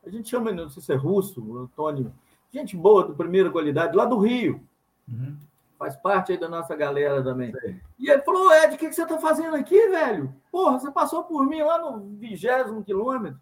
A 0.04 0.10
gente 0.10 0.28
chama, 0.28 0.50
não 0.50 0.68
sei 0.68 0.82
se 0.82 0.92
é 0.92 0.96
russo, 0.96 1.58
Antônio. 1.58 2.12
Gente 2.50 2.76
boa, 2.76 3.06
de 3.06 3.14
primeira 3.14 3.50
qualidade, 3.50 3.96
lá 3.96 4.04
do 4.04 4.18
Rio. 4.18 4.60
Uhum 5.06 5.38
faz 5.84 5.96
parte 5.96 6.32
aí 6.32 6.38
da 6.38 6.48
nossa 6.48 6.74
galera 6.74 7.22
também. 7.22 7.52
Sim. 7.52 7.78
E 7.98 8.10
ele 8.10 8.22
falou, 8.22 8.50
Ed, 8.54 8.74
o 8.74 8.78
que, 8.78 8.88
que 8.88 8.94
você 8.94 9.02
está 9.02 9.18
fazendo 9.18 9.54
aqui, 9.54 9.88
velho? 9.88 10.34
Porra, 10.50 10.78
você 10.80 10.90
passou 10.90 11.24
por 11.24 11.46
mim 11.46 11.60
lá 11.60 11.78
no 11.78 12.00
vigésimo 12.16 12.82
quilômetro. 12.82 13.38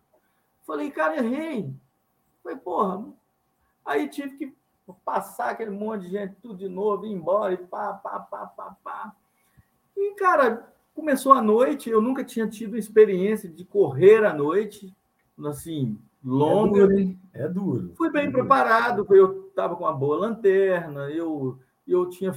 Falei, 0.66 0.90
cara, 0.90 1.18
errei. 1.18 1.72
Falei, 2.42 2.58
porra. 2.58 3.04
Aí 3.84 4.08
tive 4.08 4.36
que 4.36 4.54
passar 5.04 5.50
aquele 5.50 5.70
monte 5.70 6.02
de 6.02 6.10
gente 6.10 6.34
tudo 6.42 6.56
de 6.56 6.68
novo, 6.68 7.06
ir 7.06 7.12
embora, 7.12 7.54
e 7.54 7.56
pá, 7.56 7.92
pá, 7.92 8.18
pá, 8.18 8.46
pá, 8.46 8.76
pá. 8.82 9.12
E, 9.96 10.14
cara, 10.14 10.68
começou 10.94 11.32
a 11.32 11.40
noite, 11.40 11.90
eu 11.90 12.02
nunca 12.02 12.24
tinha 12.24 12.48
tido 12.48 12.76
experiência 12.76 13.48
de 13.48 13.64
correr 13.64 14.24
à 14.24 14.34
noite, 14.34 14.92
assim, 15.46 15.96
longa. 16.24 16.82
É 16.82 16.86
duro, 16.88 17.18
é 17.34 17.48
duro. 17.48 17.92
Fui 17.96 18.10
bem 18.10 18.26
é 18.26 18.30
preparado, 18.32 19.04
duro. 19.04 19.14
eu 19.14 19.48
estava 19.48 19.76
com 19.76 19.84
uma 19.84 19.92
boa 19.92 20.16
lanterna, 20.16 21.08
eu, 21.08 21.58
eu 21.86 22.08
tinha 22.08 22.34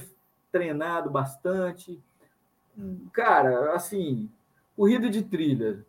treinado 0.50 1.10
bastante. 1.10 2.02
Cara, 3.12 3.74
assim, 3.74 4.30
corrida 4.76 5.08
de 5.08 5.22
trilha, 5.22 5.84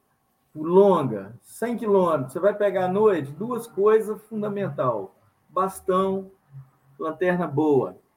longa, 0.56 1.34
100 1.42 1.78
quilômetros, 1.78 2.34
você 2.34 2.40
vai 2.40 2.54
pegar 2.54 2.86
à 2.86 2.88
noite, 2.88 3.32
duas 3.32 3.68
coisas 3.68 4.22
fundamental: 4.24 5.16
bastão, 5.50 6.32
lanterna 7.00 7.48
boa. 7.48 7.98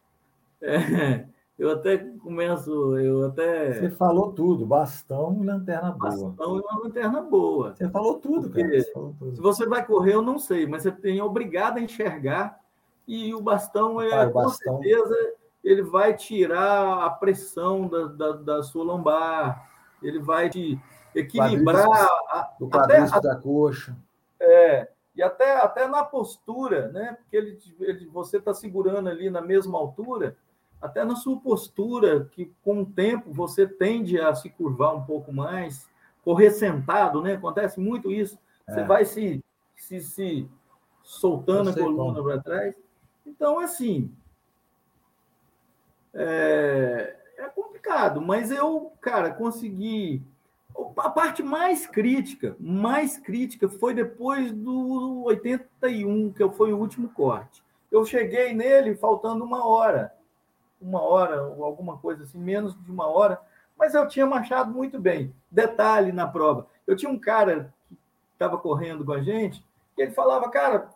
É, 0.63 1.27
eu 1.59 1.71
até 1.71 1.97
começo, 1.97 2.99
eu 2.99 3.25
até. 3.25 3.73
Você 3.73 3.89
falou 3.89 4.31
tudo, 4.33 4.67
bastão 4.67 5.39
e 5.41 5.47
lanterna 5.47 5.91
boa. 5.91 6.11
Bastão 6.11 6.57
e 6.59 6.61
uma 6.61 6.83
lanterna 6.83 7.23
boa. 7.23 7.75
Você 7.75 7.89
falou 7.89 8.19
tudo, 8.19 8.51
Porque 8.51 8.63
cara. 8.63 8.83
Você 8.83 8.93
falou 8.93 9.17
tudo. 9.19 9.37
Se 9.37 9.41
você 9.41 9.67
vai 9.67 9.87
correr, 9.87 10.13
eu 10.13 10.21
não 10.21 10.39
sei, 10.39 10.67
mas 10.67 10.83
você 10.83 10.93
tem 10.93 11.23
obrigado 11.23 11.79
a 11.79 11.81
enxergar 11.81 12.60
e 13.07 13.35
o 13.35 13.41
bastão 13.41 14.01
é, 14.01 14.27
o 14.27 14.33
bastão... 14.33 14.77
com 14.77 14.83
certeza, 14.83 15.35
ele 15.63 15.83
vai 15.83 16.17
tirar 16.17 17.05
a 17.05 17.11
pressão 17.11 17.87
da, 17.89 18.07
da, 18.07 18.33
da 18.33 18.63
sua 18.63 18.85
lombar, 18.85 19.69
ele 20.03 20.19
vai 20.19 20.49
te 20.49 20.81
equilibrar. 21.15 22.09
O 22.61 22.69
quadríceps 22.69 23.13
até, 23.13 23.29
da 23.29 23.37
coxa. 23.37 23.97
É, 24.39 24.89
e 25.15 25.23
até, 25.23 25.57
até 25.57 25.87
na 25.87 26.05
postura, 26.05 26.89
né? 26.89 27.17
Porque 27.21 27.37
ele, 27.37 27.59
ele 27.81 28.07
você 28.07 28.39
está 28.39 28.55
segurando 28.55 29.09
ali 29.09 29.29
na 29.29 29.41
mesma 29.41 29.79
altura, 29.79 30.37
até 30.81 31.05
na 31.05 31.17
sua 31.17 31.39
postura, 31.39 32.29
que 32.33 32.53
com 32.63 32.83
o 32.83 32.87
tempo 32.87 33.33
você 33.33 33.67
tende 33.67 34.19
a 34.19 34.35
se 34.35 34.49
curvar 34.49 34.95
um 34.95 35.03
pouco 35.03 35.33
mais, 35.33 35.89
correr 36.25 36.51
sentado, 36.51 37.21
né? 37.21 37.35
Acontece 37.35 37.79
muito 37.79 38.11
isso. 38.11 38.39
Você 38.67 38.81
é. 38.81 38.85
vai 38.85 39.05
se, 39.05 39.45
se, 39.77 40.01
se 40.01 40.49
soltando 41.03 41.71
a 41.71 41.75
coluna 41.75 42.23
para 42.23 42.41
trás. 42.41 42.75
Então, 43.31 43.59
assim, 43.59 44.11
é, 46.13 47.17
é 47.39 47.49
complicado, 47.49 48.21
mas 48.21 48.51
eu, 48.51 48.93
cara, 49.01 49.31
consegui. 49.33 50.23
A 50.97 51.11
parte 51.11 51.43
mais 51.43 51.87
crítica, 51.87 52.57
mais 52.59 53.19
crítica, 53.19 53.69
foi 53.69 53.93
depois 53.95 54.53
do 54.53 55.25
81, 55.25 56.33
que 56.33 56.49
foi 56.51 56.73
o 56.73 56.79
último 56.79 57.09
corte. 57.11 57.63
Eu 57.91 58.05
cheguei 58.05 58.53
nele 58.55 58.95
faltando 58.95 59.45
uma 59.45 59.67
hora 59.67 60.13
uma 60.81 61.03
hora, 61.03 61.43
ou 61.45 61.65
alguma 61.65 61.99
coisa 61.99 62.23
assim, 62.23 62.39
menos 62.39 62.75
de 62.83 62.91
uma 62.91 63.07
hora, 63.07 63.41
mas 63.79 63.95
eu 63.95 64.09
tinha 64.09 64.27
marchado 64.27 64.73
muito 64.73 64.99
bem. 64.99 65.35
Detalhe 65.51 66.11
na 66.11 66.27
prova: 66.27 66.67
eu 66.87 66.97
tinha 66.97 67.11
um 67.11 67.19
cara 67.19 67.73
que 67.89 67.97
estava 68.33 68.57
correndo 68.57 69.05
com 69.05 69.13
a 69.13 69.21
gente, 69.21 69.65
que 69.95 70.03
ele 70.03 70.13
falava, 70.13 70.49
cara, 70.49 70.89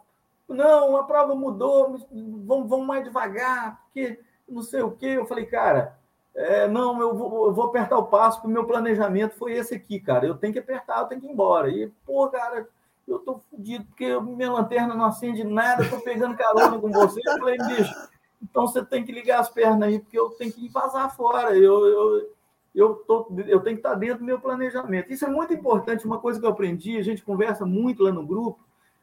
não, 0.49 0.97
a 0.97 1.05
prova 1.05 1.35
mudou, 1.35 1.99
vamos, 2.11 2.69
vamos 2.69 2.87
mais 2.87 3.05
devagar, 3.05 3.83
porque 3.85 4.21
não 4.49 4.63
sei 4.63 4.83
o 4.83 4.91
quê. 4.91 5.07
Eu 5.07 5.27
falei, 5.27 5.47
cara, 5.47 5.99
é, 6.35 6.69
não, 6.69 7.01
eu 7.01 7.17
vou, 7.17 7.47
eu 7.47 7.53
vou, 7.53 7.67
apertar 7.67 7.97
o 7.97 8.07
passo, 8.07 8.39
porque 8.39 8.49
o 8.49 8.55
meu 8.55 8.67
planejamento 8.67 9.37
foi 9.37 9.53
esse 9.53 9.75
aqui, 9.75 10.01
cara. 10.01 10.27
Eu 10.27 10.37
tenho 10.37 10.53
que 10.53 10.59
apertar, 10.59 11.01
eu 11.01 11.07
tenho 11.07 11.21
que 11.21 11.27
ir 11.27 11.31
embora. 11.31 11.69
E, 11.71 11.89
pô, 12.05 12.29
cara, 12.29 12.69
eu 13.07 13.19
tô 13.21 13.41
fodido, 13.51 13.85
porque 13.87 14.19
minha 14.21 14.53
lanterna 14.53 14.95
não 14.95 15.05
acende 15.05 15.45
nada, 15.45 15.89
tô 15.89 16.01
pegando 16.01 16.37
carona 16.37 16.79
com 16.79 16.91
você. 16.91 17.21
Eu 17.25 17.39
falei, 17.39 17.57
bicho, 17.59 17.95
então 18.43 18.67
você 18.67 18.85
tem 18.85 19.05
que 19.05 19.13
ligar 19.13 19.41
as 19.41 19.49
pernas 19.49 19.89
aí, 19.89 19.99
porque 19.99 20.19
eu 20.19 20.31
tenho 20.31 20.53
que 20.53 20.69
vazar 20.69 21.15
fora. 21.15 21.57
Eu, 21.57 21.87
eu, 21.87 22.31
eu, 22.75 22.95
tô, 22.97 23.29
eu 23.47 23.61
tenho 23.61 23.77
que 23.77 23.87
estar 23.87 23.95
dentro 23.95 24.19
do 24.19 24.25
meu 24.25 24.41
planejamento. 24.41 25.13
Isso 25.13 25.25
é 25.25 25.29
muito 25.29 25.55
importante. 25.55 26.05
Uma 26.05 26.19
coisa 26.19 26.41
que 26.41 26.47
eu 26.47 26.51
aprendi, 26.51 26.99
a 26.99 27.03
gente 27.03 27.23
conversa 27.23 27.65
muito 27.65 28.03
lá 28.03 28.13
no 28.13 28.27
grupo, 28.27 28.59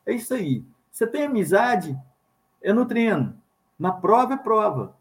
é 0.06 0.14
isso 0.14 0.34
aí. 0.34 0.64
Você 0.92 1.08
tem 1.08 1.26
amizade, 1.26 1.98
é 2.62 2.74
no 2.74 2.86
treino. 2.86 3.36
Na 3.80 3.92
prova 3.92 4.34
é 4.34 4.38
prova. 4.38 4.96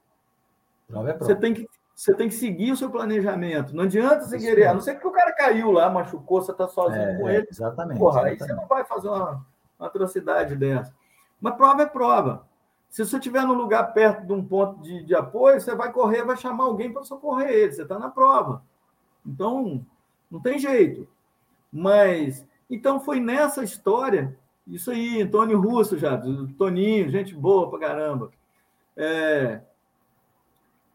prova, 0.89 1.11
é 1.11 1.13
prova. 1.13 1.25
Você, 1.25 1.35
tem 1.39 1.53
que, 1.53 1.69
você 1.95 2.15
tem 2.15 2.29
que 2.29 2.35
seguir 2.35 2.73
o 2.73 2.77
seu 2.77 2.89
planejamento. 2.91 3.75
Não 3.75 3.85
adianta 3.85 4.25
você 4.25 4.39
querer. 4.39 4.69
A 4.69 4.75
não 4.75 4.81
ser 4.81 4.99
que 4.99 5.07
o 5.07 5.11
cara 5.11 5.33
caiu 5.33 5.71
lá, 5.71 5.91
machucou, 5.91 6.41
você 6.41 6.53
está 6.53 6.69
sozinho 6.69 7.03
é, 7.03 7.19
com 7.19 7.29
ele. 7.29 7.47
Exatamente. 7.51 7.99
Porra, 7.99 8.21
exatamente. 8.21 8.43
aí 8.43 8.49
você 8.49 8.55
não 8.55 8.67
vai 8.67 8.85
fazer 8.85 9.09
uma, 9.09 9.45
uma 9.79 9.89
atrocidade 9.89 10.57
dessa. 10.57 10.95
Mas 11.41 11.57
prova 11.57 11.83
é 11.83 11.87
prova. 11.87 12.49
Se 12.89 13.05
você 13.05 13.17
estiver 13.17 13.45
num 13.45 13.55
lugar 13.55 13.93
perto 13.93 14.27
de 14.27 14.33
um 14.33 14.45
ponto 14.45 14.81
de, 14.83 15.05
de 15.05 15.15
apoio, 15.15 15.61
você 15.61 15.75
vai 15.75 15.93
correr, 15.93 16.25
vai 16.25 16.37
chamar 16.37 16.65
alguém 16.65 16.93
para 16.93 17.05
socorrer 17.05 17.51
ele. 17.51 17.73
Você 17.73 17.83
está 17.83 17.99
na 17.99 18.09
prova. 18.09 18.63
Então, 19.25 19.85
não 20.31 20.41
tem 20.41 20.59
jeito. 20.59 21.09
Mas, 21.73 22.45
então 22.69 22.99
foi 22.99 23.21
nessa 23.21 23.63
história, 23.63 24.37
isso 24.71 24.91
aí, 24.91 25.23
Antônio 25.23 25.61
Russo 25.61 25.99
já, 25.99 26.21
Toninho, 26.57 27.11
gente 27.11 27.35
boa 27.35 27.69
pra 27.69 27.79
caramba. 27.79 28.31
É, 28.97 29.61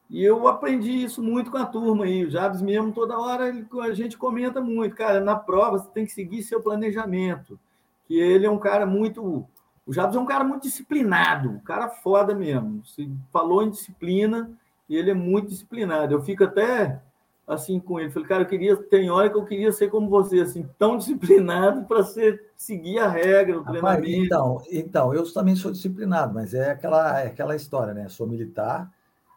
e 0.09 0.23
eu 0.23 0.47
aprendi 0.47 1.03
isso 1.03 1.21
muito 1.21 1.51
com 1.51 1.57
a 1.57 1.65
turma 1.65 2.05
aí. 2.05 2.25
O 2.25 2.29
Jabes 2.29 2.61
mesmo, 2.61 2.91
toda 2.91 3.19
hora 3.19 3.51
a 3.83 3.93
gente 3.93 4.17
comenta 4.17 4.61
muito. 4.61 4.95
Cara, 4.95 5.19
na 5.19 5.35
prova 5.35 5.79
você 5.79 5.89
tem 5.89 6.05
que 6.05 6.11
seguir 6.11 6.43
seu 6.43 6.61
planejamento. 6.61 7.59
Que 8.07 8.19
ele 8.19 8.45
é 8.45 8.49
um 8.49 8.59
cara 8.59 8.85
muito 8.85 9.47
o 9.85 9.93
Jabs 9.93 10.15
é 10.15 10.19
um 10.19 10.25
cara 10.25 10.43
muito 10.43 10.63
disciplinado, 10.63 11.49
um 11.49 11.59
cara 11.59 11.89
foda 11.89 12.33
mesmo. 12.33 12.83
Se 12.85 13.11
falou 13.31 13.61
em 13.61 13.69
disciplina, 13.69 14.51
e 14.89 14.95
ele 14.95 15.11
é 15.11 15.13
muito 15.13 15.49
disciplinado. 15.49 16.13
Eu 16.13 16.21
fico 16.21 16.43
até 16.43 17.01
assim 17.47 17.79
com 17.79 17.99
ele. 17.99 18.09
Falei, 18.09 18.27
cara, 18.27 18.43
eu 18.43 18.47
queria, 18.47 18.75
tem 18.75 19.09
hora 19.09 19.29
que 19.29 19.37
eu 19.37 19.45
queria 19.45 19.71
ser 19.71 19.89
como 19.89 20.09
você, 20.09 20.41
assim, 20.41 20.67
tão 20.77 20.97
disciplinado 20.97 21.83
para 21.85 22.03
ser 22.03 22.51
seguir 22.55 22.99
a 22.99 23.07
regra, 23.07 23.59
o 23.59 23.61
Rapaz, 23.61 23.99
treinamento. 23.99 24.25
Então, 24.25 24.61
então, 24.71 25.13
eu 25.13 25.31
também 25.31 25.55
sou 25.55 25.71
disciplinado, 25.71 26.33
mas 26.33 26.53
é 26.53 26.71
aquela, 26.71 27.21
é 27.21 27.27
aquela 27.27 27.55
história, 27.55 27.93
né? 27.93 28.09
Sou 28.09 28.27
militar, 28.27 28.91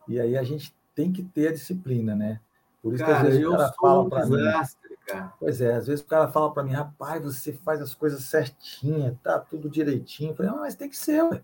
e 0.07 0.19
aí 0.19 0.37
a 0.37 0.43
gente 0.43 0.75
tem 0.95 1.13
que 1.13 1.23
ter 1.23 1.49
a 1.49 1.53
disciplina, 1.53 2.15
né? 2.15 2.41
Por 2.83 2.95
isso 2.95 3.05
cara, 3.05 3.21
que 3.21 3.27
às 3.27 3.33
vezes 3.35 3.47
o 3.47 3.51
cara 3.51 3.73
fala 3.73 4.09
para 4.09 4.27
mim 4.27 4.37
cara. 5.09 5.33
Pois 5.41 5.61
é, 5.61 5.75
às 5.75 5.87
vezes 5.87 6.05
o 6.05 6.07
cara 6.07 6.29
fala 6.29 6.53
para 6.53 6.63
mim, 6.63 6.73
rapaz, 6.73 7.23
você 7.23 7.53
faz 7.53 7.81
as 7.81 7.95
coisas 7.95 8.23
certinha, 8.25 9.19
tá 9.23 9.39
tudo 9.39 9.69
direitinho. 9.69 10.31
Eu 10.31 10.37
falei, 10.37 10.53
mas 10.53 10.75
tem 10.75 10.89
que 10.89 10.97
ser, 10.97 11.23
ué. 11.23 11.43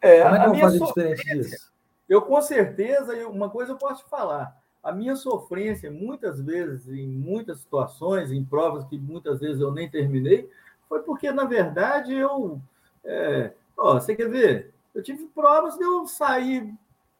É, 0.00 0.22
Como 0.22 0.34
é 0.34 0.38
que 0.40 0.46
eu 0.46 0.52
vou 0.52 0.60
fazer 0.60 0.84
diferente 0.84 1.24
disso? 1.24 1.72
Eu 2.08 2.22
com 2.22 2.40
certeza, 2.40 3.28
uma 3.28 3.48
coisa 3.48 3.72
eu 3.72 3.76
posso 3.76 4.04
te 4.04 4.10
falar. 4.10 4.56
A 4.86 4.92
minha 4.92 5.16
sofrência, 5.16 5.90
muitas 5.90 6.40
vezes, 6.40 6.86
em 6.88 7.08
muitas 7.08 7.58
situações, 7.58 8.30
em 8.30 8.44
provas 8.44 8.84
que 8.84 8.96
muitas 8.96 9.40
vezes 9.40 9.60
eu 9.60 9.72
nem 9.72 9.90
terminei, 9.90 10.48
foi 10.88 11.02
porque, 11.02 11.32
na 11.32 11.44
verdade, 11.44 12.14
eu. 12.14 12.60
É, 13.04 13.50
ó, 13.76 13.94
você 13.94 14.14
quer 14.14 14.28
ver? 14.28 14.72
Eu 14.94 15.02
tive 15.02 15.26
provas 15.34 15.76
de 15.76 15.82
eu 15.82 16.06
sair 16.06 16.72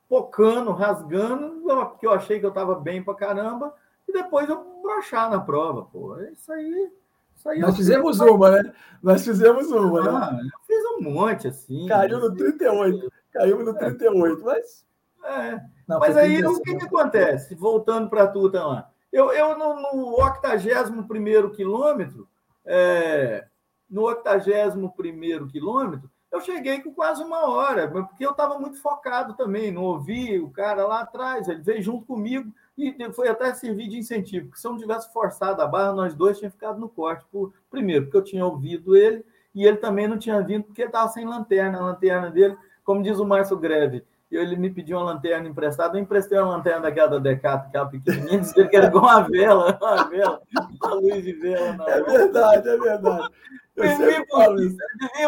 pocando, 0.09 0.71
rasgando, 0.71 1.61
porque 1.91 2.07
eu 2.07 2.13
achei 2.13 2.39
que 2.39 2.47
eu 2.47 2.51
estava 2.51 2.77
bem 2.77 3.03
para 3.03 3.15
caramba, 3.15 3.75
e 4.09 4.13
depois 4.13 4.49
eu 4.49 4.81
brochar 4.81 5.29
na 5.29 5.41
prova, 5.41 5.87
pô. 5.87 6.17
É 6.21 6.31
isso 6.31 6.53
aí. 6.53 6.93
Isso 7.35 7.49
aí 7.49 7.59
Nós 7.59 7.77
fizemos 7.77 8.19
fiz, 8.19 8.29
uma, 8.29 8.51
né? 8.51 8.73
Nós 9.03 9.25
fizemos 9.25 9.73
uma, 9.73 10.03
né? 10.03 10.11
ah, 10.11 10.33
né? 10.33 10.43
Eu 10.45 10.61
fiz 10.67 10.85
um 10.93 11.01
monte, 11.01 11.49
assim. 11.49 11.87
Caiu 11.89 12.21
no 12.21 12.33
38. 12.33 13.13
Caiu 13.33 13.65
no 13.65 13.75
38, 13.75 14.45
mas. 14.45 14.87
É. 15.27 15.61
Não, 15.87 15.99
mas 15.99 16.17
aí 16.17 16.45
o 16.45 16.61
que, 16.61 16.77
que 16.77 16.87
acontece? 16.87 17.55
Voltando 17.55 18.09
para 18.09 18.27
tu, 18.27 18.51
tá 18.51 18.65
lá. 18.67 18.91
Eu, 19.13 19.33
eu 19.33 19.57
no, 19.57 19.75
no 19.75 20.21
81 20.21 21.51
quilômetro, 21.51 22.29
é, 22.65 23.47
no 23.89 24.03
81 24.03 25.49
quilômetro, 25.49 26.11
eu 26.31 26.41
cheguei 26.41 26.83
com 26.83 26.93
quase 26.93 27.23
uma 27.23 27.49
hora, 27.49 27.89
porque 27.89 28.27
eu 28.27 28.33
estava 28.33 28.59
muito 28.59 28.81
focado 28.81 29.35
também, 29.35 29.71
não 29.71 29.85
ouvi 29.85 30.39
o 30.39 30.51
cara 30.51 30.87
lá 30.87 31.01
atrás, 31.01 31.49
ele 31.49 31.63
veio 31.63 31.83
junto 31.83 32.05
comigo. 32.05 32.53
E 32.77 32.95
foi 33.15 33.29
até 33.29 33.55
servir 33.55 33.89
de 33.89 33.97
incentivo, 33.97 34.49
porque 34.49 34.61
se 34.61 34.67
eu 34.67 34.73
não 34.73 34.79
tivesse 34.79 35.11
forçado 35.11 35.63
a 35.63 35.67
barra, 35.67 35.95
nós 35.95 36.15
dois 36.15 36.37
tínhamos 36.37 36.57
ficado 36.57 36.79
no 36.79 36.91
corte. 36.91 37.25
Por, 37.33 37.55
primeiro, 37.71 38.05
porque 38.05 38.19
eu 38.19 38.25
tinha 38.25 38.45
ouvido 38.45 38.95
ele, 38.95 39.25
e 39.55 39.65
ele 39.65 39.79
também 39.79 40.07
não 40.07 40.19
tinha 40.19 40.43
vindo, 40.43 40.65
porque 40.65 40.83
estava 40.83 41.09
sem 41.09 41.25
lanterna. 41.25 41.79
A 41.79 41.87
lanterna 41.87 42.31
dele, 42.31 42.55
como 42.85 43.03
diz 43.03 43.19
o 43.19 43.25
Márcio 43.25 43.57
Greve, 43.57 44.05
ele 44.31 44.57
me 44.57 44.71
pediu 44.71 44.97
uma 44.99 45.07
lanterna 45.07 45.49
emprestada, 45.49 45.97
eu 45.97 46.03
emprestei 46.03 46.39
uma 46.39 46.57
lanterna 46.57 46.81
daquela 46.81 47.09
da 47.09 47.19
Decato, 47.19 47.69
aquela 47.69 47.87
pequenininha, 47.87 48.41
disse 48.41 48.55
que 48.69 48.77
era 48.77 48.87
igual 48.87 49.05
uma 49.05 49.23
vela, 49.23 49.79
uma 49.81 50.09
vela, 50.09 50.43
uma 50.83 50.95
luz 50.95 51.25
de 51.25 51.33
vela. 51.35 51.85
é 51.89 52.03
verdade, 52.03 52.69
é 52.69 52.77
verdade. 52.77 53.29
Eu 53.77 53.85
Adivinha 53.85 54.25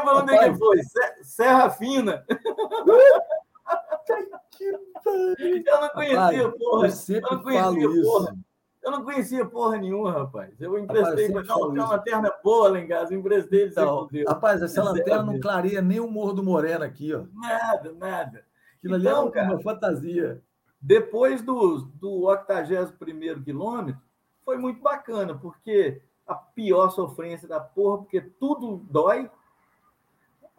para 0.02 0.16
onde 0.18 0.34
é 0.34 0.50
que 0.50 0.58
foi? 0.58 0.80
Serra 1.22 1.70
Fina. 1.70 2.24
Eu 5.66 5.80
não 5.80 5.88
conhecia, 5.90 6.42
Rapaz, 6.42 6.58
porra. 6.58 6.86
Eu 6.86 6.90
sempre 6.90 7.30
eu 7.30 7.36
não 7.36 7.42
conhecia, 7.42 7.62
falo 7.62 8.02
porra. 8.02 8.30
isso. 8.32 8.48
Eu 8.82 8.90
não 8.92 9.04
conhecia 9.04 9.44
porra 9.44 9.76
nenhuma, 9.76 10.10
rapaz. 10.10 10.58
Eu 10.60 10.78
emprestei, 10.78 11.28
rapaz, 11.28 11.50
uma 11.50 11.90
lanterna 11.90 12.32
boa 12.42 12.70
lá 12.70 12.80
em 12.80 12.88
casa, 12.88 13.12
eu 13.12 13.18
emprestei 13.18 13.62
ele 13.62 13.70
então, 13.70 14.08
Rapaz, 14.26 14.62
essa 14.62 14.82
lanterna 14.82 15.24
não 15.24 15.38
clareia 15.38 15.82
nem 15.82 16.00
o 16.00 16.08
Morro 16.08 16.32
do 16.32 16.42
Moreno 16.42 16.84
aqui, 16.84 17.12
ó. 17.12 17.24
Nada, 17.34 17.92
nada. 17.92 18.47
Aquilo 18.78 18.96
então, 18.96 18.98
ali 18.98 19.06
é 19.06 19.10
então, 19.10 19.22
uma, 19.24 19.30
cara, 19.30 19.52
uma 19.52 19.60
fantasia. 19.60 20.42
Depois 20.80 21.42
do, 21.42 21.78
do 21.94 22.22
81 22.22 23.42
quilômetro, 23.42 24.00
foi 24.44 24.56
muito 24.56 24.80
bacana, 24.80 25.34
porque 25.34 26.00
a 26.26 26.34
pior 26.34 26.90
sofrência 26.90 27.48
da 27.48 27.58
porra, 27.58 27.98
porque 27.98 28.20
tudo 28.20 28.76
dói. 28.90 29.30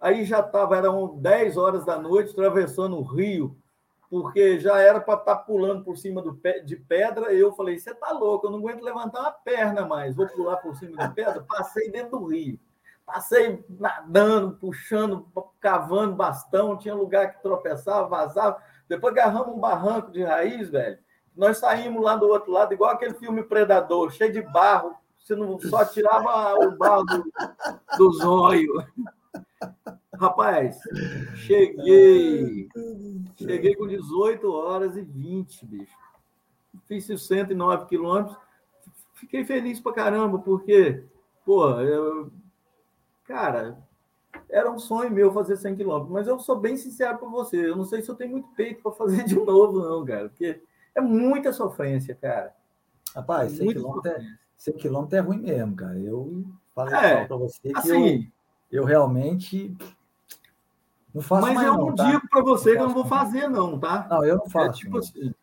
Aí 0.02 0.26
já 0.26 0.40
estava, 0.40 0.78
eram 0.78 1.18
10 1.18 1.58
horas 1.58 1.86
da 1.86 2.00
noite, 2.00 2.32
atravessando 2.32 2.98
o 2.98 3.04
rio, 3.04 3.58
porque 4.10 4.60
já 4.60 4.80
era 4.80 5.00
para 5.00 5.20
estar 5.20 5.36
tá 5.36 5.42
pulando 5.42 5.84
por 5.84 5.98
cima 5.98 6.22
do 6.22 6.34
pé, 6.34 6.60
de 6.60 6.76
pedra. 6.76 7.34
E 7.34 7.40
eu 7.40 7.54
falei: 7.54 7.78
você 7.78 7.94
tá 7.94 8.12
louco, 8.12 8.48
eu 8.48 8.52
não 8.52 8.60
aguento 8.60 8.82
levantar 8.82 9.22
uma 9.22 9.32
perna 9.32 9.86
mais, 9.86 10.16
vou 10.16 10.28
pular 10.28 10.58
por 10.58 10.76
cima 10.76 10.98
de 10.98 11.14
pedra. 11.14 11.46
Passei 11.48 11.92
dentro 11.92 12.20
do 12.20 12.26
rio. 12.26 12.60
Passei 13.12 13.66
nadando, 13.68 14.56
puxando, 14.58 15.28
cavando 15.60 16.16
bastão, 16.16 16.78
tinha 16.78 16.94
lugar 16.94 17.34
que 17.34 17.42
tropeçava, 17.42 18.08
vazava. 18.08 18.62
Depois 18.88 19.14
agarramos 19.14 19.56
um 19.56 19.60
barranco 19.60 20.12
de 20.12 20.24
raiz, 20.24 20.70
velho. 20.70 21.00
Nós 21.36 21.58
saímos 21.58 22.04
lá 22.04 22.16
do 22.16 22.28
outro 22.28 22.52
lado, 22.52 22.72
igual 22.72 22.92
aquele 22.92 23.16
filme 23.16 23.42
Predador, 23.42 24.12
cheio 24.12 24.32
de 24.32 24.44
barro. 24.44 24.94
Você 25.18 25.36
não 25.36 25.60
só 25.60 25.84
tirava 25.86 26.54
o 26.60 26.78
barro 26.78 27.04
do, 27.04 27.24
do 27.98 28.14
zóio. 28.14 28.74
Rapaz, 30.14 30.80
cheguei. 31.48 32.70
Cheguei 33.36 33.76
com 33.76 33.88
18 33.88 34.52
horas 34.52 34.96
e 34.96 35.02
20, 35.02 35.66
bicho. 35.66 35.98
Fiz 36.88 37.06
109 37.06 37.88
quilômetros. 37.88 38.38
Fiquei 39.16 39.44
feliz 39.44 39.80
pra 39.80 39.94
caramba, 39.94 40.38
porque, 40.38 41.04
pô, 41.44 41.70
eu, 41.82 42.32
cara, 43.30 43.78
era 44.50 44.72
um 44.72 44.80
sonho 44.80 45.12
meu 45.12 45.32
fazer 45.32 45.56
100 45.56 45.76
quilômetros, 45.76 46.12
mas 46.12 46.28
eu 46.28 46.40
sou 46.40 46.60
bem 46.60 46.76
sincero 46.76 47.20
para 47.20 47.30
você. 47.30 47.70
Eu 47.70 47.76
não 47.76 47.86
sei 47.86 48.02
se 48.02 48.10
eu 48.10 48.16
tenho 48.16 48.32
muito 48.32 48.50
peito 48.56 48.82
para 48.82 48.92
fazer 48.92 49.24
de 49.24 49.36
novo, 49.40 49.80
não, 49.80 50.04
cara, 50.04 50.30
porque 50.30 50.60
é 50.96 51.00
muita 51.00 51.54
sofrência, 51.54 52.16
cara. 52.16 52.56
Rapaz, 53.16 53.52
100 53.52 53.68
quilômetros 53.68 54.14
é, 54.14 54.26
100 54.58 54.74
quilômetros 54.74 55.14
é 55.14 55.22
ruim 55.22 55.38
mesmo, 55.38 55.76
cara. 55.76 56.00
Eu 56.00 56.44
falei 56.74 56.96
é, 56.96 57.26
para 57.26 57.38
você 57.38 57.62
que 57.62 57.78
assim, 57.78 58.32
eu, 58.72 58.82
eu 58.82 58.84
realmente 58.84 59.78
não 61.14 61.22
faço 61.22 61.44
Mas 61.44 61.54
mais 61.54 61.68
eu 61.68 61.74
não, 61.78 61.96
tá? 61.96 62.06
digo 62.06 62.28
para 62.30 62.42
você 62.42 62.72
que 62.72 62.82
eu 62.82 62.88
não 62.88 62.94
vou 62.96 63.06
fazer, 63.06 63.48
não, 63.48 63.80
tá? 63.80 64.08
Não, 64.10 64.26
eu 64.26 64.38
não 64.38 64.46
é 64.46 64.50
faço. 64.50 64.70
É 64.70 64.84
tipo 64.84 64.98
assim, 64.98 65.34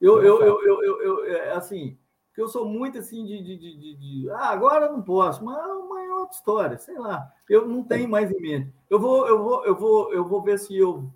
eu, 0.00 0.20
eu, 0.20 0.42
eu, 0.42 0.62
eu, 0.62 0.82
eu, 0.82 1.02
eu, 1.02 1.34
é 1.34 1.52
assim, 1.52 1.96
que 2.34 2.42
eu 2.42 2.48
sou 2.48 2.68
muito 2.68 2.98
assim 2.98 3.24
de, 3.24 3.42
de, 3.42 3.56
de, 3.56 3.76
de, 3.76 3.96
de 3.96 4.30
ah, 4.30 4.50
agora 4.50 4.90
não 4.90 5.00
posso, 5.00 5.44
mas 5.44 5.56
amanhã 5.56 6.05
outra 6.26 6.36
história, 6.36 6.78
sei 6.78 6.98
lá. 6.98 7.32
Eu 7.48 7.66
não 7.66 7.82
tenho 7.82 8.08
mais 8.08 8.30
em 8.30 8.40
mente. 8.40 8.72
Eu 8.90 9.00
vou, 9.00 9.26
eu 9.26 9.42
vou, 9.42 9.64
eu 9.64 9.76
vou, 9.76 10.12
eu 10.12 10.24
vou 10.24 10.42
ver 10.42 10.58
se 10.58 10.76
eu 10.76 11.10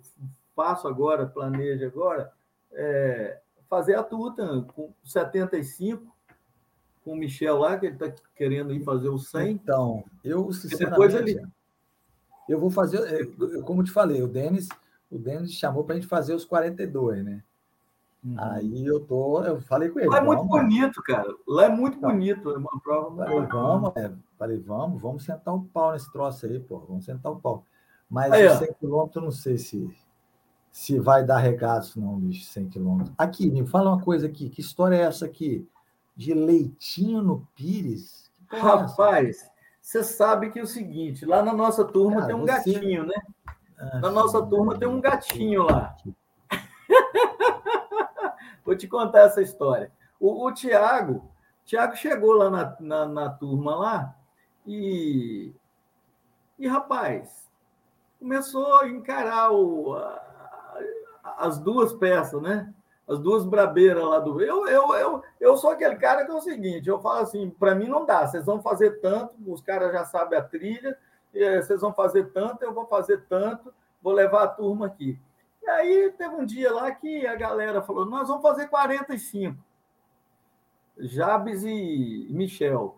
faço 0.55 0.87
agora, 0.87 1.25
planejo 1.25 1.85
agora, 1.85 2.31
é, 2.71 3.39
fazer 3.69 3.95
a 3.95 4.03
tuta 4.03 4.61
com 4.73 4.93
75 5.03 6.11
com 7.03 7.13
o 7.13 7.15
Michel 7.15 7.57
lá, 7.57 7.77
que 7.77 7.87
ele 7.87 7.95
está 7.95 8.13
querendo 8.35 8.73
ir 8.73 8.83
fazer 8.83 9.09
o 9.09 9.17
100. 9.17 9.51
Então, 9.51 10.03
eu 10.23 10.51
sinceramente, 10.53 11.15
ele... 11.15 11.47
eu 12.47 12.59
vou 12.59 12.69
fazer, 12.69 12.99
é, 12.99 13.61
como 13.63 13.83
te 13.83 13.91
falei, 13.91 14.21
o 14.21 14.27
Denis, 14.27 14.69
o 15.09 15.17
Denis 15.17 15.53
chamou 15.53 15.83
para 15.83 15.95
a 15.95 15.99
gente 15.99 16.07
fazer 16.07 16.33
os 16.33 16.45
42, 16.45 17.23
né? 17.23 17.43
Uhum. 18.23 18.35
Aí 18.37 18.85
eu 18.85 18.99
tô, 18.99 19.43
eu 19.43 19.61
falei 19.61 19.89
com 19.89 19.99
ele. 19.99 20.09
Lá 20.09 20.17
é 20.17 20.21
muito 20.21 20.43
bonito, 20.43 21.01
cara. 21.01 21.27
Lá 21.47 21.65
é 21.65 21.69
muito 21.69 21.97
então, 21.97 22.11
bonito, 22.11 22.51
é 22.51 22.57
uma 22.57 22.79
prova. 22.81 23.25
Falei, 23.25 23.47
vamos, 23.47 23.95
é, 23.95 24.11
falei, 24.37 24.59
vamos, 24.59 25.01
vamos 25.01 25.23
sentar 25.25 25.55
o 25.55 25.63
pau 25.63 25.93
nesse 25.93 26.11
troço 26.11 26.45
aí, 26.45 26.59
pô, 26.59 26.79
vamos 26.79 27.05
sentar 27.05 27.31
o 27.31 27.39
pau. 27.39 27.65
Mas 28.09 28.31
aí, 28.31 28.45
os 28.45 28.57
100 28.57 28.73
quilômetros, 28.73 29.23
não 29.23 29.31
sei 29.31 29.57
se 29.57 29.89
se 30.71 30.97
vai 30.97 31.25
dar 31.25 31.37
regaço, 31.37 31.99
não, 31.99 32.17
bicho, 32.17 32.45
100 32.45 32.69
quilômetros. 32.69 33.13
Aqui, 33.17 33.49
me 33.51 33.67
fala 33.67 33.91
uma 33.91 34.01
coisa 34.01 34.27
aqui, 34.27 34.49
que 34.49 34.61
história 34.61 34.95
é 34.95 35.01
essa 35.01 35.25
aqui? 35.25 35.67
De 36.15 36.33
leitinho 36.33 37.21
no 37.21 37.45
Pires? 37.55 38.31
É 38.51 38.57
Rapaz, 38.57 39.49
você 39.81 40.03
sabe 40.03 40.49
que 40.49 40.59
é 40.59 40.63
o 40.63 40.67
seguinte, 40.67 41.25
lá 41.25 41.43
na 41.43 41.53
nossa 41.53 41.83
turma 41.83 42.21
Cara, 42.21 42.27
tem 42.27 42.35
um 42.35 42.41
você... 42.41 42.73
gatinho, 42.73 43.05
né? 43.05 43.15
Ah, 43.77 43.99
na 43.99 44.09
nossa 44.11 44.45
turma 44.45 44.77
tem 44.77 44.87
um 44.87 45.01
gatinho 45.01 45.63
lá. 45.63 45.95
Vou 48.71 48.77
te 48.77 48.87
contar 48.87 49.23
essa 49.23 49.41
história. 49.41 49.91
O, 50.17 50.45
o 50.45 50.53
Tiago, 50.53 51.29
Tiago 51.65 51.93
chegou 51.93 52.31
lá 52.31 52.49
na, 52.49 52.77
na, 52.79 53.05
na, 53.05 53.29
turma 53.29 53.75
lá 53.75 54.15
e, 54.65 55.53
e 56.57 56.69
rapaz, 56.69 57.51
começou 58.17 58.79
a 58.79 58.87
encarar 58.87 59.51
o, 59.51 59.93
a, 59.93 61.35
as 61.39 61.59
duas 61.59 61.91
peças, 61.91 62.41
né? 62.41 62.73
As 63.05 63.19
duas 63.19 63.43
brabeiras 63.43 64.05
lá 64.05 64.19
do. 64.19 64.41
Eu, 64.41 64.65
eu, 64.69 64.95
eu, 64.95 65.23
eu 65.37 65.57
sou 65.57 65.71
aquele 65.71 65.97
cara 65.97 66.23
que 66.23 66.31
é 66.31 66.35
o 66.35 66.39
seguinte: 66.39 66.87
eu 66.87 67.01
falo 67.01 67.23
assim, 67.23 67.49
para 67.49 67.75
mim 67.75 67.89
não 67.89 68.05
dá, 68.05 68.25
vocês 68.25 68.45
vão 68.45 68.61
fazer 68.61 69.01
tanto, 69.01 69.33
os 69.45 69.61
caras 69.61 69.91
já 69.91 70.05
sabem 70.05 70.39
a 70.39 70.43
trilha, 70.43 70.97
vocês 71.33 71.81
vão 71.81 71.93
fazer 71.93 72.31
tanto, 72.31 72.63
eu 72.63 72.73
vou 72.73 72.85
fazer 72.85 73.25
tanto, 73.27 73.73
vou 74.01 74.13
levar 74.13 74.43
a 74.43 74.47
turma 74.47 74.85
aqui. 74.85 75.19
E 75.61 75.69
aí 75.69 76.11
teve 76.17 76.35
um 76.35 76.45
dia 76.45 76.73
lá 76.73 76.91
que 76.91 77.27
a 77.27 77.35
galera 77.35 77.81
falou: 77.81 78.05
nós 78.05 78.27
vamos 78.27 78.41
fazer 78.41 78.67
45. 78.67 79.57
Jabes 80.97 81.63
e 81.63 82.27
Michel. 82.29 82.97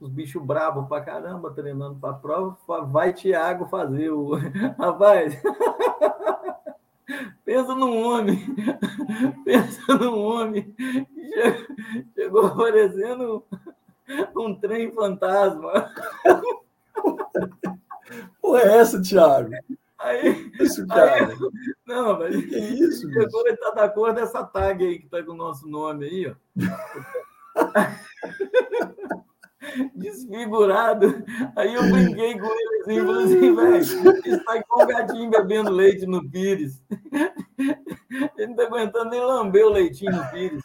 Os 0.00 0.10
bichos 0.10 0.40
bravos 0.40 0.86
pra 0.86 1.00
caramba, 1.00 1.52
treinando 1.52 1.98
para 1.98 2.10
a 2.10 2.18
prova. 2.18 2.56
Vai 2.86 3.12
Tiago 3.12 3.66
fazer 3.66 4.10
o. 4.10 4.34
Rapaz, 4.78 5.40
pensa 7.44 7.74
num 7.74 8.06
homem. 8.06 8.38
Pensa 9.44 9.96
num 9.96 10.22
homem. 10.22 10.74
Chegou 12.14 12.54
parecendo 12.54 13.44
um 14.36 14.54
trem 14.54 14.92
fantasma. 14.92 15.90
Porra, 18.40 18.60
é 18.60 18.78
essa, 18.78 19.00
Tiago? 19.00 19.50
Aí, 19.98 20.52
isso, 20.60 20.86
cara. 20.86 21.28
Aí, 21.28 21.36
não, 21.86 22.18
mas 22.18 22.36
que 22.44 22.54
é 22.54 22.58
isso, 22.58 23.10
chegou 23.12 23.48
e 23.48 23.56
tá 23.56 23.70
da 23.70 23.88
cor 23.88 24.12
dessa 24.12 24.44
tag 24.44 24.84
aí 24.84 25.00
que 25.00 25.08
tá 25.08 25.22
com 25.22 25.32
o 25.32 25.36
nosso 25.36 25.66
nome 25.66 26.06
aí, 26.06 26.28
ó. 26.28 26.34
Desfigurado. 29.94 31.24
Aí 31.56 31.74
eu 31.74 31.82
brinquei 31.90 32.38
com 32.38 32.46
ele 32.46 32.80
assim, 32.80 33.04
falei 33.04 33.24
assim, 33.24 33.54
velho, 34.04 34.36
está 34.36 34.56
igual 34.56 34.82
um 34.82 34.86
gatinho 34.86 35.30
bebendo 35.30 35.70
leite 35.70 36.06
no 36.06 36.28
Pires. 36.30 36.82
Ele 38.36 38.46
não 38.46 38.54
tá 38.54 38.62
aguentando 38.62 39.10
nem 39.10 39.20
lamber 39.20 39.66
o 39.66 39.70
leitinho 39.70 40.12
no 40.12 40.30
Pires. 40.30 40.62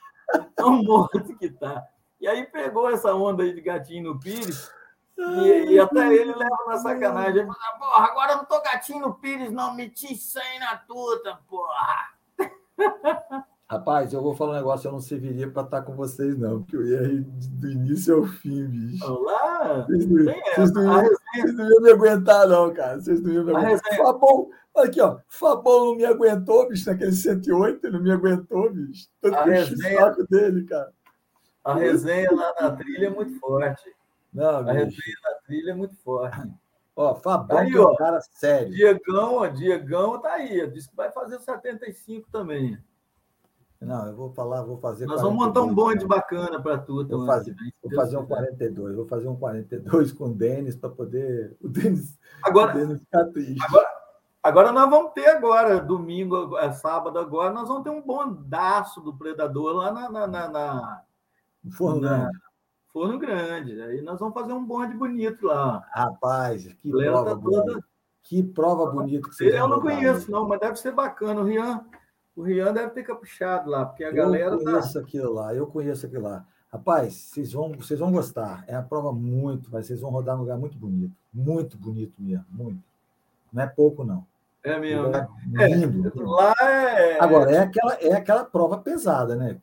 Tão 0.56 0.84
morto 0.84 1.36
que 1.38 1.50
tá. 1.50 1.84
E 2.22 2.28
aí 2.28 2.46
pegou 2.46 2.90
essa 2.90 3.14
onda 3.14 3.44
aí 3.44 3.54
de 3.54 3.62
gatinho 3.62 4.14
no 4.14 4.20
Pires 4.20 4.70
e, 5.18 5.74
e, 5.74 5.80
até 5.80 6.14
ele 6.14 6.34
leva 6.34 6.58
na 6.68 6.78
sacanagem. 6.78 7.42
Ele 7.42 7.48
fala, 7.48 7.78
porra, 7.80 8.06
agora 8.06 8.32
eu 8.34 8.38
não 8.38 8.46
tô 8.46 8.62
gatinho 8.62 9.00
no 9.00 9.14
Pires, 9.14 9.52
não. 9.52 9.74
Meti 9.76 10.16
100 10.16 10.60
na 10.60 10.78
tuta, 10.78 11.40
porra. 11.48 12.14
Rapaz, 13.70 14.14
eu 14.14 14.22
vou 14.22 14.36
falar 14.36 14.52
um 14.52 14.56
negócio, 14.56 14.88
eu 14.88 14.92
não 14.92 15.00
serviria 15.00 15.50
para 15.50 15.64
estar 15.64 15.82
com 15.82 15.96
vocês, 15.96 16.38
não, 16.38 16.62
porque 16.62 16.76
eu 16.76 16.86
ia 16.86 17.26
do 17.54 17.72
início 17.72 18.18
ao 18.18 18.24
fim, 18.26 18.68
bicho. 18.68 19.12
Olá! 19.12 19.86
Vocês 19.88 20.06
não, 20.06 20.26
vocês 20.26 20.72
não, 20.74 20.84
iam, 20.84 21.10
vocês 21.34 21.56
não 21.56 21.70
iam 21.72 21.82
me 21.82 21.92
aguentar, 21.92 22.48
não, 22.48 22.74
cara. 22.74 23.02
Vocês 23.02 23.22
não 23.22 23.34
iam 23.34 23.44
me 23.44 23.56
aguentar. 23.56 23.98
Fabão, 23.98 24.50
aqui, 24.78 25.02
ó. 25.02 25.18
Fabão 25.28 25.86
não 25.86 25.96
me 25.96 26.06
aguentou, 26.06 26.70
bicho, 26.70 26.88
naquele 26.88 27.14
108, 27.14 27.90
não 27.90 28.00
me 28.00 28.12
aguentou, 28.12 28.72
bicho. 28.72 29.08
Tanto 29.20 29.38
a 29.38 29.44
que 29.44 29.50
resenha, 29.50 29.98
o 29.98 30.00
saco 30.02 30.28
dele, 30.30 30.66
cara. 30.66 30.94
A 31.64 31.74
resenha 31.74 32.32
lá 32.32 32.54
na 32.62 32.72
trilha 32.76 33.08
é 33.08 33.10
muito 33.10 33.40
forte. 33.40 33.90
Não, 34.34 34.68
a 34.68 34.72
resenha 34.72 35.18
da 35.24 35.36
trilha 35.46 35.72
é 35.72 35.76
muito 35.76 35.96
forte. 35.98 36.52
Ó, 36.96 37.16
Fabão 37.16 37.58
aí, 37.58 37.78
ó, 37.78 37.96
cara 37.96 38.22
sério. 38.22 38.72
Diegão, 38.72 39.36
ó, 39.36 39.48
Diegão 39.48 40.20
tá 40.20 40.34
aí. 40.34 40.68
Disse 40.72 40.90
que 40.90 40.96
vai 40.96 41.12
fazer 41.12 41.40
75 41.40 42.30
também. 42.32 42.78
Não, 43.82 44.08
eu 44.08 44.16
vou 44.16 44.32
falar, 44.32 44.62
vou 44.62 44.78
fazer. 44.78 45.06
Nós 45.06 45.22
42, 45.22 45.22
vamos 45.22 45.46
montar 45.46 45.62
um 45.62 45.74
bonde 45.74 46.08
bacana 46.08 46.62
para 46.62 46.78
tu. 46.78 47.06
Vou 47.06 47.26
fazer, 47.26 47.56
vou 47.82 47.92
fazer 47.92 48.18
um 48.18 48.26
42. 48.26 48.96
Vou 48.96 49.06
fazer 49.06 49.28
um 49.28 49.36
42 49.36 50.12
com 50.14 50.26
o 50.26 50.34
Denis 50.34 50.76
para 50.76 50.90
poder. 50.90 51.58
O 51.62 51.68
Denis, 51.68 52.18
agora, 52.42 52.72
o 52.72 52.80
Denis 52.80 53.00
ficar 53.00 53.26
triste. 53.26 53.62
Agora, 53.66 53.88
agora 54.42 54.72
nós 54.72 54.90
vamos 54.90 55.12
ter 55.14 55.28
agora, 55.28 55.82
domingo, 55.82 56.58
é, 56.58 56.72
sábado 56.72 57.20
agora, 57.20 57.52
nós 57.52 57.68
vamos 57.68 57.84
ter 57.84 57.90
um 57.90 58.02
bondaço 58.02 59.02
do 59.02 59.14
Predador 59.14 59.74
lá 59.74 59.92
na. 59.92 60.10
na, 60.10 60.28
na, 60.28 60.50
na, 60.50 61.04
Forno 62.94 63.18
Grande. 63.18 63.82
Aí 63.82 64.02
nós 64.02 64.20
vamos 64.20 64.36
fazer 64.36 64.54
um 64.54 64.64
bonde 64.64 64.94
bonito 64.94 65.48
lá. 65.48 65.84
Rapaz, 65.92 66.72
que 66.80 66.92
prova 66.92 67.36
tá 67.36 67.42
toda... 67.42 67.84
Que 68.22 68.42
prova 68.42 68.90
bonita 68.90 69.28
que 69.28 69.36
você 69.36 69.60
Eu 69.60 69.68
não 69.68 69.82
conheço, 69.82 70.32
não, 70.32 70.48
mas 70.48 70.60
deve 70.60 70.78
ser 70.78 70.94
bacana. 70.94 71.42
O 71.42 71.44
Rian, 71.44 71.84
o 72.38 72.42
Rian 72.42 72.72
deve 72.72 72.92
ter 72.92 73.04
caprichado 73.04 73.70
lá, 73.70 73.86
porque 73.86 74.04
a 74.06 74.10
eu 74.10 74.16
galera. 74.16 74.56
Eu 74.56 74.64
tá 74.64 74.72
conheço 74.72 74.94
tá... 74.94 75.00
aquilo 75.02 75.34
lá, 75.34 75.54
eu 75.54 75.68
conheço 75.68 76.06
aquilo 76.06 76.24
lá. 76.24 76.46
Rapaz, 76.72 77.14
vocês 77.14 77.52
vão, 77.52 77.74
vocês 77.74 78.00
vão 78.00 78.14
gostar. 78.14 78.64
É 78.66 78.76
a 78.76 78.82
prova 78.82 79.12
muito, 79.12 79.70
mas 79.70 79.88
vocês 79.88 80.00
vão 80.00 80.10
rodar 80.10 80.36
num 80.36 80.44
lugar 80.44 80.58
muito 80.58 80.78
bonito. 80.78 81.14
Muito 81.34 81.78
bonito 81.78 82.14
mesmo, 82.18 82.46
muito. 82.50 82.82
Não 83.52 83.62
é 83.62 83.68
pouco, 83.68 84.06
não. 84.06 84.26
É 84.64 84.80
mesmo. 84.80 85.08
É 85.60 85.68
lindo. 85.68 86.08
É, 86.08 86.24
lá 86.24 86.56
é... 86.62 87.20
Agora, 87.22 87.52
é 87.52 87.60
aquela, 87.60 87.94
é 87.96 88.14
aquela 88.14 88.46
prova 88.46 88.78
pesada, 88.78 89.36
né? 89.36 89.60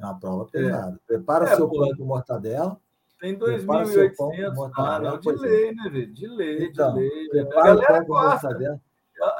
É 0.00 0.04
uma 0.04 0.18
prova 0.18 0.48
é. 0.48 0.50
pesada. 0.50 0.96
É. 0.96 1.06
Prepara 1.06 1.44
é, 1.44 1.56
seu 1.56 1.68
pô, 1.68 1.78
pão 1.78 1.96
com 1.96 2.04
mortadela. 2.04 2.80
Tem 3.20 3.38
2.800. 3.38 4.70
Ah, 4.76 4.98
não, 4.98 5.18
de 5.18 5.30
lei, 5.32 5.74
né, 5.74 5.90
velho? 5.90 6.12
De 6.12 6.26
lei, 6.26 6.64
então, 6.64 6.94
de 6.94 7.00
lei. 7.30 7.42
A 7.42 7.62
galera 7.62 8.04
gosta. 8.04 8.48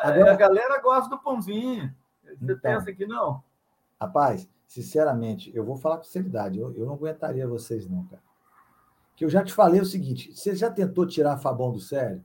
Agora, 0.02 0.32
a 0.32 0.36
galera 0.36 0.80
gosta 0.82 1.08
do 1.08 1.18
pãozinho. 1.18 1.94
Você 2.22 2.52
então, 2.52 2.58
pensa 2.58 2.92
que 2.92 3.06
não? 3.06 3.42
Rapaz, 3.98 4.46
sinceramente, 4.66 5.50
eu 5.54 5.64
vou 5.64 5.76
falar 5.76 5.96
com 5.96 6.04
seriedade. 6.04 6.58
Eu, 6.58 6.74
eu 6.76 6.84
não 6.84 6.94
aguentaria 6.94 7.48
vocês, 7.48 7.88
não, 7.88 8.04
cara. 8.04 8.22
Que 9.16 9.24
eu 9.24 9.30
já 9.30 9.42
te 9.42 9.52
falei 9.52 9.80
o 9.80 9.86
seguinte: 9.86 10.34
você 10.34 10.54
já 10.54 10.70
tentou 10.70 11.06
tirar 11.06 11.38
Fabão 11.38 11.72
do 11.72 11.80
sério? 11.80 12.22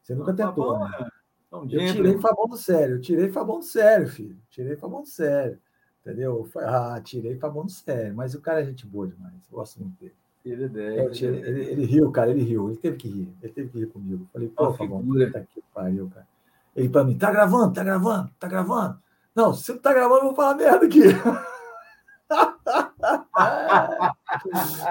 Você 0.00 0.14
nunca 0.14 0.32
tentou, 0.32 0.78
Fabão, 0.78 0.88
né? 0.88 1.08
É... 1.52 1.88
eu 1.88 1.92
tirei 1.92 2.18
Fabão 2.18 2.46
do 2.46 2.56
sério, 2.56 2.96
eu 2.96 3.00
tirei 3.00 3.30
Fabão 3.30 3.58
do 3.58 3.64
sério, 3.64 4.08
filho. 4.08 4.38
Tirei 4.48 4.76
Fabão 4.76 5.02
do 5.02 5.08
sério. 5.08 5.60
Entendeu? 6.04 6.48
Ah, 6.56 7.00
tirei 7.02 7.36
Fabão 7.36 7.64
do 7.64 7.70
sério. 7.70 8.14
Mas 8.14 8.34
o 8.34 8.40
cara 8.40 8.60
é 8.60 8.64
gente 8.64 8.84
boa 8.84 9.06
demais. 9.06 9.34
Eu 9.50 9.58
gosto 9.58 9.80
muito 9.80 9.98
dele. 10.00 10.14
Ele, 10.44 10.68
deve, 10.68 11.24
ele, 11.24 11.48
ele, 11.48 11.64
ele, 11.70 11.84
riu, 11.84 12.10
cara, 12.10 12.30
ele 12.30 12.42
riu. 12.42 12.68
Ele 12.68 12.76
teve 12.76 12.96
que 12.96 13.08
rir. 13.08 13.32
Ele 13.40 13.52
teve 13.52 13.68
que 13.68 13.78
rir 13.78 13.86
comigo. 13.86 14.28
Falei, 14.32 14.48
pô, 14.48 14.72
Fabão, 14.74 15.00
puta 15.06 15.40
que 15.40 15.62
pariu, 15.72 16.10
cara. 16.12 16.26
Ele 16.74 16.88
para 16.88 17.04
mim, 17.04 17.16
tá 17.16 17.30
gravando, 17.30 17.72
tá 17.72 17.84
gravando, 17.84 18.30
tá 18.40 18.48
gravando. 18.48 18.98
Não, 19.34 19.54
se 19.54 19.72
não 19.72 19.78
tá 19.78 19.92
gravando, 19.92 20.20
eu 20.20 20.24
vou 20.24 20.34
falar 20.34 20.56
merda 20.56 20.86
aqui. 20.86 21.02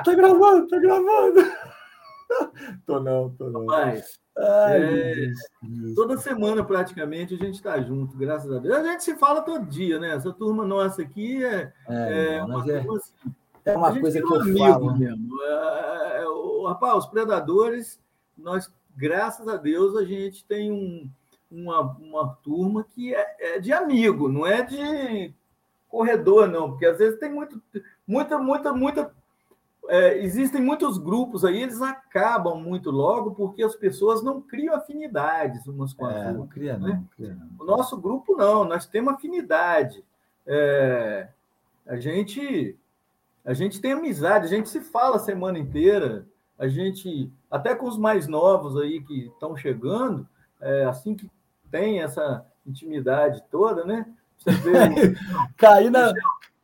tá 0.05 0.15
gravando, 0.15 0.67
tá 0.67 0.79
gravando. 0.79 1.41
tô 2.85 2.99
não, 2.99 3.29
tô 3.31 3.49
não. 3.49 3.65
Mas, 3.65 4.19
Ai, 4.37 4.81
é, 4.81 5.31
toda 5.93 6.17
semana 6.17 6.63
praticamente 6.63 7.33
a 7.33 7.37
gente 7.37 7.55
está 7.55 7.79
junto, 7.81 8.15
graças 8.17 8.51
a 8.51 8.59
Deus. 8.59 8.75
A 8.75 8.83
gente 8.83 9.03
se 9.03 9.15
fala 9.15 9.41
todo 9.41 9.65
dia, 9.65 9.99
né? 9.99 10.15
Essa 10.15 10.31
turma 10.31 10.65
nossa 10.65 11.01
aqui 11.01 11.43
é, 11.43 11.73
é, 11.87 12.35
é 12.35 12.43
uma, 12.43 12.71
é, 12.71 12.79
assim, 12.79 13.35
é 13.65 13.77
uma 13.77 13.99
coisa 13.99 14.21
que 14.21 14.33
eu 14.33 14.41
amigo 14.41 14.57
falo. 14.57 14.97
Mesmo. 14.97 15.43
É, 15.43 16.21
é, 16.21 16.27
o, 16.27 16.65
rapaz, 16.65 16.95
os 16.99 17.05
predadores, 17.07 17.99
nós, 18.37 18.71
graças 18.95 19.47
a 19.47 19.57
Deus, 19.57 19.97
a 19.97 20.05
gente 20.05 20.45
tem 20.45 20.71
um, 20.71 21.09
uma, 21.51 21.81
uma 21.81 22.27
turma 22.41 22.85
que 22.85 23.13
é, 23.13 23.55
é 23.55 23.59
de 23.59 23.73
amigo, 23.73 24.29
não 24.29 24.47
é 24.47 24.61
de 24.61 25.33
corredor, 25.89 26.47
não, 26.47 26.71
porque 26.71 26.85
às 26.85 26.97
vezes 26.97 27.19
tem 27.19 27.29
muito, 27.29 27.61
muita, 28.07 28.39
muita, 28.39 28.73
muita. 28.73 29.13
É, 29.87 30.17
existem 30.19 30.61
muitos 30.61 30.97
grupos 30.97 31.43
aí, 31.43 31.63
eles 31.63 31.81
acabam 31.81 32.55
muito 32.55 32.91
logo 32.91 33.31
porque 33.31 33.63
as 33.63 33.75
pessoas 33.75 34.23
não 34.23 34.39
criam 34.39 34.75
afinidades 34.75 35.65
umas 35.65 35.93
com 35.93 36.05
as 36.05 36.15
é, 36.15 36.17
outras. 36.17 36.37
Não 36.37 36.47
cria, 36.47 36.77
né? 36.77 36.89
não, 36.89 37.03
cria, 37.15 37.35
não. 37.35 37.49
O 37.59 37.65
nosso 37.65 37.97
grupo 37.97 38.35
não, 38.37 38.63
nós 38.63 38.85
temos 38.85 39.13
afinidade. 39.13 40.03
É, 40.45 41.27
a 41.85 41.97
gente 41.97 42.77
a 43.43 43.53
gente 43.53 43.81
tem 43.81 43.93
amizade, 43.93 44.45
a 44.45 44.49
gente 44.49 44.69
se 44.69 44.81
fala 44.81 45.15
a 45.15 45.19
semana 45.19 45.57
inteira, 45.57 46.27
a 46.59 46.67
gente 46.67 47.31
até 47.49 47.73
com 47.73 47.87
os 47.87 47.97
mais 47.97 48.27
novos 48.27 48.77
aí 48.77 49.01
que 49.01 49.25
estão 49.25 49.57
chegando, 49.57 50.27
é, 50.61 50.85
assim 50.85 51.15
que 51.15 51.29
tem 51.71 52.01
essa 52.01 52.45
intimidade 52.65 53.43
toda, 53.49 53.83
né? 53.83 54.05
Você 54.37 54.51
vê. 54.51 54.71
Cair 55.57 55.89
na. 55.89 56.13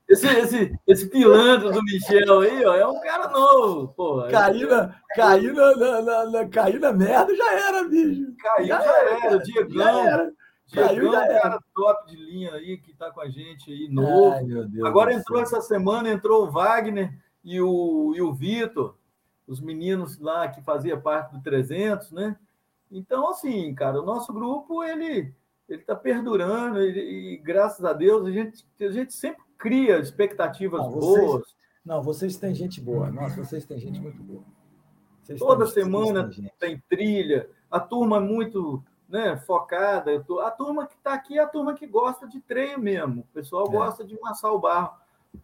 Esse, 0.08 0.26
esse, 0.26 0.80
esse 0.88 1.10
pilantra 1.10 1.70
do 1.70 1.84
Michel 1.84 2.40
aí, 2.40 2.66
ó, 2.66 2.76
é 2.76 2.88
um 2.88 3.00
cara 3.02 3.28
novo, 3.28 3.90
porra. 3.90 4.30
Cair 4.30 4.66
na, 4.66 4.96
cair 5.14 5.54
na, 5.54 5.76
na, 5.76 6.02
na, 6.02 6.26
na, 6.30 6.48
cair 6.48 6.80
na 6.80 6.94
merda 6.94 7.36
já 7.36 7.54
era, 7.54 7.84
bicho. 7.84 8.34
Cair 8.38 8.68
já, 8.68 8.82
já 8.82 8.98
era, 9.02 9.26
era, 9.26 9.40
Diegão. 9.40 9.70
Já 9.70 9.92
era. 9.92 10.34
Diegão, 10.66 11.12
já 11.12 11.26
era. 11.26 11.42
cara 11.42 11.60
top 11.76 12.10
de 12.10 12.16
linha 12.16 12.54
aí, 12.54 12.78
que 12.78 12.94
tá 12.94 13.12
com 13.12 13.20
a 13.20 13.30
gente 13.30 13.70
aí, 13.70 13.90
novo. 13.90 14.32
Ai, 14.32 14.88
Agora 14.88 15.12
entrou 15.12 15.42
essa 15.42 15.60
semana, 15.60 16.10
entrou 16.10 16.46
o 16.46 16.52
Wagner 16.52 17.14
e 17.44 17.60
o, 17.60 18.14
e 18.16 18.22
o 18.22 18.34
Vitor, 18.34 18.96
os 19.46 19.60
meninos 19.60 20.18
lá 20.20 20.48
que 20.48 20.62
fazia 20.62 20.98
parte 20.98 21.34
do 21.34 21.42
300, 21.42 22.12
né? 22.12 22.38
Então, 22.90 23.30
assim, 23.30 23.76
cara, 23.76 24.00
o 24.00 24.06
nosso 24.06 24.32
grupo, 24.32 24.86
ele 24.86 25.34
ele 25.68 25.82
está 25.82 25.96
perdurando 25.96 26.82
e, 26.82 27.34
e, 27.34 27.38
graças 27.38 27.84
a 27.84 27.92
Deus 27.92 28.26
a 28.26 28.32
gente, 28.32 28.66
a 28.80 28.90
gente 28.90 29.14
sempre 29.14 29.44
cria 29.58 30.00
expectativas 30.00 30.82
não, 30.82 30.92
vocês, 30.92 31.26
boas. 31.26 31.56
Não, 31.86 32.02
vocês 32.02 32.38
têm 32.38 32.54
gente 32.54 32.82
boa. 32.82 33.10
Nossa, 33.12 33.44
vocês 33.44 33.66
têm 33.66 33.80
gente 33.80 34.00
muito 34.00 34.22
boa. 34.22 34.44
Vocês 35.24 35.40
Toda 35.40 35.66
têm, 35.66 35.84
semana 35.84 36.30
tem 36.60 36.82
trilha, 36.90 37.50
a 37.70 37.80
turma 37.80 38.20
muito 38.20 38.84
né, 39.10 39.38
focada. 39.38 40.24
Tô, 40.24 40.40
a 40.40 40.52
turma 40.52 40.88
que 40.88 40.96
está 40.96 41.14
aqui 41.14 41.38
é 41.38 41.44
a 41.44 41.48
turma 41.48 41.74
que 41.74 41.88
gosta 41.88 42.28
de 42.28 42.40
treino 42.40 42.80
mesmo. 42.80 43.22
O 43.22 43.34
pessoal 43.34 43.68
é. 43.68 43.72
gosta 43.72 44.06
de 44.06 44.18
amassar 44.18 44.52
o 44.54 44.60
barro 44.60 44.96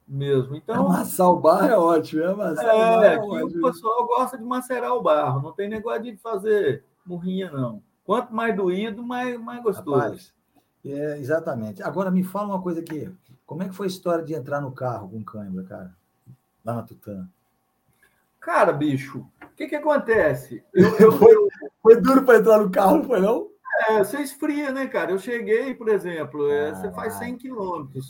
mesmo. 0.08 0.56
Então, 0.56 0.86
amassar 0.86 1.30
o 1.30 1.40
barro 1.40 1.68
é 1.68 1.78
ótimo, 1.78 2.24
é, 2.24 2.32
amassar 2.32 2.66
é, 2.66 2.74
o, 2.74 2.78
barro 2.78 3.04
é 3.04 3.18
ótimo. 3.18 3.68
o 3.68 3.72
pessoal 3.72 4.08
gosta 4.08 4.38
de 4.38 4.44
macerar 4.44 4.94
o 4.94 5.02
barro, 5.02 5.42
não 5.42 5.52
tem 5.52 5.70
negócio 5.70 6.04
de 6.04 6.18
fazer 6.18 6.84
murrinha, 7.06 7.52
não. 7.52 7.82
Quanto 8.06 8.34
mais 8.34 8.56
doído, 8.56 9.04
mais, 9.04 9.40
mais 9.40 9.64
gostoso. 9.64 9.98
Rapaz, 9.98 10.34
é, 10.86 11.18
exatamente. 11.18 11.82
Agora 11.82 12.12
me 12.12 12.24
fala 12.24 12.50
uma 12.50 12.62
coisa 12.62 12.82
aqui. 12.82 13.10
Como 13.54 13.62
é 13.62 13.70
que 13.70 13.76
foi 13.76 13.86
a 13.86 13.88
história 13.88 14.26
de 14.26 14.34
entrar 14.34 14.60
no 14.60 14.72
carro 14.72 15.08
com 15.10 15.24
câimbra, 15.24 15.64
cara? 15.64 15.96
Lá 16.66 16.74
na 16.74 16.82
Tutã. 16.82 17.30
Cara, 18.40 18.74
bicho, 18.74 19.20
o 19.44 19.56
que, 19.56 19.68
que 19.68 19.76
acontece? 19.76 20.64
Eu, 20.74 20.98
eu, 20.98 21.12
foi, 21.14 21.36
foi 21.84 22.02
duro 22.02 22.26
para 22.26 22.40
entrar 22.40 22.58
no 22.58 22.72
carro, 22.72 22.98
não 22.98 23.04
foi 23.04 23.20
não? 23.20 23.48
É, 23.88 24.00
você 24.00 24.22
esfria, 24.22 24.72
né, 24.72 24.88
cara? 24.88 25.12
Eu 25.12 25.20
cheguei, 25.20 25.76
por 25.76 25.88
exemplo, 25.88 26.50
é, 26.50 26.74
você 26.74 26.92
faz 26.94 27.14
100 27.14 27.38
quilômetros. 27.38 28.10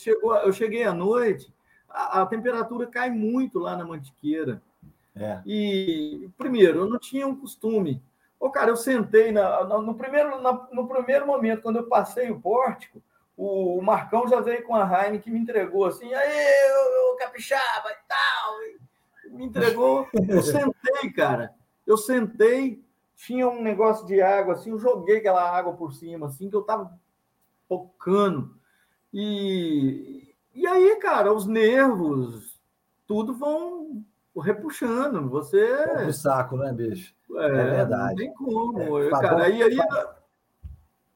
Chegou, 0.00 0.36
eu 0.36 0.52
cheguei 0.52 0.84
à 0.84 0.94
noite, 0.94 1.52
a, 1.88 2.22
a, 2.22 2.26
temperatura 2.26 2.86
cai 2.86 3.10
muito 3.10 3.58
lá 3.58 3.76
na 3.76 3.84
Mantiqueira. 3.84 4.62
É. 5.16 5.40
E, 5.44 6.30
primeiro, 6.38 6.82
eu 6.82 6.88
não 6.88 7.00
tinha 7.00 7.26
um 7.26 7.34
costume 7.34 8.00
Ô, 8.40 8.50
cara, 8.50 8.70
eu 8.70 8.76
sentei 8.76 9.32
na, 9.32 9.64
no, 9.64 9.94
primeiro, 9.94 10.40
na, 10.40 10.68
no 10.72 10.86
primeiro 10.86 11.26
momento, 11.26 11.62
quando 11.62 11.76
eu 11.76 11.88
passei 11.88 12.30
o 12.30 12.40
pórtico, 12.40 13.02
o, 13.38 13.80
Marcão 13.80 14.26
já 14.26 14.40
veio 14.40 14.64
com 14.64 14.74
a 14.74 15.04
Heine 15.04 15.20
que 15.20 15.30
me 15.30 15.38
entregou 15.38 15.84
assim, 15.84 16.12
aí, 16.12 16.70
eu, 16.70 17.16
capixaba 17.16 17.90
e 17.90 18.08
tal. 18.08 19.36
me 19.36 19.44
entregou. 19.44 20.08
Eu 20.28 20.42
sentei, 20.42 21.12
cara. 21.12 21.54
Eu 21.86 21.96
sentei, 21.96 22.84
tinha 23.14 23.48
um 23.48 23.62
negócio 23.62 24.04
de 24.06 24.20
água 24.20 24.54
assim, 24.54 24.70
eu 24.70 24.78
joguei 24.78 25.18
aquela 25.18 25.48
água 25.48 25.72
por 25.74 25.92
cima, 25.92 26.26
assim, 26.26 26.50
que 26.50 26.56
eu 26.56 26.62
tava 26.62 26.92
focando. 27.68 28.56
E, 29.14 30.34
e 30.52 30.66
aí, 30.66 30.96
cara, 30.96 31.32
os 31.32 31.46
nervos, 31.46 32.60
tudo 33.06 33.34
vão 33.34 34.04
repuxando. 34.36 35.28
Você. 35.30 35.64
O 36.08 36.12
saco, 36.12 36.56
né, 36.56 36.72
bicho? 36.72 37.14
É, 37.36 37.46
é 37.46 37.50
verdade. 37.50 38.08
Não 38.08 38.16
tem 38.16 38.34
como. 38.34 38.98
É, 39.00 39.10
cara, 39.10 39.44
aí, 39.44 39.62
aí 39.62 39.78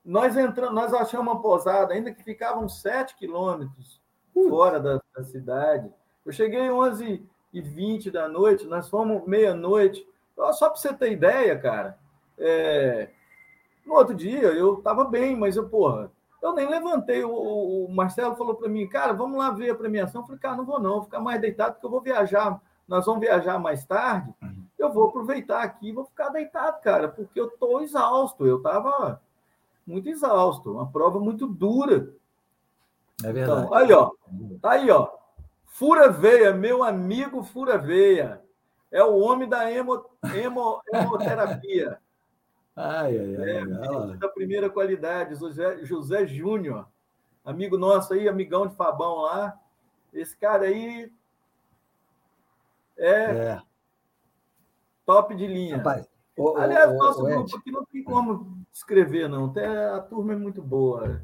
nós 0.05 0.37
entramos, 0.37 0.75
nós 0.75 0.93
achamos 0.95 1.33
uma 1.33 1.41
posada, 1.41 1.95
ainda 1.95 2.13
que 2.13 2.23
ficavam 2.23 2.69
sete 2.69 3.17
quilômetros 3.17 4.01
fora 4.33 4.81
da, 4.81 5.01
da, 5.15 5.25
cidade. 5.25 5.91
Eu 6.25 6.33
cheguei 6.33 6.71
11 6.71 7.25
e 7.53 7.61
20 7.61 8.11
da 8.11 8.29
noite, 8.29 8.67
nós 8.67 8.89
fomos 8.89 9.27
meia-noite. 9.27 10.07
Só 10.53 10.71
para 10.71 10.77
você 10.77 10.93
ter 10.93 11.13
ideia, 11.13 11.59
cara, 11.59 11.99
é... 12.39 13.11
no 13.87 13.95
outro 13.95 14.15
dia 14.15 14.49
eu 14.49 14.79
estava 14.79 15.05
bem, 15.05 15.37
mas 15.37 15.57
eu, 15.57 15.69
porra, 15.69 16.11
eu 16.41 16.55
nem 16.55 16.69
levantei. 16.69 17.23
O, 17.25 17.87
Marcelo 17.91 18.35
falou 18.35 18.55
para 18.55 18.69
mim, 18.69 18.89
cara, 18.89 19.13
vamos 19.13 19.39
lá 19.39 19.51
ver 19.51 19.71
a 19.71 19.75
premiação. 19.75 20.23
Eu 20.23 20.27
falei, 20.27 20.41
cara, 20.41 20.57
não 20.57 20.65
vou 20.65 20.81
não, 20.81 20.95
vou 20.95 21.05
ficar 21.05 21.21
mais 21.21 21.41
deitado 21.41 21.75
porque 21.75 21.87
eu 21.87 21.91
vou 21.91 22.01
viajar. 22.01 22.61
Nós 22.89 23.07
vamos 23.07 23.21
viajar 23.21 23.59
mais 23.59 23.85
tarde. 23.85 24.35
Uhum 24.43 24.63
eu 24.83 24.93
vou 24.93 25.09
aproveitar 25.09 25.63
aqui 25.63 25.89
e 25.89 25.93
vou 25.93 26.05
ficar 26.05 26.29
deitado, 26.31 26.81
cara, 26.81 27.09
porque 27.09 27.39
eu 27.39 27.47
estou 27.47 27.83
exausto. 27.83 28.47
Eu 28.47 28.59
estava 28.59 29.21
muito 29.87 30.09
exausto, 30.09 30.72
uma 30.72 30.91
prova 30.91 31.18
muito 31.18 31.47
dura. 31.47 32.12
É 33.24 33.33
verdade. 33.33 33.66
Então, 33.66 33.74
aí, 33.74 33.93
ó, 33.93 34.11
tá 34.61 34.70
aí, 34.72 34.91
ó. 34.91 35.09
Fura 35.66 36.11
Veia, 36.11 36.53
meu 36.53 36.85
amigo 36.85 37.43
Fura 37.43 37.78
Veia. 37.78 38.43
É 38.91 39.03
o 39.03 39.18
homem 39.18 39.49
da 39.49 39.70
hemo, 39.70 40.05
hemo, 40.35 40.83
hemoterapia. 40.93 41.99
ai, 42.76 43.18
ai, 43.18 43.37
ai. 43.37 43.51
É, 43.51 44.16
da 44.16 44.28
primeira 44.28 44.68
qualidade, 44.68 45.35
José, 45.35 45.85
José 45.85 46.26
Júnior. 46.26 46.87
Amigo 47.45 47.76
nosso 47.78 48.12
aí, 48.12 48.28
amigão 48.28 48.66
de 48.66 48.76
Fabão 48.76 49.22
lá. 49.22 49.59
Esse 50.12 50.37
cara 50.37 50.66
aí 50.66 51.11
é, 52.99 53.09
é 53.09 53.62
top 55.07 55.35
de 55.35 55.47
linha. 55.47 55.78
Rapaz, 55.78 56.07
o, 56.37 56.57
Aliás, 56.57 56.91
o, 56.91 56.97
nosso 56.97 57.22
o, 57.22 57.24
grupo 57.24 57.57
aqui 57.57 57.70
não 57.70 57.85
tem 57.87 58.05
como 58.05 58.62
escrever, 58.73 59.29
não. 59.29 59.47
Até 59.47 59.91
a 59.91 60.01
turma 60.01 60.33
é 60.33 60.37
muito 60.37 60.62
boa. 60.62 61.23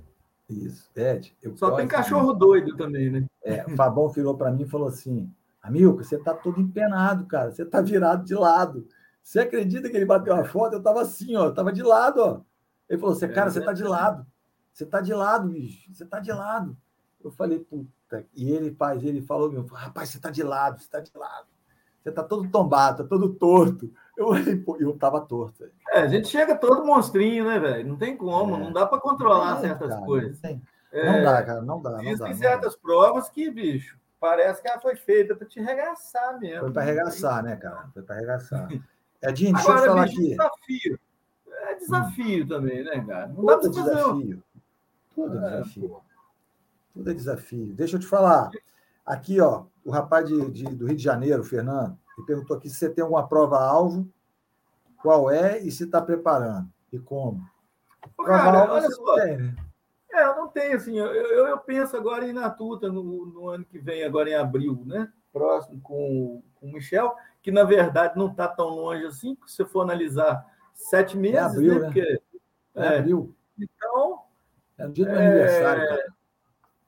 Isso, 0.48 0.90
Ed. 0.96 1.36
Só 1.56 1.72
tem 1.72 1.86
cachorro 1.86 2.32
doido 2.32 2.76
também, 2.76 3.10
né? 3.10 3.26
É, 3.42 3.64
o 3.66 3.76
Fabão 3.76 4.08
virou 4.08 4.36
para 4.36 4.50
mim 4.50 4.62
e 4.62 4.68
falou 4.68 4.88
assim: 4.88 5.30
Amigo, 5.62 6.02
você 6.02 6.16
está 6.16 6.32
todo 6.32 6.60
empenado, 6.60 7.26
cara. 7.26 7.52
Você 7.52 7.62
está 7.62 7.80
virado 7.80 8.24
de 8.24 8.34
lado. 8.34 8.86
Você 9.22 9.40
acredita 9.40 9.90
que 9.90 9.96
ele 9.96 10.06
bateu 10.06 10.34
a 10.34 10.44
foto? 10.44 10.74
Eu 10.74 10.78
estava 10.78 11.02
assim, 11.02 11.36
ó. 11.36 11.44
Eu 11.44 11.50
estava 11.50 11.70
de 11.70 11.82
lado, 11.82 12.20
ó. 12.20 12.40
Ele 12.88 12.98
falou: 12.98 13.16
é, 13.20 13.28
cara, 13.28 13.50
você 13.50 13.58
está 13.58 13.72
de 13.72 13.84
lado. 13.84 14.26
Você 14.72 14.84
está 14.84 15.00
de 15.00 15.12
lado, 15.12 15.48
bicho. 15.48 15.92
Você 15.92 16.04
está 16.04 16.18
de 16.18 16.32
lado. 16.32 16.76
Eu 17.22 17.30
falei, 17.30 17.58
puta. 17.58 18.24
E 18.34 18.50
ele, 18.50 18.70
pai, 18.70 18.98
ele 19.02 19.20
falou: 19.20 19.52
meu, 19.52 19.66
rapaz, 19.66 20.08
você 20.08 20.16
está 20.16 20.30
de 20.30 20.42
lado, 20.42 20.78
você 20.78 20.84
está 20.84 21.00
de 21.00 21.10
lado. 21.14 21.46
Você 22.02 22.08
está 22.08 22.22
todo 22.22 22.48
tombado, 22.48 23.02
tá 23.02 23.08
todo 23.08 23.34
torto. 23.34 23.92
Eu 24.18 24.34
eu 24.80 24.90
estava 24.90 25.20
torto. 25.20 25.70
É, 25.90 26.00
a 26.00 26.08
gente 26.08 26.26
chega 26.26 26.56
todo 26.56 26.84
monstrinho, 26.84 27.44
né, 27.46 27.60
velho? 27.60 27.88
Não 27.88 27.96
tem 27.96 28.16
como, 28.16 28.56
é. 28.56 28.58
não 28.58 28.72
dá 28.72 28.84
para 28.84 28.98
controlar 28.98 29.60
certas 29.60 29.90
cara, 29.90 30.04
coisas. 30.04 30.42
Não, 30.42 30.60
é, 30.90 31.12
não, 31.12 31.22
dá, 31.22 31.42
cara, 31.44 31.62
não 31.62 31.80
dá. 31.80 31.90
Não 31.90 32.02
existem 32.02 32.32
dá, 32.32 32.36
certas 32.36 32.74
dá. 32.74 32.80
provas 32.82 33.28
que, 33.28 33.48
bicho, 33.48 33.96
parece 34.18 34.60
que 34.60 34.68
ela 34.68 34.80
foi 34.80 34.96
feita 34.96 35.36
para 35.36 35.46
te 35.46 35.60
arregaçar 35.60 36.36
mesmo. 36.40 36.62
Foi 36.62 36.72
para 36.72 36.82
arregaçar, 36.82 37.44
né, 37.44 37.54
cara? 37.54 37.88
Foi 37.94 38.02
para 38.02 38.16
arregaçar. 38.16 38.68
Edinho, 39.22 39.54
deixa 39.54 39.70
Agora, 39.70 39.86
eu 39.86 39.92
falar 39.92 40.06
bicho, 40.06 40.18
aqui. 40.18 40.28
Desafio. 40.30 41.00
É 41.46 41.74
desafio 41.76 42.44
hum. 42.44 42.48
também, 42.48 42.84
né, 42.84 43.04
cara? 43.06 43.26
Não 43.28 43.36
Tudo 43.36 43.46
dá 43.46 43.58
para 43.58 43.72
fazer. 43.72 43.94
Desafio. 43.94 44.42
Tudo 45.14 45.36
é, 45.36 45.40
desafio. 45.40 45.88
Pô. 45.88 46.02
Tudo 46.92 47.10
é 47.10 47.14
desafio. 47.14 47.66
Deixa 47.74 47.96
eu 47.96 48.00
te 48.00 48.06
falar. 48.06 48.50
Aqui, 49.06 49.40
ó, 49.40 49.64
o 49.84 49.90
rapaz 49.90 50.26
de, 50.26 50.50
de, 50.50 50.64
do 50.64 50.86
Rio 50.86 50.96
de 50.96 51.02
Janeiro, 51.02 51.44
Fernando, 51.44 51.96
ele 52.18 52.26
perguntou 52.26 52.56
aqui 52.56 52.68
se 52.68 52.76
você 52.76 52.90
tem 52.90 53.02
alguma 53.02 53.26
prova-alvo, 53.26 54.08
qual 55.02 55.30
é 55.30 55.58
e 55.58 55.70
se 55.70 55.84
está 55.84 56.02
preparando 56.02 56.68
e 56.92 56.98
como. 56.98 57.48
Cara, 58.24 58.72
olha 58.72 58.90
só. 58.90 59.14
Tem, 59.14 59.36
né? 59.36 59.56
É, 60.10 60.24
eu 60.24 60.36
não 60.36 60.48
tenho, 60.48 60.76
assim, 60.76 60.98
eu, 60.98 61.06
eu, 61.06 61.46
eu 61.46 61.58
penso 61.58 61.96
agora 61.96 62.26
em 62.26 62.32
Natuta 62.32 62.90
no, 62.90 63.26
no, 63.26 63.48
ano 63.48 63.64
que 63.64 63.78
vem, 63.78 64.02
agora 64.02 64.28
em 64.28 64.34
abril, 64.34 64.82
né? 64.86 65.12
Próximo 65.32 65.80
com, 65.80 66.42
com 66.54 66.66
o 66.66 66.72
Michel, 66.72 67.14
que 67.42 67.52
na 67.52 67.62
verdade 67.62 68.18
não 68.18 68.28
está 68.28 68.48
tão 68.48 68.68
longe 68.68 69.04
assim, 69.04 69.36
se 69.46 69.56
você 69.56 69.64
for 69.64 69.82
analisar 69.82 70.44
sete 70.72 71.16
é 71.16 71.20
meses, 71.20 71.36
é 71.36 71.42
abril, 71.42 71.74
né? 71.74 71.84
Porque, 71.84 72.00
é, 72.74 72.84
é 72.86 72.98
abril. 72.98 73.34
Então. 73.58 74.22
É 74.78 74.86
o 74.86 74.92
dia 74.92 75.04
do 75.04 75.12
é, 75.12 75.26
aniversário. 75.26 75.88
Cara. 75.88 76.12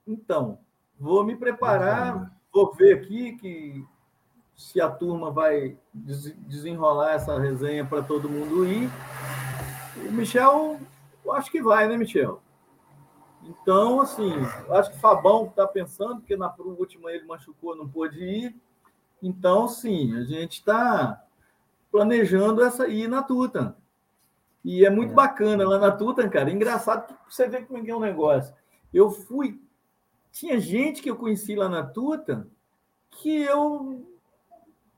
Então, 0.07 0.59
vou 0.99 1.25
me 1.25 1.37
preparar, 1.37 2.33
vou 2.53 2.73
ver 2.73 2.95
aqui 2.95 3.37
que 3.37 3.85
se 4.61 4.79
a 4.79 4.91
turma 4.91 5.31
vai 5.31 5.75
desenrolar 5.95 7.13
essa 7.13 7.39
resenha 7.39 7.83
para 7.83 8.03
todo 8.03 8.29
mundo 8.29 8.67
ir. 8.67 8.91
O 10.07 10.13
Michel, 10.13 10.79
eu 11.25 11.33
acho 11.33 11.51
que 11.51 11.63
vai, 11.63 11.89
né, 11.89 11.97
Michel? 11.97 12.43
Então, 13.43 14.03
assim, 14.03 14.31
acho 14.69 14.91
que 14.91 14.99
o 14.99 15.01
Fabão 15.01 15.47
está 15.47 15.67
pensando, 15.67 16.17
porque 16.17 16.37
na 16.37 16.55
última 16.59 17.11
ele 17.11 17.25
machucou, 17.25 17.75
não 17.75 17.89
pôde 17.89 18.23
ir. 18.23 18.55
Então, 19.23 19.67
sim, 19.67 20.15
a 20.15 20.25
gente 20.25 20.59
está 20.59 21.25
planejando 21.91 22.63
essa 22.63 22.87
ir 22.87 23.09
na 23.09 23.23
Tutan. 23.23 23.75
E 24.63 24.85
é 24.85 24.91
muito 24.91 25.13
é. 25.13 25.15
bacana 25.15 25.67
lá 25.67 25.79
na 25.79 25.91
Tutan, 25.91 26.29
cara. 26.29 26.51
Engraçado 26.51 27.07
que 27.07 27.35
você 27.35 27.49
vê 27.49 27.63
como 27.63 27.79
é 27.79 27.83
que 27.83 27.91
é 27.91 27.97
um 27.97 28.01
negócio. 28.01 28.55
Eu 28.93 29.11
fui. 29.11 29.59
Tinha 30.31 30.61
gente 30.61 31.01
que 31.01 31.11
eu 31.11 31.17
conheci 31.17 31.57
lá 31.57 31.67
na 31.67 31.83
Tutan 31.83 32.47
que 33.11 33.43
eu 33.43 34.20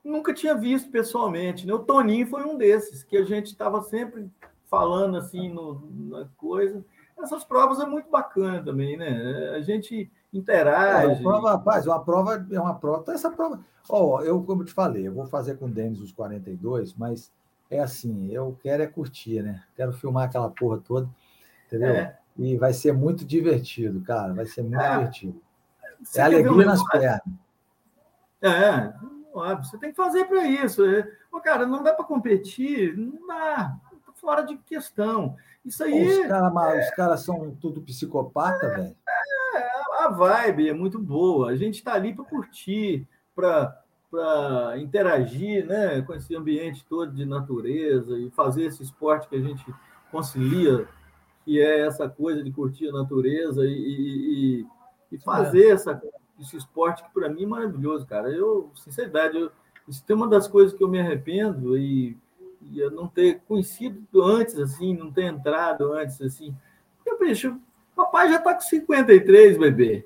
nunca 0.03 0.33
tinha 0.33 0.55
visto 0.55 0.91
pessoalmente. 0.91 1.65
Né? 1.65 1.73
O 1.73 1.79
Toninho 1.79 2.27
foi 2.27 2.43
um 2.43 2.57
desses, 2.57 3.03
que 3.03 3.17
a 3.17 3.23
gente 3.23 3.47
estava 3.47 3.81
sempre 3.81 4.29
falando 4.69 5.17
assim 5.17 5.49
no, 5.49 5.87
na 6.09 6.27
coisa 6.35 6.83
essas 7.21 7.43
provas 7.43 7.79
é 7.79 7.85
muito 7.85 8.09
bacana 8.09 8.61
também, 8.63 8.97
né? 8.97 9.53
A 9.55 9.61
gente 9.61 10.11
interage. 10.31 11.05
É, 11.05 11.07
uma 11.07 11.21
prova, 11.21 11.51
rapaz, 11.51 11.87
uma 11.87 12.03
prova 12.03 12.47
é 12.51 12.59
uma 12.59 12.75
prova. 12.75 13.01
Então, 13.01 13.13
essa 13.13 13.31
prova. 13.31 13.63
Ó, 13.89 14.17
oh, 14.17 14.21
eu, 14.21 14.41
como 14.43 14.63
te 14.63 14.73
falei, 14.73 15.07
eu 15.07 15.13
vou 15.13 15.25
fazer 15.27 15.57
com 15.57 15.65
o 15.65 15.71
Denis 15.71 15.99
os 15.99 16.11
42, 16.11 16.93
mas 16.95 17.31
é 17.69 17.79
assim, 17.79 18.31
eu 18.31 18.57
quero 18.61 18.83
é 18.83 18.87
curtir, 18.87 19.41
né? 19.41 19.63
Quero 19.75 19.93
filmar 19.93 20.25
aquela 20.25 20.49
porra 20.49 20.77
toda, 20.77 21.09
entendeu? 21.67 21.89
É. 21.89 22.17
E 22.37 22.57
vai 22.57 22.73
ser 22.73 22.93
muito 22.93 23.25
divertido, 23.25 24.01
cara. 24.01 24.33
Vai 24.33 24.45
ser 24.45 24.61
muito 24.63 24.79
é. 24.79 24.97
divertido. 24.97 25.41
Você 26.01 26.19
é 26.19 26.23
alegria 26.23 26.65
nas 26.65 26.83
pernas. 26.89 27.21
É, 28.41 28.93
você 29.33 29.77
tem 29.77 29.89
que 29.89 29.95
fazer 29.95 30.25
para 30.25 30.47
isso. 30.47 30.85
É, 30.85 31.07
Pô, 31.29 31.41
cara, 31.41 31.65
não 31.65 31.81
dá 31.81 31.93
para 31.93 32.05
competir, 32.05 32.95
não 32.95 33.27
dá, 33.27 33.75
fora 34.15 34.43
de 34.43 34.55
questão. 34.57 35.35
Isso 35.65 35.83
aí. 35.83 36.21
Os 36.21 36.27
caras 36.27 36.87
é... 36.87 36.91
cara 36.95 37.17
são 37.17 37.55
tudo 37.59 37.81
psicopata, 37.81 38.65
é, 38.65 38.69
velho. 38.69 38.95
É, 39.55 40.03
a 40.03 40.09
vibe 40.09 40.69
é 40.69 40.73
muito 40.73 40.99
boa. 40.99 41.49
A 41.49 41.55
gente 41.55 41.75
está 41.75 41.93
ali 41.93 42.13
para 42.13 42.23
curtir, 42.23 43.07
para 43.35 44.77
interagir 44.77 45.65
né, 45.65 46.01
com 46.01 46.13
esse 46.13 46.35
ambiente 46.35 46.85
todo 46.85 47.11
de 47.11 47.25
natureza 47.25 48.17
e 48.17 48.29
fazer 48.31 48.65
esse 48.65 48.83
esporte 48.83 49.27
que 49.27 49.35
a 49.35 49.41
gente 49.41 49.65
concilia, 50.11 50.87
que 51.43 51.59
é 51.59 51.85
essa 51.85 52.07
coisa 52.07 52.43
de 52.43 52.51
curtir 52.51 52.89
a 52.89 52.93
natureza 52.93 53.65
e, 53.65 53.71
e, 53.71 54.67
e 55.11 55.17
fazer 55.19 55.67
é. 55.67 55.71
essa, 55.71 56.01
esse 56.39 56.57
esporte 56.57 57.03
que 57.03 57.13
para 57.13 57.29
mim 57.29 57.43
é 57.43 57.47
maravilhoso, 57.47 58.05
cara. 58.05 58.29
Eu, 58.29 58.71
sinceridade, 58.75 59.37
eu, 59.37 59.51
isso 59.87 60.03
tem 60.03 60.15
uma 60.15 60.27
das 60.27 60.47
coisas 60.47 60.75
que 60.75 60.83
eu 60.83 60.87
me 60.87 60.99
arrependo 60.99 61.77
e 61.77 62.17
ia 62.71 62.89
não 62.89 63.07
ter 63.07 63.41
conhecido 63.47 64.21
antes, 64.21 64.57
assim, 64.57 64.95
não 64.95 65.11
ter 65.11 65.23
entrado 65.23 65.93
antes, 65.93 66.21
assim. 66.21 66.55
Eu 67.05 67.19
bicho, 67.19 67.59
papai 67.95 68.29
já 68.29 68.37
está 68.37 68.53
com 68.53 68.61
53, 68.61 69.57
bebê. 69.57 70.05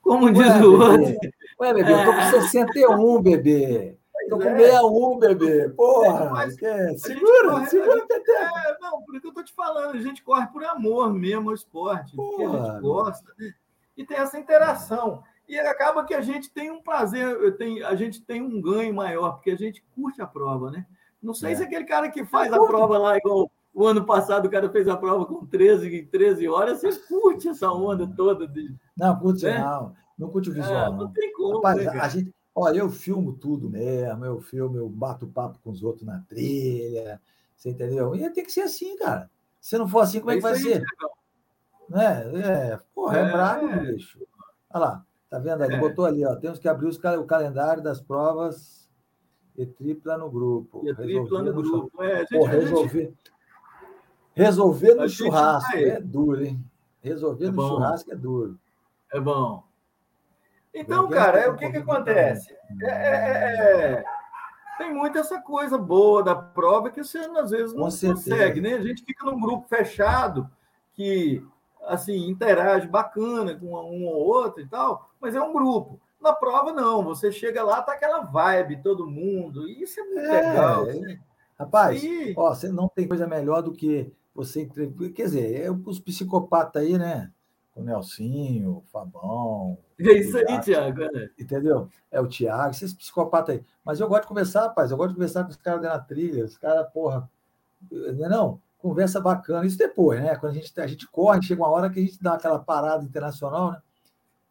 Como 0.00 0.32
diz 0.32 0.46
Ué, 0.46 0.64
o 0.64 0.72
outro. 0.72 1.16
Ué, 1.60 1.74
bebê, 1.74 1.92
eu 1.92 2.04
tô 2.04 2.12
com 2.12 2.22
61, 2.22 3.22
bebê. 3.22 3.98
Tô 4.28 4.38
com 4.38 4.42
61, 4.42 5.14
é. 5.14 5.18
bebê. 5.28 5.68
Porra, 5.70 6.30
Mas, 6.30 6.54
segura, 6.54 7.50
corre, 7.50 7.66
segura, 7.66 7.98
gente, 7.98 8.30
é, 8.30 8.78
Não, 8.80 9.02
por 9.02 9.20
que 9.20 9.26
eu 9.26 9.32
tô 9.32 9.42
te 9.42 9.52
falando, 9.52 9.96
a 9.96 10.00
gente 10.00 10.22
corre 10.22 10.46
por 10.48 10.64
amor 10.64 11.12
mesmo 11.12 11.50
ao 11.50 11.54
esporte, 11.54 12.14
Porra, 12.14 12.30
porque 12.30 12.44
a 12.44 12.64
gente 12.64 12.80
gosta, 12.80 13.34
né? 13.38 13.52
e 13.96 14.04
tem 14.04 14.18
essa 14.18 14.38
interação. 14.38 15.22
E 15.48 15.58
acaba 15.58 16.04
que 16.04 16.14
a 16.14 16.20
gente 16.20 16.50
tem 16.50 16.70
um 16.70 16.82
prazer, 16.82 17.56
tem, 17.56 17.82
a 17.82 17.94
gente 17.94 18.20
tem 18.20 18.42
um 18.42 18.60
ganho 18.60 18.92
maior, 18.92 19.32
porque 19.32 19.50
a 19.50 19.56
gente 19.56 19.84
curte 19.94 20.20
a 20.20 20.26
prova, 20.26 20.70
né? 20.70 20.86
Não 21.22 21.34
sei 21.34 21.52
é. 21.52 21.56
se 21.56 21.62
aquele 21.62 21.84
cara 21.84 22.10
que 22.10 22.24
faz 22.24 22.52
a 22.52 22.58
prova 22.58 22.98
lá, 22.98 23.16
igual 23.16 23.50
o 23.72 23.86
ano 23.86 24.04
passado, 24.04 24.46
o 24.46 24.50
cara 24.50 24.70
fez 24.70 24.88
a 24.88 24.96
prova 24.96 25.26
com 25.26 25.44
13, 25.46 26.04
13 26.06 26.48
horas, 26.48 26.80
você 26.80 26.92
curte 27.06 27.48
essa 27.48 27.70
onda 27.70 28.06
toda. 28.06 28.48
De, 28.48 28.74
não, 28.96 29.18
curte 29.18 29.44
né? 29.44 29.58
não. 29.58 29.94
Não 30.18 30.30
curte 30.30 30.50
o 30.50 30.52
é, 30.52 30.54
visual. 30.54 30.76
É, 30.78 30.90
não. 30.90 30.96
não 30.96 31.12
tem 31.12 31.32
como. 31.32 31.56
Rapaz, 31.56 31.84
né, 31.84 31.88
a 31.88 32.08
gente, 32.08 32.34
olha, 32.54 32.78
eu 32.78 32.90
filmo 32.90 33.34
tudo 33.34 33.68
mesmo, 33.68 34.24
eu 34.24 34.40
filmo, 34.40 34.78
eu 34.78 34.88
bato 34.88 35.26
papo 35.26 35.58
com 35.62 35.70
os 35.70 35.82
outros 35.82 36.06
na 36.06 36.20
trilha, 36.20 37.20
você 37.54 37.70
entendeu? 37.70 38.16
E 38.16 38.30
tem 38.30 38.44
que 38.44 38.52
ser 38.52 38.62
assim, 38.62 38.96
cara. 38.96 39.30
Se 39.60 39.76
não 39.76 39.86
for 39.86 40.00
assim, 40.00 40.20
como 40.20 40.30
é, 40.30 40.34
é 40.34 40.36
que 40.36 40.42
vai 40.42 40.54
ser? 40.56 40.82
Né? 41.88 42.40
É, 42.40 42.80
porra, 42.94 43.18
é, 43.18 43.22
é 43.22 43.30
brabo, 43.30 43.68
bicho. 43.80 44.18
Olha 44.70 44.84
lá, 44.84 45.05
tá 45.30 45.38
vendo? 45.38 45.64
Ele 45.64 45.74
é. 45.74 45.80
botou 45.80 46.04
ali, 46.04 46.24
ó. 46.24 46.34
Temos 46.36 46.58
que 46.58 46.68
abrir 46.68 46.86
os, 46.86 46.96
o 46.98 47.24
calendário 47.24 47.82
das 47.82 48.00
provas 48.00 48.88
e 49.56 49.66
tripla 49.66 50.18
no 50.18 50.30
grupo. 50.30 50.82
E 50.86 50.94
tripla 50.94 51.42
no, 51.42 51.52
no 51.52 51.62
grupo. 51.62 52.02
É, 52.02 52.18
gente, 52.20 52.38
Pô, 52.38 52.44
resolver, 52.44 53.04
gente... 53.04 53.32
resolver 54.34 54.94
no 54.94 55.08
churrasco 55.08 55.76
é 55.76 56.00
duro, 56.00 56.44
hein? 56.44 56.64
Resolver 57.00 57.46
é 57.46 57.50
no 57.50 57.62
churrasco 57.62 58.12
é 58.12 58.16
duro. 58.16 58.58
É 59.12 59.20
bom. 59.20 59.64
Então, 60.74 61.08
cara, 61.08 61.38
é, 61.38 61.48
o 61.48 61.56
que, 61.56 61.70
que 61.70 61.78
acontece? 61.78 62.54
É, 62.82 62.90
é, 62.90 63.92
é, 63.94 64.04
tem 64.76 64.92
muito 64.92 65.16
essa 65.16 65.40
coisa 65.40 65.78
boa 65.78 66.22
da 66.22 66.34
prova 66.34 66.90
que 66.90 67.02
você 67.02 67.18
às 67.18 67.50
vezes 67.50 67.74
não 67.74 67.84
consegue, 67.84 68.60
né? 68.60 68.74
A 68.74 68.82
gente 68.82 69.02
fica 69.02 69.24
num 69.24 69.40
grupo 69.40 69.66
fechado 69.68 70.50
que 70.92 71.42
assim 71.86 72.28
interage 72.28 72.86
bacana 72.86 73.58
com 73.58 73.68
um 73.68 74.04
ou 74.06 74.26
outro 74.26 74.60
e 74.60 74.66
tal, 74.66 75.10
mas 75.26 75.34
é 75.34 75.40
um 75.40 75.52
grupo. 75.52 76.00
Na 76.20 76.32
prova, 76.32 76.72
não. 76.72 77.02
Você 77.04 77.32
chega 77.32 77.64
lá, 77.64 77.82
tá 77.82 77.92
aquela 77.92 78.20
vibe, 78.20 78.80
todo 78.80 79.10
mundo. 79.10 79.68
E 79.68 79.82
isso 79.82 79.98
é 79.98 80.04
muito 80.04 80.20
é, 80.20 80.40
legal. 80.40 80.88
É. 80.88 81.18
Rapaz, 81.58 82.02
ó, 82.36 82.54
você 82.54 82.68
não 82.68 82.88
tem 82.88 83.08
coisa 83.08 83.26
melhor 83.26 83.60
do 83.60 83.72
que 83.72 84.12
você. 84.32 84.66
Quer 85.14 85.24
dizer, 85.24 85.62
é 85.62 85.70
os 85.70 85.98
psicopatas 85.98 86.82
aí, 86.82 86.96
né? 86.96 87.32
O 87.74 87.82
Nelsinho, 87.82 88.76
o 88.76 88.82
Fabão. 88.92 89.76
É 89.98 90.12
isso 90.12 90.36
aí, 90.38 90.60
Tiago. 90.60 91.02
É. 91.02 91.30
Entendeu? 91.38 91.88
É 92.10 92.20
o 92.20 92.28
Tiago, 92.28 92.70
esses 92.70 92.94
psicopatas 92.94 93.56
aí. 93.56 93.64
Mas 93.84 93.98
eu 93.98 94.08
gosto 94.08 94.22
de 94.22 94.28
conversar, 94.28 94.68
rapaz. 94.68 94.90
Eu 94.90 94.96
gosto 94.96 95.10
de 95.10 95.16
conversar 95.16 95.42
com 95.42 95.50
os 95.50 95.56
caras 95.56 95.82
na 95.82 95.98
trilha. 95.98 96.44
Os 96.44 96.56
caras, 96.56 96.88
porra. 96.92 97.28
Não, 97.90 98.24
é 98.24 98.28
não, 98.28 98.60
conversa 98.78 99.20
bacana. 99.20 99.66
Isso 99.66 99.76
depois, 99.76 100.22
né? 100.22 100.36
Quando 100.36 100.52
a 100.52 100.54
gente, 100.54 100.80
a 100.80 100.86
gente 100.86 101.06
corre, 101.08 101.42
chega 101.42 101.60
uma 101.60 101.70
hora 101.70 101.90
que 101.90 101.98
a 101.98 102.02
gente 102.02 102.22
dá 102.22 102.34
aquela 102.34 102.58
parada 102.58 103.04
internacional, 103.04 103.72
né? 103.72 103.82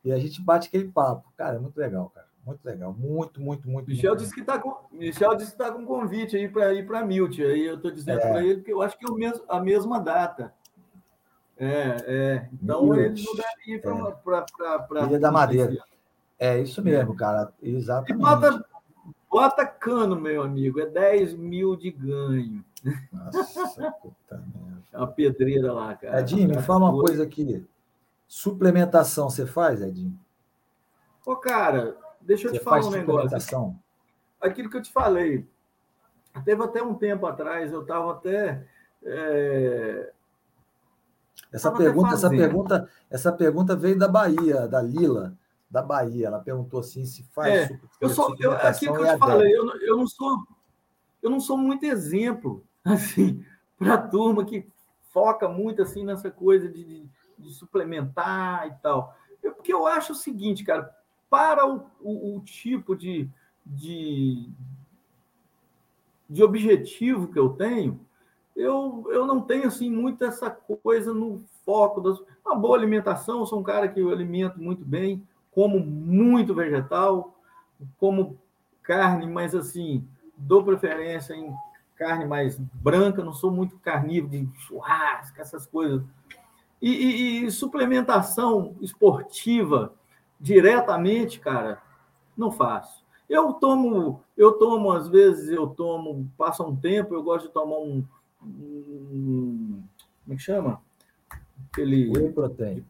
E 0.05 0.11
a 0.11 0.19
gente 0.19 0.39
bate 0.39 0.67
aquele 0.67 0.87
papo. 0.87 1.33
Cara, 1.35 1.55
é 1.55 1.59
muito 1.59 1.75
legal, 1.75 2.11
cara. 2.13 2.27
Muito 2.45 2.63
legal. 2.63 2.93
Muito, 2.93 3.41
muito, 3.41 3.67
muito. 3.67 3.89
Michel 3.89 4.11
muito 4.11 4.21
disse 4.21 4.35
que 4.35 4.41
está 4.41 4.59
com. 4.59 4.75
Michel 4.91 5.35
disse 5.35 5.55
que 5.55 5.61
está 5.63 5.73
com 5.73 5.83
convite 5.83 6.37
aí 6.37 6.47
para 6.47 6.71
ir 6.75 6.85
para 6.85 7.03
Milt. 7.03 7.39
Aí 7.39 7.65
eu 7.65 7.75
estou 7.75 7.89
dizendo 7.89 8.19
é. 8.19 8.29
para 8.29 8.43
ele 8.43 8.61
que 8.61 8.71
eu 8.71 8.83
acho 8.83 8.95
que 8.99 9.05
é 9.05 9.09
o 9.09 9.15
mesmo, 9.15 9.43
a 9.49 9.59
mesma 9.59 9.99
data. 9.99 10.53
É, 11.57 11.97
é. 12.05 12.49
Então 12.53 12.83
Milt. 12.83 13.17
ele 13.17 13.25
não 13.25 13.35
deve 13.35 13.75
ir 13.75 13.81
para. 13.81 14.45
É. 15.01 15.05
Ilha 15.05 15.19
da 15.19 15.31
Madeira. 15.31 15.83
É 16.37 16.59
isso 16.59 16.83
mesmo, 16.83 17.15
cara. 17.15 17.51
Exatamente. 17.63 18.13
E 18.13 18.15
bota, 18.15 18.65
bota 19.27 19.65
cano, 19.65 20.15
meu 20.15 20.43
amigo, 20.43 20.79
é 20.79 20.85
10 20.85 21.33
mil 21.33 21.75
de 21.75 21.89
ganho. 21.89 22.63
Nossa, 23.11 23.91
puta 23.93 24.43
merda. 24.53 24.83
É 24.93 24.97
uma 24.97 25.07
pedreira 25.07 25.73
lá, 25.73 25.95
cara. 25.95 26.19
Edinho, 26.19 26.49
me 26.49 26.61
fala 26.61 26.91
uma 26.91 27.01
coisa 27.03 27.23
aqui. 27.23 27.65
Suplementação 28.27 29.29
você 29.29 29.45
faz, 29.45 29.81
Edinho? 29.81 30.17
Ô, 31.25 31.35
cara, 31.35 31.97
deixa 32.21 32.47
eu 32.47 32.51
você 32.51 32.59
te 32.59 32.63
falar 32.63 32.85
um 32.85 32.91
negócio. 32.91 33.75
Aquilo 34.41 34.69
que 34.69 34.77
eu 34.77 34.81
te 34.81 34.91
falei. 34.91 35.47
Teve 36.43 36.63
até 36.63 36.83
um 36.83 36.93
tempo 36.93 37.25
atrás, 37.25 37.71
eu 37.71 37.81
estava 37.81 38.11
até. 38.11 38.67
É... 39.03 40.11
Essa 41.51 41.71
pergunta, 41.71 42.13
essa 42.13 42.29
pergunta, 42.29 42.89
essa 43.09 43.31
pergunta 43.31 43.75
veio 43.75 43.97
da 43.97 44.07
Bahia, 44.07 44.67
da 44.67 44.81
Lila, 44.81 45.37
da 45.69 45.81
Bahia. 45.81 46.27
Ela 46.27 46.39
perguntou 46.39 46.81
assim 46.81 47.05
se 47.05 47.23
faz. 47.31 47.71
É, 47.71 47.79
eu 48.01 48.09
sou, 48.09 48.35
eu, 48.39 48.51
aquilo 48.51 48.95
que 48.95 49.01
eu 49.01 49.13
te 49.13 49.17
falei, 49.17 49.55
eu, 49.55 49.65
eu 49.81 49.97
não 49.97 50.07
sou, 50.07 50.45
eu 51.23 51.29
não 51.29 51.39
sou 51.39 51.57
muito 51.57 51.85
exemplo 51.85 52.63
assim 52.83 53.43
para 53.77 53.93
a 53.93 54.01
turma 54.01 54.45
que 54.45 54.67
foca 55.11 55.47
muito 55.47 55.81
assim 55.81 56.03
nessa 56.03 56.29
coisa 56.29 56.67
de, 56.67 56.83
de, 56.83 57.09
de 57.37 57.51
suplementar 57.53 58.67
e 58.67 58.71
tal. 58.81 59.15
Eu, 59.41 59.53
porque 59.53 59.73
eu 59.73 59.85
acho 59.85 60.13
o 60.13 60.15
seguinte, 60.15 60.63
cara, 60.63 60.93
para 61.29 61.67
o, 61.67 61.85
o, 62.01 62.37
o 62.37 62.41
tipo 62.41 62.95
de, 62.95 63.29
de, 63.65 64.49
de 66.29 66.43
objetivo 66.43 67.31
que 67.31 67.39
eu 67.39 67.49
tenho, 67.49 67.99
eu, 68.55 69.05
eu 69.09 69.25
não 69.25 69.41
tenho 69.41 69.67
assim 69.67 69.89
muito 69.89 70.23
essa 70.23 70.49
coisa 70.49 71.13
no 71.13 71.43
foco 71.65 71.99
das 71.99 72.19
uma 72.45 72.55
boa 72.55 72.77
alimentação, 72.77 73.39
eu 73.39 73.45
sou 73.45 73.59
um 73.59 73.63
cara 73.63 73.87
que 73.87 73.99
eu 73.99 74.11
alimento 74.11 74.61
muito 74.61 74.85
bem, 74.85 75.25
como 75.51 75.79
muito 75.79 76.53
vegetal, 76.53 77.35
como 77.97 78.37
carne, 78.83 79.25
mas 79.25 79.55
assim, 79.55 80.07
dou 80.37 80.63
preferência 80.63 81.33
em 81.33 81.51
carne 81.95 82.25
mais 82.25 82.57
branca, 82.57 83.23
não 83.23 83.33
sou 83.33 83.49
muito 83.49 83.77
carnívoro 83.79 84.31
de 84.31 84.47
churrasco, 84.59 85.41
essas 85.41 85.65
coisas. 85.65 86.03
E, 86.85 86.91
e, 86.91 87.45
e 87.45 87.51
suplementação 87.51 88.75
esportiva 88.79 89.91
diretamente, 90.39 91.39
cara, 91.39 91.81
não 92.37 92.51
faço. 92.51 93.03
Eu 93.27 93.53
tomo, 93.53 94.21
eu 94.37 94.51
tomo, 94.51 94.91
às 94.91 95.07
vezes 95.07 95.49
eu 95.49 95.65
tomo, 95.65 96.29
passa 96.37 96.61
um 96.61 96.75
tempo, 96.75 97.15
eu 97.15 97.23
gosto 97.23 97.47
de 97.47 97.53
tomar 97.53 97.77
um. 97.77 98.05
um 98.43 99.81
como 100.23 100.33
é 100.33 100.35
que 100.35 100.43
chama? 100.43 100.79
Aquele. 101.71 102.07
Whey 102.15 102.31
protein. 102.31 102.85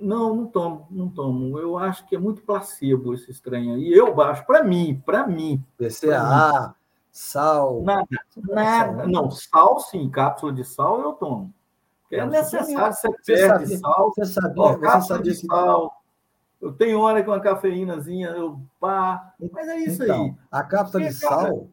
Não, 0.00 0.36
não 0.36 0.46
tomo, 0.46 0.86
não 0.88 1.08
tomo. 1.08 1.58
Eu 1.58 1.76
acho 1.76 2.06
que 2.06 2.14
é 2.14 2.18
muito 2.20 2.42
placebo 2.42 3.14
esse 3.14 3.32
estranho 3.32 3.74
aí. 3.74 3.92
Eu 3.92 4.14
baixo, 4.14 4.46
para 4.46 4.62
mim, 4.62 5.02
para 5.04 5.26
mim. 5.26 5.60
PCA, 5.76 6.72
sal. 7.10 7.82
Nada, 7.82 8.06
nada. 8.36 9.06
Não, 9.08 9.28
sal 9.28 9.80
sim, 9.80 10.08
cápsula 10.08 10.52
de 10.52 10.62
sal 10.64 11.00
eu 11.00 11.14
tomo. 11.14 11.52
É 12.10 12.24
necessário, 12.24 12.94
você, 12.94 13.08
você 13.08 13.34
perde 13.34 13.66
sabia, 13.66 13.78
sal. 13.78 14.12
Você 14.14 14.24
sabia, 14.26 14.76
você 14.76 15.06
sabia 15.06 15.32
de 15.32 15.46
sal. 15.46 16.02
Eu 16.60 16.72
tenho 16.72 17.00
hora 17.00 17.22
com 17.22 17.30
uma 17.30 17.40
cafeínazinha, 17.40 18.28
eu 18.28 18.60
pá. 18.80 19.34
Mas 19.52 19.68
é 19.68 19.78
isso 19.80 20.04
então, 20.04 20.24
aí. 20.24 20.34
A 20.50 20.62
cápsula 20.62 21.04
de 21.04 21.12
sal. 21.12 21.68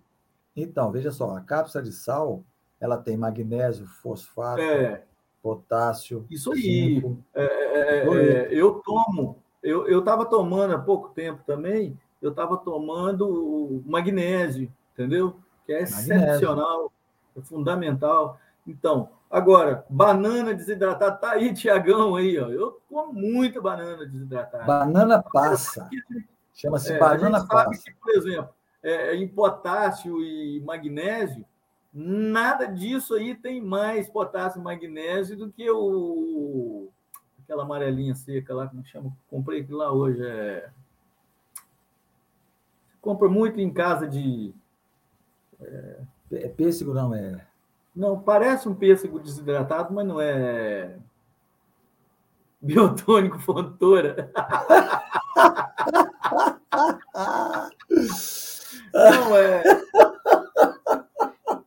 Então, 0.55 0.91
veja 0.91 1.11
só, 1.11 1.35
a 1.35 1.41
cápsula 1.41 1.83
de 1.83 1.91
sal, 1.91 2.43
ela 2.79 2.97
tem 2.97 3.17
magnésio, 3.17 3.87
fosfato, 3.87 4.61
é. 4.61 5.03
potássio. 5.41 6.25
Isso 6.29 6.51
aí. 6.51 7.03
É, 7.33 7.43
é, 7.43 7.79
é, 7.79 8.07
é, 8.07 8.47
eu 8.51 8.81
tomo, 8.85 9.37
eu 9.63 9.99
estava 9.99 10.25
tomando 10.25 10.75
há 10.75 10.79
pouco 10.79 11.09
tempo 11.09 11.41
também, 11.45 11.97
eu 12.21 12.29
estava 12.29 12.57
tomando 12.57 13.81
magnésio, 13.85 14.71
entendeu? 14.93 15.37
Que 15.65 15.73
é 15.73 15.81
excepcional, 15.81 16.91
é 17.35 17.41
fundamental. 17.41 18.37
Então, 18.67 19.09
Agora, 19.33 19.83
banana 19.89 20.53
desidratada, 20.53 21.15
tá 21.15 21.31
aí, 21.31 21.51
Tiagão, 21.55 22.15
aí, 22.15 22.37
ó. 22.37 22.49
Eu 22.49 22.79
como 22.87 23.11
muita 23.11 23.59
banana 23.59 24.05
desidratada. 24.05 24.63
Banana 24.63 25.23
passa. 25.23 25.89
Chama-se 26.53 26.93
é, 26.93 26.99
banana 26.99 27.43
passa. 27.47 27.83
Que, 27.83 27.95
por 27.95 28.11
exemplo, 28.11 28.53
é, 28.83 29.15
em 29.15 29.27
potássio 29.27 30.23
e 30.23 30.61
magnésio, 30.63 31.43
nada 31.91 32.67
disso 32.67 33.15
aí 33.15 33.33
tem 33.33 33.59
mais 33.59 34.07
potássio 34.07 34.61
e 34.61 34.63
magnésio 34.63 35.35
do 35.35 35.51
que 35.51 35.67
o 35.67 36.91
aquela 37.43 37.63
amarelinha 37.63 38.13
seca 38.13 38.53
lá, 38.53 38.67
como 38.67 38.85
chama? 38.85 39.11
Comprei 39.31 39.61
aquilo 39.61 39.79
lá 39.79 39.91
hoje. 39.91 40.23
É... 40.23 40.69
Compra 43.01 43.27
muito 43.27 43.59
em 43.59 43.73
casa 43.73 44.07
de. 44.07 44.53
É... 45.59 46.01
é 46.33 46.47
pêssego, 46.49 46.93
não, 46.93 47.15
é. 47.15 47.47
Não, 47.95 48.19
parece 48.19 48.67
um 48.67 48.73
pêssego 48.73 49.19
desidratado, 49.19 49.93
mas 49.93 50.05
não 50.07 50.19
é. 50.19 50.97
Biotônico 52.59 53.37
Fontoura. 53.39 54.31
não 58.93 59.37
é. 59.37 59.63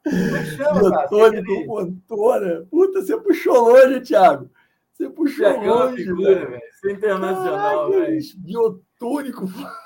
É 0.07 0.45
chama, 0.57 0.81
Biotônico 0.81 1.66
Fontoura? 1.66 2.66
Puta, 2.70 3.03
você 3.03 3.16
puxou 3.20 3.68
longe, 3.68 4.01
Thiago. 4.01 4.51
Você 4.93 5.09
puxou 5.11 5.45
Thiagão 5.45 5.62
é 5.62 5.91
longe, 5.91 6.05
velho. 6.12 6.57
Isso 6.57 6.89
é 6.89 6.93
internacional, 6.93 7.91
velho. 7.91 8.18
Biotônico 8.39 9.47
Fontoura. 9.47 9.86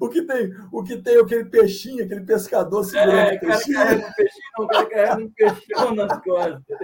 O 0.00 0.08
que 0.08 0.22
tem, 0.22 0.52
o 0.72 0.82
que 0.82 0.96
tem 0.96 1.20
aquele 1.20 1.44
peixinho, 1.44 2.04
aquele 2.04 2.22
pescador 2.22 2.82
segurando 2.84 3.16
é, 3.16 3.36
o 3.36 3.40
peixinho. 3.40 3.76
Cara 3.76 3.86
carrega 3.86 4.06
um 4.06 4.12
peixinho, 4.12 4.42
não, 4.58 4.66
cara 4.66 4.86
carrega 4.86 5.22
um 5.22 5.30
peixão 5.30 5.94
nas 5.94 6.20
costas. 6.22 6.78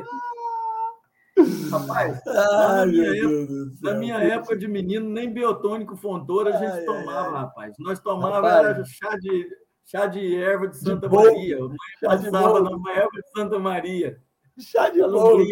Rapaz, 1.70 2.22
na, 2.24 2.86
minha 2.86 3.16
época, 3.16 3.52
na 3.82 3.94
minha 3.94 4.18
época 4.18 4.56
de 4.56 4.68
menino, 4.68 5.08
nem 5.08 5.32
biotônico 5.32 5.96
fontoura 5.96 6.54
a 6.54 6.58
gente 6.58 6.70
ai, 6.70 6.84
tomava, 6.84 7.28
ai. 7.28 7.42
rapaz. 7.42 7.74
Nós 7.80 7.98
tomávamos 7.98 8.88
chá 8.90 9.16
de, 9.16 9.48
chá 9.84 10.06
de 10.06 10.36
erva 10.36 10.68
de 10.68 10.76
Santa 10.76 11.08
de 11.08 11.14
Maria. 11.14 11.58
Mãe 11.58 11.76
passava 12.02 12.60
na 12.60 12.92
erva 12.92 13.10
de 13.12 13.30
Santa 13.36 13.58
Maria. 13.58 14.22
Chá 14.60 14.88
de 14.90 15.00
bolo. 15.00 15.44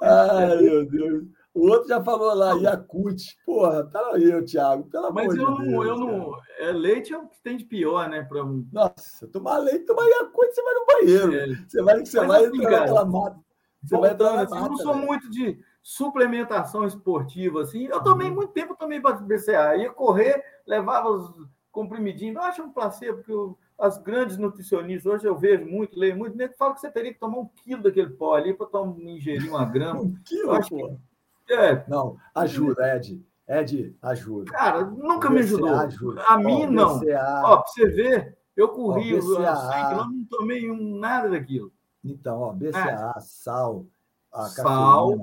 Ai, 0.00 0.62
meu 0.62 0.86
Deus. 0.86 1.24
O 1.54 1.68
outro 1.70 1.88
já 1.88 2.02
falou 2.02 2.34
lá, 2.34 2.52
Yakut. 2.54 3.38
Porra, 3.46 3.84
tá 3.84 4.00
aí, 4.12 4.44
Thiago. 4.44 4.90
Pelo 4.90 5.12
Mas 5.12 5.32
amor 5.32 5.38
eu 5.38 5.54
de 5.54 5.64
não, 5.64 5.70
Deus. 5.70 5.86
eu 5.86 5.96
não. 5.98 6.32
É, 6.58 6.72
leite 6.72 7.12
é 7.12 7.18
o 7.18 7.28
que 7.28 7.40
tem 7.40 7.56
de 7.56 7.64
pior, 7.64 8.08
né? 8.08 8.24
Pra... 8.24 8.44
Nossa, 8.72 9.28
tomar 9.28 9.58
leite, 9.58 9.86
tomar 9.86 10.04
Yakut, 10.04 10.52
você 10.52 10.62
vai 10.62 10.74
no 10.74 10.86
banheiro. 10.86 11.34
É. 11.34 11.46
Você 11.68 11.82
vai, 11.82 12.04
você 12.04 12.18
Mas, 12.18 12.28
vai 12.28 12.44
assim, 12.44 12.56
entrar 12.56 12.80
naquela 12.80 13.04
mata. 13.04 13.40
Você 13.84 13.96
vai 13.96 14.10
entrar 14.10 14.40
assim, 14.40 14.54
mata, 14.54 14.66
Eu 14.66 14.70
não 14.70 14.76
sou 14.78 14.96
né? 14.96 15.06
muito 15.06 15.30
de 15.30 15.58
suplementação 15.80 16.84
esportiva, 16.84 17.62
assim. 17.62 17.84
Eu 17.84 18.02
tomei 18.02 18.28
uhum. 18.28 18.34
muito 18.34 18.52
tempo, 18.52 18.72
eu 18.72 18.76
tomei 18.76 19.00
BCA. 19.00 19.76
Ia 19.76 19.92
correr, 19.92 20.42
levava 20.66 21.08
os 21.08 21.30
comprimidinhos. 21.70 22.34
Eu 22.34 22.42
acho 22.42 22.62
um 22.62 22.72
placebo, 22.72 23.18
porque 23.18 23.32
eu, 23.32 23.56
as 23.78 23.98
grandes 23.98 24.38
nutricionistas, 24.38 25.12
hoje 25.12 25.26
eu 25.26 25.36
vejo 25.36 25.64
muito, 25.66 25.98
leio 25.98 26.16
muito, 26.16 26.36
nem 26.36 26.48
fala 26.54 26.74
que 26.74 26.80
você 26.80 26.90
teria 26.90 27.12
que 27.12 27.20
tomar 27.20 27.38
um 27.38 27.48
quilo 27.62 27.82
daquele 27.82 28.10
pó 28.10 28.34
ali 28.34 28.54
para 28.54 28.68
ingerir 28.98 29.50
uma 29.50 29.64
grama. 29.70 30.00
um 30.00 30.16
quilo, 30.24 30.50
eu 30.50 30.52
acho 30.52 30.70
pô. 30.70 30.88
Que, 30.88 31.13
é. 31.50 31.84
Não, 31.88 32.16
ajuda, 32.34 32.96
Ed. 32.96 33.24
Ed, 33.46 33.96
ajuda. 34.00 34.50
Cara, 34.50 34.84
nunca 34.84 35.28
me 35.28 35.40
ajudou. 35.40 35.74
Ajuda. 35.74 36.22
A 36.22 36.38
mim, 36.38 36.66
não. 36.66 36.98
BCA... 36.98 37.42
Ó, 37.44 37.56
pra 37.58 37.66
você 37.66 37.86
ver, 37.88 38.38
eu 38.56 38.68
corri, 38.68 39.14
ó, 39.14 39.18
BCA... 39.18 39.88
eu 39.92 39.96
não 39.96 40.24
tomei 40.30 40.70
um, 40.70 40.98
nada 40.98 41.28
daquilo. 41.28 41.72
Então, 42.02 42.40
ó, 42.40 42.52
BCA, 42.52 43.14
é. 43.16 43.20
sal, 43.20 43.86
a 44.32 44.42
sal. 44.44 45.16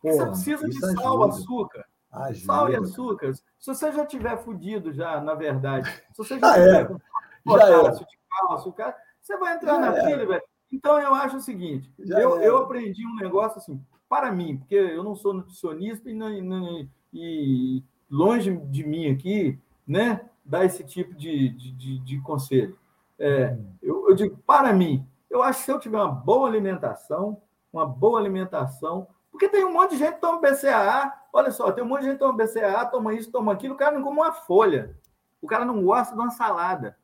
Porra, 0.00 0.26
você 0.26 0.56
precisa 0.56 0.68
de 0.68 0.78
sal, 0.80 1.22
ajuda. 1.22 1.34
açúcar. 1.34 1.84
Ajuda. 2.10 2.46
Sal 2.46 2.70
e 2.70 2.76
açúcar. 2.76 3.34
Se 3.34 3.44
você 3.66 3.92
já 3.92 4.06
tiver 4.06 4.36
fudido, 4.38 4.92
já, 4.92 5.20
na 5.20 5.34
verdade, 5.34 5.90
se 6.12 6.18
você 6.18 6.38
já, 6.38 6.48
já 6.48 6.54
tiver 6.54 6.80
é. 6.80 6.84
com 6.84 6.98
potássio 7.44 8.06
de 8.06 8.18
cálcio, 8.28 8.72
cara, 8.72 8.96
você 9.20 9.36
vai 9.36 9.56
entrar 9.56 9.74
já 9.74 9.78
na 9.78 9.96
é. 9.96 10.26
velho. 10.26 10.42
Então, 10.72 11.00
eu 11.00 11.14
acho 11.14 11.36
o 11.36 11.40
seguinte: 11.40 11.92
eu, 11.98 12.40
eu 12.40 12.58
aprendi 12.58 13.06
um 13.06 13.16
negócio 13.16 13.58
assim, 13.58 13.80
para 14.08 14.32
mim, 14.32 14.56
porque 14.56 14.74
eu 14.74 15.04
não 15.04 15.14
sou 15.14 15.34
nutricionista 15.34 16.10
e, 16.10 16.14
não, 16.14 16.88
e 17.12 17.82
longe 18.10 18.56
de 18.56 18.86
mim 18.86 19.10
aqui, 19.10 19.58
né, 19.86 20.28
dar 20.44 20.64
esse 20.64 20.82
tipo 20.84 21.14
de, 21.14 21.50
de, 21.50 21.98
de 21.98 22.20
conselho. 22.20 22.76
É, 23.18 23.50
uhum. 23.50 23.72
eu, 23.82 24.08
eu, 24.10 24.14
digo, 24.14 24.36
para 24.46 24.72
mim, 24.72 25.06
eu 25.28 25.42
acho 25.42 25.60
que 25.60 25.64
se 25.66 25.72
eu 25.72 25.80
tiver 25.80 25.98
uma 25.98 26.10
boa 26.10 26.48
alimentação, 26.48 27.40
uma 27.72 27.86
boa 27.86 28.18
alimentação, 28.18 29.06
porque 29.30 29.48
tem 29.48 29.64
um 29.64 29.72
monte 29.72 29.90
de 29.90 29.98
gente 29.98 30.14
que 30.14 30.20
toma 30.20 30.40
BCAA, 30.40 31.12
olha 31.32 31.50
só, 31.50 31.70
tem 31.70 31.84
um 31.84 31.86
monte 31.86 32.00
de 32.00 32.06
gente 32.06 32.14
que 32.14 32.24
toma 32.24 32.44
BCAA, 32.44 32.86
toma 32.86 33.14
isso, 33.14 33.30
toma 33.30 33.52
aquilo, 33.52 33.74
o 33.74 33.76
cara 33.76 33.96
não 33.96 34.02
come 34.02 34.18
uma 34.18 34.32
folha, 34.32 34.96
o 35.42 35.46
cara 35.46 35.64
não 35.64 35.82
gosta 35.84 36.14
de 36.14 36.20
uma 36.20 36.30
salada, 36.30 36.96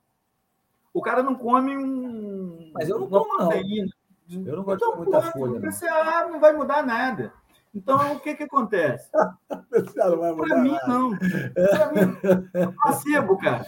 o 0.92 1.02
cara 1.02 1.22
não 1.22 1.34
come 1.34 1.76
um. 1.76 2.70
Mas 2.72 2.88
eu 2.88 2.98
não 2.98 3.08
como, 3.08 3.36
proteína. 3.36 3.88
Eu 4.30 4.56
não 4.56 4.64
gosto 4.64 4.84
então, 4.84 4.90
de 4.92 4.96
muita 4.98 5.22
folha. 5.32 5.60
Não. 5.60 6.32
não 6.32 6.40
vai 6.40 6.52
mudar 6.52 6.84
nada. 6.84 7.32
Então, 7.74 8.14
o 8.14 8.20
que, 8.20 8.34
que 8.34 8.44
acontece? 8.44 9.10
Para 9.12 10.56
mim, 10.62 10.76
não. 10.86 11.10
Para 11.18 11.92
mim, 11.92 12.16
é 12.54 12.66
placebo, 12.66 13.36
cara. 13.38 13.66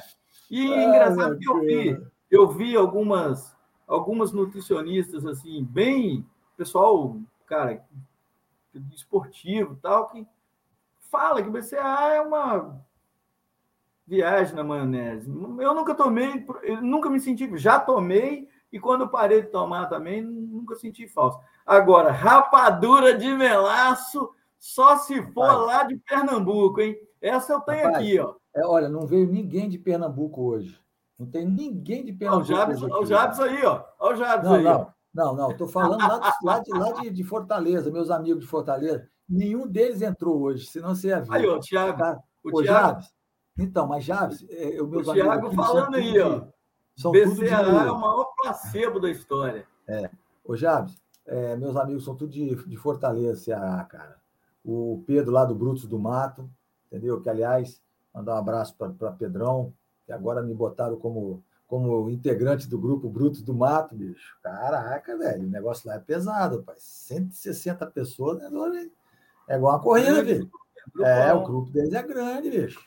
E 0.51 0.73
é 0.73 0.85
engraçado 0.85 1.39
que 1.39 1.49
eu 1.49 1.61
vi, 1.61 2.07
eu 2.31 2.49
vi 2.49 2.77
algumas, 2.77 3.57
algumas 3.87 4.33
nutricionistas, 4.33 5.27
assim, 5.27 5.65
bem, 5.65 6.25
pessoal, 6.57 7.17
cara, 7.47 7.85
esportivo 8.95 9.77
tal, 9.83 10.09
que 10.09 10.27
fala 11.11 11.43
que 11.43 11.51
BCA 11.51 12.15
é 12.15 12.21
uma 12.21 12.81
viagem 14.07 14.55
na 14.55 14.63
maionese. 14.63 15.29
Eu 15.29 15.75
nunca 15.75 15.95
tomei, 15.95 16.47
eu 16.63 16.81
nunca 16.81 17.11
me 17.11 17.19
senti, 17.19 17.51
já 17.59 17.81
tomei, 17.81 18.49
e 18.73 18.79
quando 18.79 19.09
parei 19.09 19.43
de 19.43 19.49
tomar 19.49 19.87
também, 19.87 20.23
nunca 20.67 20.75
senti 20.75 21.07
falta. 21.07 21.39
Agora, 21.65 22.11
rapadura 22.11 23.17
de 23.17 23.33
melaço, 23.33 24.29
só 24.59 24.97
se 24.97 25.23
for 25.33 25.47
Rapaz. 25.47 25.67
lá 25.67 25.83
de 25.85 25.97
Pernambuco, 25.97 26.81
hein? 26.81 26.97
Essa 27.21 27.55
eu 27.55 27.61
tenho 27.61 27.85
Rapaz, 27.85 27.97
aqui, 27.97 28.19
ó. 28.19 28.35
É, 28.55 28.67
olha, 28.67 28.89
não 28.89 29.07
veio 29.07 29.31
ninguém 29.31 29.69
de 29.69 29.79
Pernambuco 29.79 30.43
hoje. 30.43 30.81
Não 31.19 31.27
tem 31.27 31.47
ninguém 31.47 32.05
de 32.05 32.13
Pernambuco. 32.13 32.53
Olha 32.53 32.73
o 32.73 32.77
Jabs, 32.77 32.83
o 32.83 33.07
Jabs 33.07 33.41
aí, 33.41 33.65
ó. 33.65 33.85
Olha 33.99 34.15
o 34.15 34.19
Jabs 34.19 34.49
não, 34.49 34.55
aí. 34.55 34.65
Não, 34.65 34.93
não, 35.15 35.37
não. 35.37 35.51
Estou 35.53 35.69
falando 35.69 36.01
lá, 36.01 36.19
de, 36.19 36.47
lá, 36.47 36.59
de, 36.59 36.73
lá 36.73 36.93
de, 37.01 37.11
de, 37.11 37.25
Fortaleza, 37.25 37.91
meus 37.91 38.11
amigos 38.11 38.43
de 38.43 38.47
Fortaleza. 38.47 39.09
Nenhum 39.29 39.67
deles 39.67 40.03
entrou 40.03 40.41
hoje, 40.41 40.67
senão 40.67 40.95
você 40.95 41.09
ia 41.09 41.21
ver. 41.21 41.33
Aí, 41.33 41.47
ó, 41.47 41.59
Thiago. 41.59 41.99
Tá? 41.99 42.19
O, 42.45 42.63
Thiago. 42.63 42.67
Jabs. 42.67 43.17
Então, 43.59 43.87
mas 43.87 44.05
Jabs, 44.05 44.45
é, 44.51 44.81
o 44.81 44.87
meus 44.87 45.09
o 45.09 45.13
Thiago 45.13 45.51
falando 45.53 45.97
aí, 45.97 46.21
ó. 46.21 46.43
São 46.97 47.13
BCA 47.13 47.57
é 47.57 47.91
o 47.91 47.99
maior 47.99 48.33
placebo 48.41 48.99
da 48.99 49.11
história. 49.11 49.67
É. 49.87 50.11
Ô, 50.47 50.55
Jabs, 50.55 50.97
é, 51.27 51.57
meus 51.57 51.77
amigos 51.77 52.05
são 52.05 52.15
tudo 52.15 52.33
de, 52.33 52.55
de 52.55 52.77
Fortaleza, 52.77 53.41
Ceará, 53.41 53.83
cara. 53.85 54.17
O 54.65 55.03
Pedro 55.07 55.33
lá 55.33 55.45
do 55.45 55.55
Brutos 55.55 55.87
do 55.87 55.99
Mato, 55.99 56.49
entendeu? 56.87 57.21
Que, 57.21 57.29
aliás, 57.29 57.83
mandar 58.15 58.35
um 58.35 58.39
abraço 58.39 58.77
para 58.77 59.13
Pedrão, 59.13 59.73
que 60.05 60.13
agora 60.13 60.43
me 60.43 60.55
botaram 60.55 60.97
como, 60.97 61.43
como 61.67 62.09
integrante 62.09 62.69
do 62.69 62.79
grupo 62.79 63.09
Brutos 63.09 63.43
do 63.43 63.53
Mato, 63.53 63.97
bicho. 63.97 64.39
Caraca, 64.41 65.19
velho, 65.19 65.47
o 65.47 65.51
negócio 65.51 65.89
lá 65.89 65.97
é 65.97 66.01
pesado, 66.01 66.63
pai. 66.63 66.77
160 66.79 67.85
pessoas, 67.87 68.39
né? 68.39 68.91
É 69.49 69.57
igual 69.57 69.75
uma 69.75 69.83
corrida, 69.83 70.23
velho. 70.23 70.49
É, 71.01 71.35
o 71.35 71.45
grupo 71.45 71.71
deles 71.71 71.93
é 71.93 72.03
grande, 72.03 72.51
bicho. 72.51 72.81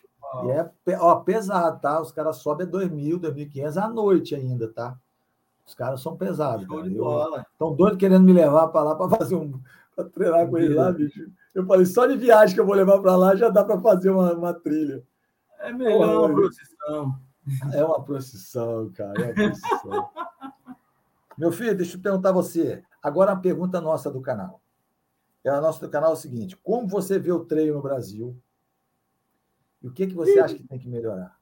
E 0.45 0.51
é 0.51 0.97
ó, 0.99 1.16
pesado, 1.18 1.82
tá? 1.82 1.99
Os 1.99 2.12
caras 2.12 2.38
sobem 2.38 2.66
a 2.66 2.70
2.000, 2.70 3.20
2.500 3.20 3.78
à 3.78 3.89
noite 3.89 4.36
ainda, 4.36 4.72
tá? 4.72 4.97
Os 5.70 5.76
caras 5.76 6.01
são 6.01 6.17
pesados. 6.17 6.63
Estão 6.63 7.76
doidos 7.76 7.99
querendo 7.99 8.24
me 8.24 8.34
levar 8.34 8.70
para 8.70 8.82
lá 8.82 8.95
para 8.95 9.17
fazer 9.17 9.36
um. 9.36 9.61
para 9.95 10.05
treinar 10.05 10.49
com 10.49 10.57
eles 10.57 10.76
lá, 10.76 10.91
bicho. 10.91 11.32
Eu 11.53 11.63
falei, 11.67 11.86
só 11.86 12.07
de 12.07 12.17
viagem 12.17 12.55
que 12.55 12.59
eu 12.59 12.65
vou 12.65 12.74
levar 12.74 12.99
para 12.99 13.15
lá 13.15 13.36
já 13.36 13.49
dá 13.49 13.63
para 13.63 13.80
fazer 13.80 14.09
uma, 14.09 14.34
uma 14.34 14.51
trilha. 14.51 15.03
É 15.59 15.72
melhor 15.72 16.26
uma 16.26 16.34
procissão. 16.34 17.20
É 17.72 17.84
uma 17.84 18.03
procissão, 18.03 18.91
cara. 18.95 19.22
É 19.22 19.26
uma 19.26 19.34
procissão. 19.36 20.09
Meu 21.38 21.51
filho, 21.51 21.78
deixa 21.78 21.97
eu 21.97 22.01
perguntar 22.01 22.30
a 22.30 22.34
você. 22.34 22.84
Agora 23.01 23.34
a 23.34 23.36
pergunta 23.36 23.80
nossa 23.80 24.09
do 24.09 24.22
canal. 24.22 24.59
É 25.43 25.49
a 25.51 25.61
nossa 25.61 25.80
do 25.80 25.91
canal 25.91 26.09
é 26.09 26.13
o 26.13 26.17
seguinte: 26.17 26.57
como 26.57 26.88
você 26.88 27.20
vê 27.20 27.32
o 27.32 27.45
treino 27.45 27.76
no 27.76 27.82
Brasil? 27.84 28.36
E 29.84 29.88
o 29.88 29.93
que, 29.93 30.07
que 30.07 30.15
você 30.15 30.39
acha 30.39 30.55
que 30.55 30.67
tem 30.67 30.80
que 30.80 30.89
melhorar? 30.89 31.38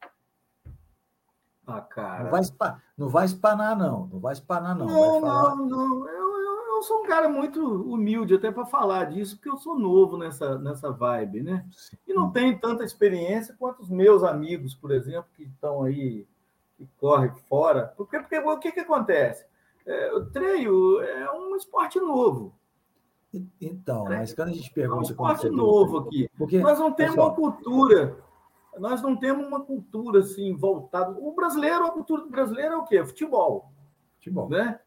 Ah, 1.68 1.82
cara. 1.82 2.24
Não 2.24 2.30
vai, 2.30 2.42
spa, 2.44 2.82
não 2.96 3.08
vai 3.10 3.26
espanar, 3.26 3.76
não. 3.76 4.06
Não 4.06 4.18
vai 4.18 4.32
espanar, 4.32 4.74
não. 4.74 4.86
Não, 4.86 5.20
falar... 5.20 5.54
não, 5.54 5.66
não. 5.66 6.08
Eu, 6.08 6.38
eu, 6.38 6.76
eu, 6.76 6.82
sou 6.82 7.02
um 7.02 7.06
cara 7.06 7.28
muito 7.28 7.60
humilde 7.62 8.34
até 8.34 8.50
para 8.50 8.64
falar 8.64 9.04
disso, 9.04 9.36
porque 9.36 9.50
eu 9.50 9.58
sou 9.58 9.78
novo 9.78 10.16
nessa, 10.16 10.58
nessa 10.58 10.90
vibe, 10.90 11.42
né? 11.42 11.66
Sim. 11.70 11.98
E 12.06 12.14
não 12.14 12.30
tenho 12.30 12.58
tanta 12.58 12.84
experiência 12.84 13.54
quanto 13.58 13.82
os 13.82 13.90
meus 13.90 14.22
amigos, 14.22 14.74
por 14.74 14.90
exemplo, 14.90 15.28
que 15.36 15.42
estão 15.42 15.82
aí, 15.82 16.26
que 16.78 16.88
correm 16.98 17.30
fora. 17.50 17.92
Porque, 17.98 18.18
porque 18.18 18.38
o 18.38 18.58
que, 18.58 18.72
que 18.72 18.80
acontece? 18.80 19.44
É, 19.84 20.14
o 20.14 20.24
treino 20.24 21.02
é 21.02 21.30
um 21.30 21.54
esporte 21.54 22.00
novo. 22.00 22.54
Então, 23.60 24.04
mas 24.04 24.32
quando 24.32 24.48
a 24.48 24.52
gente 24.52 24.72
pergunta. 24.72 24.96
É 24.96 25.00
um 25.00 25.02
esporte 25.02 25.50
novo 25.50 25.98
aqui. 25.98 26.30
Porque, 26.38 26.60
Nós 26.60 26.78
não 26.78 26.92
temos 26.92 27.14
uma 27.14 27.34
cultura 27.34 28.16
nós 28.78 29.02
não 29.02 29.16
temos 29.16 29.46
uma 29.46 29.60
cultura 29.60 30.20
assim 30.20 30.56
voltada. 30.56 31.16
O 31.18 31.32
brasileiro, 31.34 31.86
a 31.86 31.90
cultura 31.90 32.22
do 32.22 32.30
brasileiro 32.30 32.74
é 32.74 32.76
o 32.76 32.84
quê? 32.84 33.04
Futebol. 33.04 33.72
Futebol. 34.16 34.48
Né? 34.48 34.80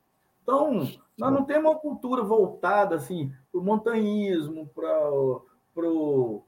Então, 0.43 0.81
Futebol. 0.81 1.05
nós 1.17 1.33
não 1.33 1.45
temos 1.45 1.71
uma 1.71 1.79
cultura 1.79 2.23
voltada 2.23 2.95
assim 2.95 3.33
para 3.51 3.59
o 3.59 3.63
montanhismo, 3.63 4.67
para 4.67 5.11
o 5.11 6.43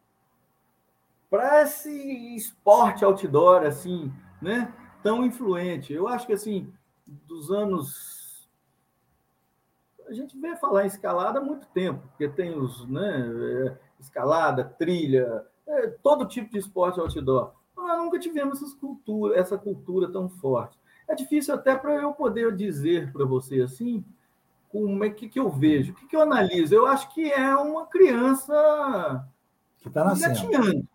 para 1.30 1.64
esse 1.64 2.36
esporte 2.36 3.04
outdoor 3.04 3.66
assim, 3.66 4.14
né? 4.40 4.72
Tão 5.02 5.26
influente. 5.26 5.92
Eu 5.92 6.08
acho 6.08 6.28
que 6.28 6.34
assim, 6.34 6.72
dos 7.08 7.52
anos 7.52 8.48
a 10.08 10.14
gente 10.14 10.40
vê 10.40 10.56
falar 10.56 10.84
em 10.84 10.88
escalada 10.88 11.40
há 11.40 11.42
muito 11.42 11.66
tempo, 11.68 12.08
porque 12.10 12.28
tem 12.28 12.56
os, 12.56 12.88
né, 12.88 13.28
é, 13.28 13.78
escalada, 14.00 14.64
trilha, 14.64 15.46
é, 15.68 15.88
todo 16.02 16.28
tipo 16.28 16.52
de 16.52 16.60
esporte 16.60 17.00
outdoor. 17.00 17.54
Nós 17.76 17.98
nunca 17.98 18.20
tivemos 18.20 18.62
essa 18.62 18.76
cultura, 18.78 19.38
essa 19.38 19.58
cultura 19.58 20.12
tão 20.12 20.30
forte. 20.30 20.78
É 21.08 21.16
difícil 21.16 21.54
até 21.54 21.76
para 21.76 21.96
eu 21.96 22.14
poder 22.14 22.56
dizer 22.56 23.12
para 23.12 23.26
você 23.26 23.62
assim, 23.62 24.04
como 24.70 25.04
é 25.04 25.10
que, 25.10 25.30
que 25.30 25.40
eu 25.40 25.50
vejo, 25.50 25.92
o 25.92 25.96
que, 25.96 26.08
que 26.08 26.16
eu 26.16 26.22
analiso. 26.22 26.74
Eu 26.74 26.88
acho 26.88 27.14
que 27.14 27.32
é 27.32 27.56
uma 27.56 27.86
criança 27.86 29.28
que 29.80 29.88
está 29.88 30.04
nascendo. 30.04 30.88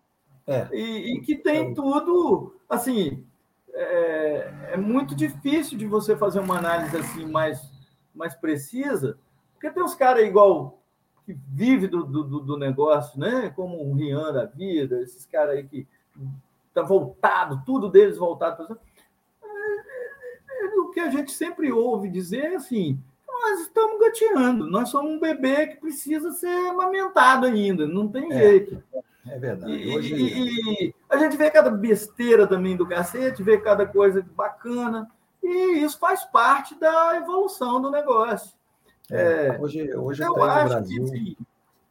É. 0.45 0.67
E, 0.73 1.13
e, 1.13 1.21
que 1.21 1.35
tem 1.35 1.75
tudo, 1.75 2.55
assim, 2.67 3.23
é, 3.71 4.71
é, 4.71 4.77
muito 4.77 5.15
difícil 5.15 5.77
de 5.77 5.85
você 5.85 6.17
fazer 6.17 6.39
uma 6.39 6.57
análise 6.57 6.97
assim 6.97 7.25
mais, 7.25 7.61
mais 8.15 8.33
precisa, 8.33 9.19
porque 9.53 9.69
tem 9.69 9.83
uns 9.83 9.93
caras 9.93 10.25
igual 10.25 10.78
que 11.29 11.37
vive 11.47 11.87
do, 11.87 12.03
do, 12.03 12.39
do, 12.39 12.57
negócio, 12.57 13.19
né? 13.19 13.53
Como 13.55 13.77
o 13.77 13.93
Rian 13.93 14.33
da 14.33 14.45
vida, 14.45 14.99
esses 14.99 15.27
caras 15.27 15.57
aí 15.57 15.63
que 15.63 15.87
tá 16.73 16.81
voltado, 16.81 17.61
tudo 17.63 17.87
deles 17.87 18.17
voltado 18.17 18.65
para 18.65 18.77
é, 19.43 20.65
é, 20.65 20.79
o 20.79 20.89
que 20.89 20.99
a 20.99 21.11
gente 21.11 21.31
sempre 21.31 21.71
ouve 21.71 22.09
dizer 22.09 22.53
é 22.53 22.55
assim: 22.55 22.99
nós 23.27 23.61
estamos 23.61 23.99
gateando, 23.99 24.67
nós 24.67 24.89
somos 24.89 25.11
um 25.11 25.19
bebê 25.19 25.67
que 25.67 25.75
precisa 25.79 26.31
ser 26.31 26.69
amamentado 26.69 27.45
ainda, 27.45 27.87
não 27.87 28.07
tem 28.07 28.33
é, 28.33 28.37
jeito. 28.39 28.83
É 29.27 29.37
verdade. 29.37 29.71
E, 29.71 29.95
Hoje... 29.95 30.15
e, 30.15 30.95
a 31.07 31.17
gente 31.17 31.37
vê 31.37 31.51
cada 31.51 31.69
besteira 31.69 32.47
também 32.47 32.75
do 32.75 32.87
cacete, 32.87 33.43
vê 33.43 33.59
cada 33.59 33.85
coisa 33.85 34.25
bacana, 34.35 35.07
e 35.43 35.83
isso 35.83 35.99
faz 35.99 36.25
parte 36.25 36.73
da 36.79 37.17
evolução 37.17 37.79
do 37.79 37.91
negócio. 37.91 38.57
É, 39.11 39.47
é, 39.47 39.59
hoje, 39.59 39.95
hoje 39.95 40.23
eu 40.23 40.43
acho 40.43 40.69
Brasil... 40.69 41.05
que. 41.05 41.37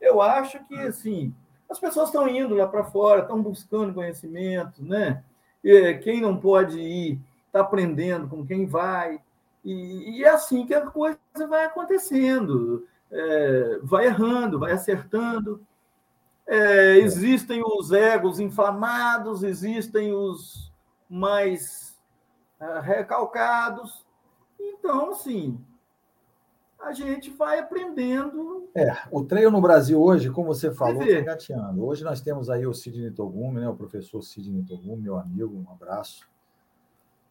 Eu 0.01 0.23
acho 0.23 0.65
que 0.67 0.75
assim 0.77 1.35
as 1.69 1.79
pessoas 1.79 2.09
estão 2.09 2.27
indo 2.27 2.55
lá 2.55 2.67
para 2.67 2.85
fora, 2.85 3.21
estão 3.21 3.43
buscando 3.43 3.93
conhecimento, 3.93 4.83
né? 4.83 5.23
E 5.63 5.95
quem 5.99 6.21
não 6.21 6.37
pode 6.37 6.81
ir 6.81 7.21
está 7.47 7.61
aprendendo 7.61 8.27
com 8.29 8.47
quem 8.47 8.65
vai 8.65 9.21
e, 9.65 10.19
e, 10.19 10.25
é 10.25 10.31
assim 10.31 10.65
que 10.65 10.75
a 10.75 10.87
coisa 10.87 11.19
vai 11.49 11.65
acontecendo, 11.65 12.87
é, 13.11 13.79
vai 13.83 14.07
errando, 14.07 14.59
vai 14.59 14.73
acertando. 14.73 15.61
É, 16.47 16.57
é. 16.57 16.99
existem 16.99 17.63
os 17.63 17.93
egos 17.93 18.41
inflamados, 18.41 19.43
existem 19.43 20.15
os 20.15 20.73
mais 21.09 21.99
uh, 22.61 22.81
recalcados. 22.81 24.07
Então, 24.59 25.11
assim, 25.11 25.61
a 26.81 26.93
gente 26.93 27.31
vai 27.31 27.59
aprendendo. 27.59 28.69
É, 28.75 28.97
o 29.11 29.25
treino 29.25 29.51
no 29.51 29.61
Brasil 29.61 30.01
hoje, 30.01 30.31
como 30.31 30.49
você 30.49 30.73
falou, 30.73 31.03
está 31.03 31.21
engateando. 31.21 31.85
Hoje 31.85 32.05
nós 32.05 32.21
temos 32.21 32.49
aí 32.49 32.67
o 32.67 32.75
Sidney 32.75 33.11
Togumi, 33.11 33.61
né, 33.61 33.69
o 33.69 33.75
professor 33.75 34.23
Sidney 34.23 34.63
Togumi, 34.63 35.03
meu 35.03 35.19
amigo, 35.19 35.57
um 35.57 35.71
abraço, 35.71 36.29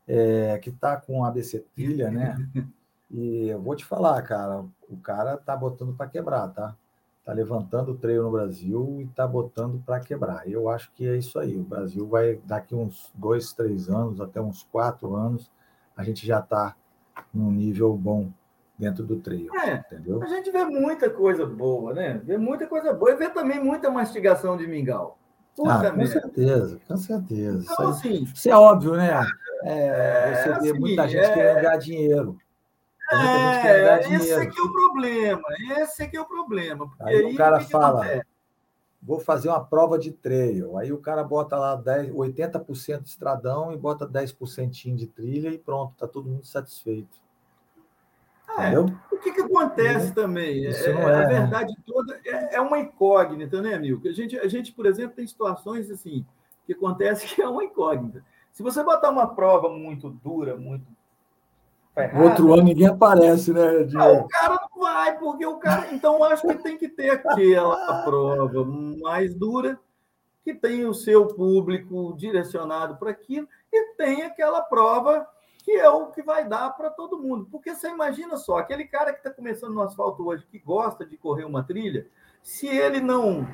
é, 0.08 0.58
que 0.60 0.70
está 0.70 0.98
com 0.98 1.24
ABC 1.24 1.60
Trilha, 1.74 2.12
né? 2.12 2.36
E 3.10 3.48
eu 3.48 3.62
vou 3.62 3.74
te 3.74 3.86
falar, 3.86 4.22
cara, 4.22 4.66
o 4.89 4.98
cara 4.98 5.38
tá 5.38 5.56
botando 5.56 5.95
para 5.95 6.10
quebrar, 6.10 6.50
tá? 6.50 6.76
Tá 7.24 7.32
levantando 7.32 7.93
o 7.93 7.98
treino 7.98 8.24
no 8.24 8.32
Brasil 8.32 8.98
e 9.00 9.08
tá 9.08 9.26
botando 9.26 9.82
para 9.86 10.02
quebrar. 10.02 10.45
Eu 10.45 10.70
acho 10.70 10.91
que 10.91 11.08
é 11.08 11.16
isso 11.16 11.39
aí. 11.39 11.56
O 11.56 11.64
Brasil 11.64 12.06
vai, 12.06 12.36
daqui 12.43 12.76
uns 12.76 13.10
dois, 13.16 13.54
três 13.54 13.89
anos, 13.89 14.20
até 14.20 14.41
uns 14.41 14.64
quatro 14.64 15.16
anos, 15.16 15.50
a 15.95 16.04
gente 16.04 16.28
já 16.28 16.39
está 16.39 16.76
num 17.34 17.50
nível 17.50 17.95
bom 17.95 18.30
dentro 18.78 19.03
do 19.03 19.17
trio. 19.17 19.49
É, 19.55 19.75
entendeu? 19.75 20.21
A 20.21 20.28
gente 20.28 20.51
vê 20.51 20.63
muita 20.65 21.09
coisa 21.09 21.45
boa, 21.45 21.93
né? 21.93 22.21
Vê 22.23 22.38
muita 22.38 22.67
coisa 22.67 22.93
boa 22.93 23.11
e 23.11 23.15
vê 23.15 23.30
também 23.30 23.59
muita 23.59 23.89
mastigação 23.89 24.55
de 24.55 24.67
mingau. 24.67 25.17
Puta 25.55 25.88
ah, 25.88 25.91
com 25.91 26.05
certeza, 26.05 26.80
com 26.88 26.97
certeza. 26.97 27.63
Então, 27.63 27.89
isso, 27.89 28.07
assim, 28.07 28.23
isso 28.23 28.49
é 28.49 28.55
óbvio, 28.55 28.95
né? 28.95 29.25
É, 29.63 29.88
é, 29.88 30.36
você 30.36 30.49
vê 30.49 30.69
assim, 30.69 30.80
muita 30.80 31.07
gente 31.07 31.25
é... 31.25 31.34
querendo 31.34 31.61
ganhar 31.61 31.78
dinheiro. 31.78 32.38
É, 33.09 34.13
esse 34.13 34.34
é 34.34 34.45
que 34.45 34.59
é 34.59 34.63
o 34.63 34.71
problema. 34.71 35.41
Esse 35.80 36.03
é 36.03 36.07
que 36.07 36.17
é 36.17 36.21
o 36.21 36.25
problema. 36.25 36.91
Aí, 36.99 37.15
aí 37.15 37.34
o 37.34 37.36
cara 37.36 37.59
fala, 37.61 38.05
vou 39.01 39.19
fazer 39.19 39.49
uma 39.49 39.63
prova 39.63 39.97
de 39.97 40.11
trail. 40.11 40.78
Aí 40.78 40.91
o 40.91 40.97
cara 40.99 41.23
bota 41.23 41.57
lá 41.57 41.75
10, 41.75 42.11
80% 42.11 43.01
de 43.01 43.09
estradão 43.09 43.71
e 43.71 43.78
bota 43.78 44.05
10% 44.05 44.93
de 44.93 45.07
trilha 45.07 45.49
e 45.49 45.57
pronto, 45.57 45.93
está 45.93 46.07
todo 46.07 46.30
mundo 46.30 46.45
satisfeito. 46.45 47.17
É, 48.58 48.80
o 48.80 49.20
que, 49.20 49.32
que 49.32 49.41
acontece 49.41 50.14
também? 50.14 50.66
É, 50.66 50.70
é, 50.70 51.03
a 51.03 51.20
né? 51.20 51.26
verdade 51.28 51.76
toda 51.86 52.20
é, 52.26 52.55
é, 52.55 52.62
uma 52.62 52.80
incógnita, 52.80 53.62
né, 53.62 53.78
Milton? 53.78 54.10
A 54.10 54.12
gente, 54.12 54.38
a 54.38 54.47
gente, 54.47 54.72
por 54.72 54.86
exemplo, 54.86 55.16
tem 55.16 55.28
situações 55.28 55.91
assim 55.91 56.26
que 56.66 56.74
acontece 56.74 57.26
que 57.34 57.41
é 57.41 57.47
uma 57.47 57.64
incógnita. 57.64 58.24
Se 58.51 58.64
você 58.64 58.84
botar 58.84 59.12
uma 59.12 59.28
prova 59.28 59.70
muito 59.70 60.10
dura, 60.10 60.58
muito 60.58 60.86
ferrada, 61.93 62.26
outro 62.26 62.53
ano 62.53 62.64
ninguém 62.64 62.88
aparece, 62.88 63.53
né? 63.53 63.86
Não, 63.91 64.22
o 64.22 64.28
cara 64.28 64.60
não 64.74 64.82
vai, 64.82 65.18
porque 65.20 65.45
o 65.45 65.58
cara. 65.58 65.93
Então, 65.93 66.16
eu 66.16 66.24
acho 66.24 66.47
que 66.47 66.55
tem 66.55 66.78
que 66.78 66.89
ter 66.89 67.12
aquela 67.12 68.03
prova 68.03 68.66
mais 68.99 69.36
dura, 69.36 69.80
que 70.43 70.53
tem 70.53 70.86
o 70.86 70.93
seu 70.93 71.28
público 71.28 72.16
direcionado 72.18 72.97
para 72.97 73.12
aquilo, 73.12 73.47
e 73.72 73.93
tem 73.95 74.24
aquela 74.24 74.62
prova 74.62 75.28
que 75.68 75.74
é 75.74 75.89
o 75.89 76.07
que 76.07 76.24
vai 76.24 76.47
dar 76.47 76.70
para 76.78 76.89
todo 76.89 77.20
mundo. 77.20 77.45
Porque 77.51 77.76
você 77.76 77.89
imagina 77.89 78.38
só, 78.38 78.57
aquele 78.57 78.86
cara 78.86 79.11
que 79.11 79.18
está 79.18 79.30
começando 79.30 79.74
no 79.74 79.82
asfalto 79.82 80.26
hoje, 80.26 80.47
que 80.49 80.57
gosta 80.57 81.05
de 81.05 81.18
correr 81.18 81.43
uma 81.43 81.61
trilha, 81.61 82.07
se 82.41 82.68
ele 82.68 83.01
não 83.01 83.45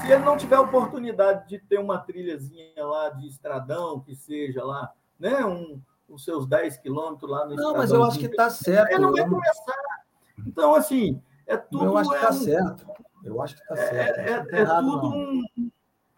se 0.00 0.12
ele 0.12 0.24
não 0.24 0.36
tiver 0.36 0.54
a 0.54 0.60
oportunidade 0.60 1.48
de 1.48 1.58
ter 1.58 1.80
uma 1.80 1.98
trilhazinha 1.98 2.86
lá 2.86 3.08
de 3.08 3.26
estradão, 3.26 3.98
que 3.98 4.14
seja 4.14 4.64
lá, 4.64 4.92
né, 5.18 5.44
um, 5.44 5.82
os 6.08 6.22
seus 6.22 6.46
10 6.46 6.76
quilômetros 6.76 7.28
lá 7.28 7.44
no 7.44 7.56
Não, 7.56 7.76
mas 7.76 7.90
eu 7.90 8.04
acho 8.04 8.20
que 8.20 8.26
está 8.26 8.48
certo. 8.48 8.92
Ele 8.92 9.00
não 9.00 9.12
vai 9.12 9.28
começar. 9.28 10.04
Então, 10.46 10.76
assim, 10.76 11.20
é 11.48 11.56
tudo... 11.56 11.86
Eu 11.86 11.98
acho 11.98 12.10
que 12.10 12.14
está 12.14 12.28
é 12.28 12.30
um, 12.30 12.34
certo. 12.34 12.86
Eu 13.24 13.42
acho 13.42 13.56
que 13.56 13.62
está 13.62 13.74
é, 13.74 13.88
certo. 13.88 14.54
É, 14.54 14.58
é, 14.58 14.62
é 14.62 14.66
tudo 14.66 15.08
um, 15.08 15.42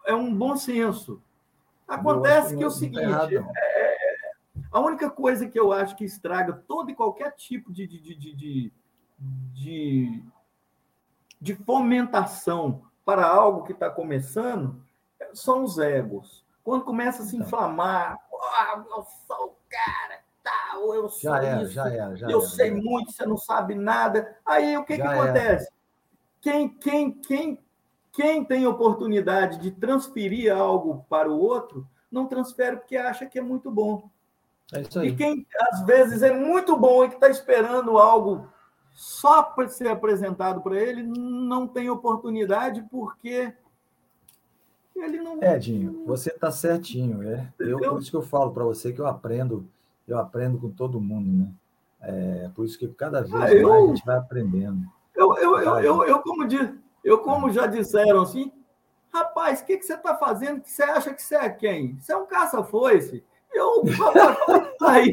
é 0.05 0.13
um 0.13 0.31
bom 0.31 0.55
senso. 0.55 1.19
Acontece 1.87 2.49
que, 2.49 2.57
que 2.57 2.63
é 2.63 2.67
o 2.67 2.71
seguinte, 2.71 3.35
é, 3.35 3.72
a 4.73 4.79
única 4.79 5.07
coisa 5.09 5.47
que 5.47 5.59
eu 5.59 5.71
acho 5.71 5.95
que 5.95 6.03
estraga 6.03 6.51
todo 6.67 6.89
e 6.89 6.95
qualquer 6.95 7.31
tipo 7.35 7.71
de, 7.71 7.85
de, 7.85 8.15
de, 8.15 8.71
de, 9.53 10.23
de, 11.39 11.55
fomentação 11.57 12.81
para 13.05 13.27
algo 13.27 13.63
que 13.63 13.71
está 13.71 13.89
começando 13.91 14.83
são 15.31 15.63
os 15.63 15.77
egos. 15.77 16.43
Quando 16.63 16.83
começa 16.83 17.21
a 17.21 17.25
se 17.25 17.35
então. 17.35 17.45
inflamar, 17.45 18.17
oh, 18.31 18.97
eu 18.97 19.05
sou 19.27 19.45
o 19.45 19.55
cara, 19.69 20.21
tal, 20.41 20.95
eu 20.95 21.07
sou 21.07 21.31
já 21.31 21.43
era, 21.43 21.61
isso, 21.61 21.71
já 21.71 21.89
era, 21.89 22.15
já 22.15 22.27
eu 22.27 22.39
era, 22.39 22.49
sei 22.49 22.71
muito, 22.71 23.11
você 23.11 23.25
não 23.27 23.37
sabe 23.37 23.75
nada. 23.75 24.35
Aí 24.43 24.75
o 24.75 24.83
que, 24.83 24.95
que 24.95 25.01
acontece? 25.03 25.71
Quem, 26.41 26.67
quem, 26.67 27.11
quem, 27.21 27.63
quem 28.11 28.43
tem 28.43 28.65
oportunidade 28.65 29.59
de 29.59 29.69
transferir 29.69 30.51
algo 30.51 31.05
para 31.07 31.29
o 31.29 31.37
outro, 31.37 31.87
não 32.11 32.25
transfere 32.25 32.77
porque 32.77 32.97
acha 32.97 33.27
que 33.27 33.37
é 33.37 33.41
muito 33.41 33.69
bom. 33.69 34.09
É. 34.71 35.05
E 35.05 35.15
quem 35.15 35.45
às 35.71 35.85
vezes 35.85 36.21
é 36.21 36.33
muito 36.33 36.75
bom 36.77 37.03
e 37.03 37.09
que 37.09 37.15
está 37.15 37.29
esperando 37.29 37.97
algo 37.97 38.47
só 38.91 39.41
para 39.43 39.67
ser 39.67 39.87
apresentado 39.87 40.61
para 40.61 40.79
ele, 40.79 41.03
não 41.03 41.67
tem 41.67 41.89
oportunidade 41.89 42.85
porque 42.91 43.53
ele 44.95 45.19
não. 45.19 45.41
Edinho, 45.41 46.03
você 46.05 46.29
está 46.29 46.51
certinho. 46.51 47.27
É? 47.27 47.51
Eu, 47.59 47.79
por 47.79 47.99
isso 47.99 48.11
que 48.11 48.17
eu 48.17 48.21
falo 48.21 48.51
para 48.51 48.63
você 48.63 48.93
que 48.93 49.01
eu 49.01 49.07
aprendo, 49.07 49.67
eu 50.07 50.17
aprendo 50.17 50.59
com 50.59 50.69
todo 50.69 51.01
mundo, 51.01 51.29
né? 51.31 51.51
É, 52.01 52.51
por 52.53 52.65
isso 52.65 52.77
que 52.77 52.87
cada 52.89 53.21
vez 53.21 53.33
ah, 53.33 53.53
eu, 53.53 53.69
mais 53.69 53.83
a 53.83 53.87
gente 53.87 54.05
vai 54.05 54.17
aprendendo. 54.17 54.85
Eu, 55.15 55.37
eu, 55.37 55.57
eu, 55.59 55.79
eu, 55.79 56.03
eu, 56.03 56.19
como, 56.21 56.45
diz, 56.45 56.69
eu, 57.03 57.19
como 57.19 57.49
já 57.49 57.65
disseram 57.65 58.21
assim, 58.21 58.51
rapaz, 59.11 59.61
o 59.61 59.65
que, 59.65 59.77
que 59.77 59.85
você 59.85 59.93
está 59.93 60.15
fazendo 60.15 60.61
que 60.61 60.69
você 60.69 60.83
acha 60.83 61.13
que 61.13 61.21
você 61.21 61.35
é 61.35 61.49
quem? 61.49 61.97
Você 61.99 62.11
é 62.11 62.17
um 62.17 62.25
caça-foice. 62.25 63.23
Eu 63.53 63.85
falei, 63.87 64.73
tá 64.79 64.91
aí. 64.91 65.11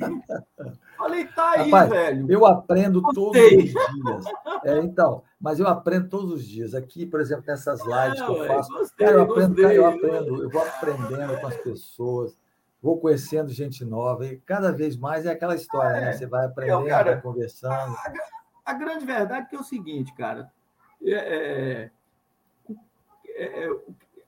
Falei, 0.96 1.26
tá 1.28 1.50
aí, 1.52 1.70
Rapaz, 1.70 1.90
velho. 1.90 2.30
Eu 2.30 2.46
aprendo 2.46 3.02
todos 3.14 3.40
os 3.40 3.64
dias. 3.64 4.24
É, 4.64 4.78
então, 4.78 5.22
mas 5.40 5.58
eu 5.58 5.66
aprendo 5.66 6.08
todos 6.08 6.32
os 6.32 6.44
dias. 6.46 6.74
Aqui, 6.74 7.06
por 7.06 7.20
exemplo, 7.20 7.44
nessas 7.46 7.80
lives 7.80 8.20
que 8.20 8.30
eu 8.30 8.46
faço, 8.46 8.70
gostei, 8.70 9.06
cara, 9.06 9.18
eu, 9.18 9.22
aprendo, 9.22 9.62
cara, 9.62 9.74
eu 9.74 9.86
aprendo, 9.86 10.42
eu 10.42 10.50
vou 10.50 10.62
aprendendo 10.62 11.40
com 11.40 11.46
as 11.46 11.56
pessoas, 11.56 12.36
vou 12.82 13.00
conhecendo 13.00 13.50
gente 13.50 13.84
nova, 13.84 14.26
e 14.26 14.36
cada 14.38 14.72
vez 14.72 14.96
mais 14.96 15.24
é 15.24 15.30
aquela 15.30 15.54
história, 15.54 15.92
né? 15.92 16.02
é, 16.02 16.04
né? 16.06 16.12
Você 16.12 16.26
vai 16.26 16.44
aprendendo, 16.44 16.86
cara, 16.86 17.12
vai 17.12 17.20
conversando. 17.22 17.94
A, 17.96 18.12
a, 18.66 18.74
grande 18.74 19.06
verdade 19.06 19.48
é, 19.50 19.56
é 19.56 19.58
o 19.58 19.64
seguinte, 19.64 20.14
cara, 20.14 20.52
é, 21.02 21.12
é, 21.12 21.90
é, 23.36 23.70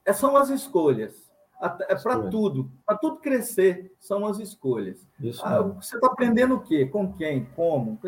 é 0.06 0.12
são 0.14 0.34
as 0.36 0.48
escolhas. 0.48 1.21
É 1.88 1.94
para 1.94 2.28
tudo, 2.28 2.68
para 2.84 2.98
tudo 2.98 3.18
crescer, 3.18 3.94
são 4.00 4.26
as 4.26 4.40
escolhas. 4.40 5.06
Ah, 5.44 5.62
você 5.62 5.94
está 5.94 6.08
aprendendo 6.08 6.56
o 6.56 6.60
quê? 6.60 6.86
Com 6.86 7.12
quem? 7.12 7.44
Como? 7.54 8.00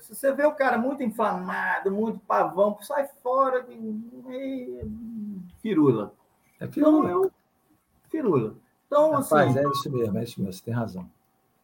Se 0.00 0.14
você 0.14 0.32
vê 0.32 0.46
o 0.46 0.54
cara 0.54 0.78
muito 0.78 1.02
inflamado, 1.02 1.90
muito 1.90 2.20
pavão, 2.20 2.78
sai 2.80 3.08
fora 3.20 3.64
de 3.64 4.80
firula. 5.60 6.14
É 6.60 6.68
firula. 6.68 6.98
Então, 6.98 7.08
eu, 7.08 7.32
firula. 8.08 8.54
Então, 8.86 9.10
Rapaz, 9.10 9.56
assim, 9.56 9.58
é 9.58 9.70
isso 9.70 9.90
mesmo, 9.90 10.18
é 10.18 10.22
isso 10.22 10.40
mesmo, 10.40 10.52
você 10.52 10.64
tem 10.64 10.74
razão. 10.74 11.10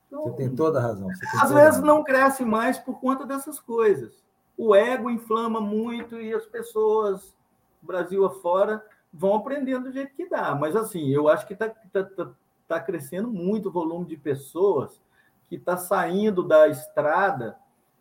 Então, 0.08 0.24
você 0.24 0.32
tem 0.32 0.54
toda 0.54 0.80
a 0.80 0.82
razão. 0.82 1.08
Às 1.40 1.52
vezes 1.52 1.80
não 1.80 2.02
cresce 2.02 2.44
mais 2.44 2.76
por 2.76 2.98
conta 2.98 3.24
dessas 3.24 3.60
coisas. 3.60 4.12
O 4.56 4.74
ego 4.74 5.08
inflama 5.10 5.60
muito 5.60 6.20
e 6.20 6.34
as 6.34 6.46
pessoas, 6.46 7.36
Brasil 7.80 8.24
afora, 8.24 8.84
vão 9.12 9.34
aprendendo 9.34 9.84
do 9.84 9.92
jeito 9.92 10.14
que 10.14 10.28
dá. 10.28 10.54
Mas, 10.54 10.76
assim, 10.76 11.08
eu 11.08 11.28
acho 11.28 11.46
que 11.46 11.52
está 11.52 11.68
tá, 11.68 12.04
tá, 12.04 12.30
tá 12.68 12.80
crescendo 12.80 13.28
muito 13.28 13.68
o 13.68 13.72
volume 13.72 14.06
de 14.06 14.16
pessoas 14.16 15.00
que 15.48 15.56
está 15.56 15.76
saindo 15.76 16.42
da 16.42 16.68
estrada, 16.68 17.56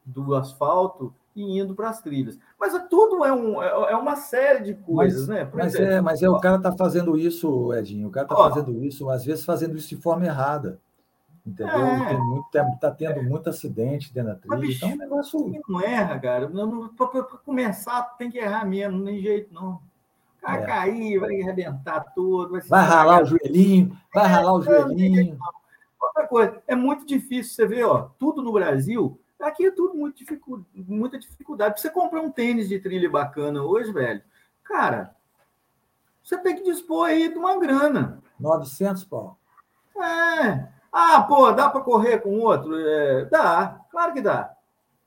do 0.05 0.35
asfalto, 0.35 1.13
e 1.35 1.59
indo 1.59 1.75
para 1.75 1.89
as 1.89 2.01
trilhas. 2.01 2.39
Mas 2.59 2.73
é 2.73 2.79
tudo 2.79 3.25
é, 3.25 3.33
um, 3.33 3.61
é, 3.61 3.91
é 3.91 3.95
uma 3.95 4.15
série 4.15 4.63
de 4.63 4.73
coisas, 4.73 5.27
mas, 5.27 5.37
né? 5.37 5.45
Por 5.45 5.57
mas, 5.57 5.75
exemplo, 5.75 5.93
é, 5.93 6.01
mas 6.01 6.23
é, 6.23 6.29
o 6.29 6.39
cara 6.39 6.55
está 6.55 6.71
fazendo 6.71 7.17
isso, 7.17 7.73
Edinho, 7.73 8.07
o 8.07 8.11
cara 8.11 8.25
está 8.25 8.35
fazendo 8.35 8.83
isso, 8.83 9.09
às 9.09 9.25
vezes 9.25 9.43
fazendo 9.43 9.75
isso 9.75 9.89
de 9.89 9.97
forma 9.97 10.25
errada. 10.25 10.79
Entendeu? 11.45 12.41
Está 12.47 12.87
é, 12.87 12.91
tendo 12.91 13.23
muito 13.23 13.49
acidente 13.49 14.11
dentro 14.11 14.31
da 14.31 14.39
trilha. 14.39 14.57
Mas, 14.57 14.75
então, 14.77 14.89
é 14.89 14.93
um 14.93 14.97
negócio. 14.97 15.61
Não 15.67 15.81
erra, 15.81 16.19
cara. 16.19 16.51
Para 16.97 17.23
começar, 17.45 18.01
tem 18.17 18.31
que 18.31 18.39
errar 18.39 18.65
mesmo, 18.65 18.97
não 18.97 19.05
tem 19.05 19.21
jeito, 19.21 19.53
não. 19.53 19.79
Vai 20.45 20.61
é. 20.61 20.65
cair, 20.65 21.19
vai 21.19 21.41
arrebentar 21.41 22.01
tudo. 22.13 22.51
Vai, 22.51 22.61
vai 22.61 22.85
ralar 22.85 23.23
o 23.23 23.25
joelhinho, 23.25 23.97
vai 24.13 24.25
é, 24.25 24.27
ralar 24.27 24.53
o 24.53 24.61
joelhinho. 24.61 25.39
Outra 25.99 26.27
coisa, 26.27 26.61
é 26.67 26.75
muito 26.75 27.05
difícil 27.05 27.55
você 27.55 27.65
ver, 27.65 27.83
ó, 27.85 28.09
tudo 28.19 28.43
no 28.43 28.53
Brasil, 28.53 29.19
aqui 29.39 29.65
é 29.65 29.71
tudo 29.71 29.95
muito 29.95 30.17
dificu... 30.17 30.63
muita 30.73 31.17
dificuldade. 31.17 31.73
Pra 31.73 31.81
você 31.81 31.89
comprar 31.89 32.21
um 32.21 32.31
tênis 32.31 32.69
de 32.69 32.79
trilha 32.79 33.09
bacana 33.09 33.63
hoje, 33.63 33.91
velho, 33.91 34.21
cara, 34.63 35.15
você 36.23 36.37
tem 36.37 36.55
que 36.55 36.63
dispor 36.63 37.07
aí 37.07 37.27
de 37.27 37.37
uma 37.37 37.59
grana. 37.59 38.21
900 38.39 39.03
pau. 39.05 39.39
É. 39.97 40.67
Ah, 40.91 41.23
pô, 41.23 41.51
dá 41.51 41.69
para 41.69 41.81
correr 41.81 42.19
com 42.19 42.39
outro? 42.39 42.77
É, 42.77 43.25
dá, 43.25 43.79
claro 43.89 44.13
que 44.13 44.21
dá. 44.21 44.53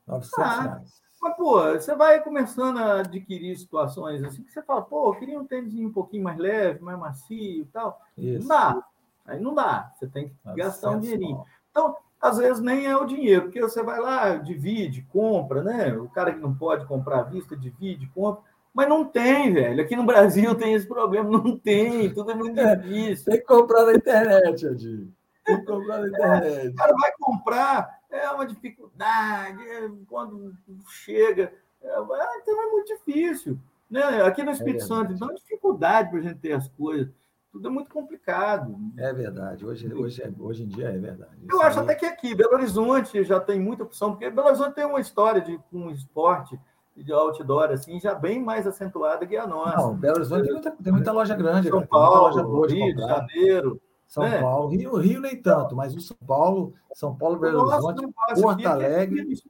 900 0.07 0.37
dá. 0.37 0.61
reais. 0.63 1.03
Mas, 1.21 1.37
pô, 1.37 1.61
você 1.73 1.95
vai 1.95 2.23
começando 2.23 2.79
a 2.79 3.01
adquirir 3.01 3.57
situações 3.57 4.23
assim 4.23 4.43
que 4.43 4.53
você 4.53 4.63
fala, 4.63 4.83
pô, 4.83 5.09
eu 5.09 5.19
queria 5.19 5.41
um 5.41 5.45
tênis 5.45 5.75
um 5.75 5.93
pouquinho 5.93 6.25
mais 6.25 6.39
leve, 6.39 6.83
mais 6.83 6.99
macio 6.99 7.63
e 7.63 7.69
tal. 7.73 8.01
Isso. 8.17 8.41
Não 8.41 8.49
dá. 8.49 8.85
Aí 9.27 9.41
não 9.41 9.55
dá. 9.55 9.93
Você 9.95 10.07
tem 10.07 10.29
que 10.29 10.35
gastar 10.55 10.91
um 10.91 11.01
dinheirinho. 11.01 11.45
Então, 11.71 11.97
às 12.21 12.39
vezes 12.39 12.63
nem 12.63 12.87
é 12.87 12.97
o 12.97 13.05
dinheiro, 13.05 13.43
porque 13.43 13.61
você 13.61 13.83
vai 13.83 14.01
lá, 14.01 14.37
divide, 14.37 15.03
compra, 15.13 15.63
né? 15.63 15.93
O 15.97 16.09
cara 16.09 16.33
que 16.33 16.41
não 16.41 16.55
pode 16.55 16.87
comprar 16.87 17.21
à 17.21 17.23
vista, 17.23 17.57
divide, 17.57 18.09
compra. 18.09 18.43
Mas 18.73 18.89
não 18.89 19.05
tem, 19.05 19.53
velho. 19.53 19.83
Aqui 19.83 19.97
no 19.97 20.05
Brasil 20.05 20.55
tem 20.55 20.75
esse 20.75 20.87
problema. 20.87 21.29
Não 21.29 21.59
tem, 21.59 22.13
tudo 22.13 22.31
é 22.31 22.35
muito 22.35 22.59
é, 22.59 22.77
difícil. 22.77 23.25
tem 23.25 23.41
que 23.41 23.47
comprar 23.47 23.85
na 23.85 23.95
internet, 23.95 24.67
Adinho. 24.67 25.13
Tem 25.45 25.59
que 25.59 25.65
comprar 25.65 25.99
na 25.99 26.09
internet. 26.09 26.67
É, 26.67 26.69
o 26.69 26.75
cara 26.75 26.93
vai 26.95 27.13
comprar, 27.19 27.98
é 28.11 28.31
uma 28.31 28.47
dificuldade, 28.47 29.63
é, 29.63 29.91
quando 30.09 30.55
chega. 30.89 31.53
É, 31.81 32.01
então 32.43 32.63
é 32.63 32.71
muito 32.71 32.87
difícil. 32.87 33.59
Né? 33.91 34.03
Aqui 34.23 34.43
no 34.43 34.51
é 34.51 34.53
Espírito 34.53 34.85
é 34.85 34.87
Santo, 34.87 35.13
então, 35.13 35.31
é 35.31 35.35
dificuldade 35.35 36.11
para 36.11 36.19
a 36.19 36.23
gente 36.23 36.39
ter 36.39 36.53
as 36.53 36.69
coisas. 36.69 37.09
Tudo 37.51 37.69
é 37.69 37.71
muito 37.71 37.91
complicado. 37.91 38.77
É 38.97 39.13
verdade. 39.13 39.65
Hoje, 39.65 39.93
hoje, 39.93 40.23
hoje 40.39 40.65
em 40.65 40.69
dia 40.69 40.89
é 40.89 40.99
verdade. 40.99 41.33
Isso 41.43 41.57
Eu 41.57 41.63
acho 41.63 41.79
aí... 41.79 41.85
até 41.85 41.95
que 41.95 42.07
aqui, 42.07 42.35
Belo 42.35 42.55
Horizonte 42.55 43.25
já 43.25 43.41
tem 43.41 43.59
muita 43.59 43.85
opção, 43.85 44.11
porque 44.11 44.31
Belo 44.31 44.49
Horizonte 44.49 44.75
tem 44.75 44.85
uma 44.85 45.01
história 45.01 45.41
de 45.41 45.59
um 45.73 45.91
esporte 45.91 46.61
de 46.95 47.13
outdoor 47.13 47.71
assim, 47.71 47.99
já 48.01 48.15
bem 48.15 48.43
mais 48.43 48.67
acentuada 48.67 49.27
que 49.27 49.37
a 49.37 49.47
nossa. 49.47 49.77
Não, 49.77 49.95
Belo 49.95 50.17
Horizonte 50.17 50.43
tem 50.43 50.53
muita, 50.53 50.71
tem 50.73 50.93
muita 50.93 51.13
loja 51.13 51.35
grande. 51.35 51.69
São 51.69 51.87
Paulo, 51.87 52.67
Rio 52.67 52.95
de 52.95 53.01
Janeiro. 53.01 53.81
São 54.09 54.25
é. 54.25 54.41
Paulo, 54.41 54.69
Rio, 54.71 54.97
Rio 54.97 55.21
nem 55.21 55.41
tanto, 55.41 55.77
mas 55.77 55.95
o 55.95 56.01
São 56.01 56.17
Paulo, 56.27 56.75
São 56.95 57.15
Paulo, 57.15 57.39
Belo 57.39 57.61
Horizonte, 57.61 58.09
Porto 58.41 58.67
Alegre. 58.67 59.41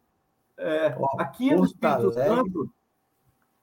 É, 0.59 0.99
aqui 1.17 1.55
no 1.55 1.65
Espírito 1.65 2.13
Santo, 2.13 2.71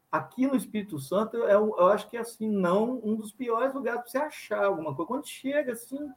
aqui 0.09 0.47
no 0.47 0.55
Espírito 0.55 0.97
Santo, 0.97 1.35
eu, 1.35 1.75
eu 1.77 1.87
acho 1.87 2.09
que 2.09 2.15
é 2.15 2.21
assim, 2.21 2.49
não 2.49 3.01
um 3.03 3.15
dos 3.15 3.33
piores 3.33 3.73
lugares 3.73 4.01
para 4.01 4.09
você 4.09 4.17
achar 4.19 4.63
alguma 4.63 4.95
coisa. 4.95 5.07
Quando 5.07 5.27
chega 5.27 5.73
assim, 5.73 6.09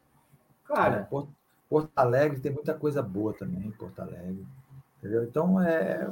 cara. 0.65 0.99
É, 0.99 1.03
Porto, 1.03 1.35
Porto 1.69 1.91
Alegre 1.97 2.39
tem 2.39 2.53
muita 2.53 2.73
coisa 2.73 3.03
boa 3.03 3.35
também, 3.35 3.73
Porto 3.73 4.01
Alegre. 4.01 4.47
Entendeu? 4.99 5.25
Então 5.25 5.61
é. 5.61 6.09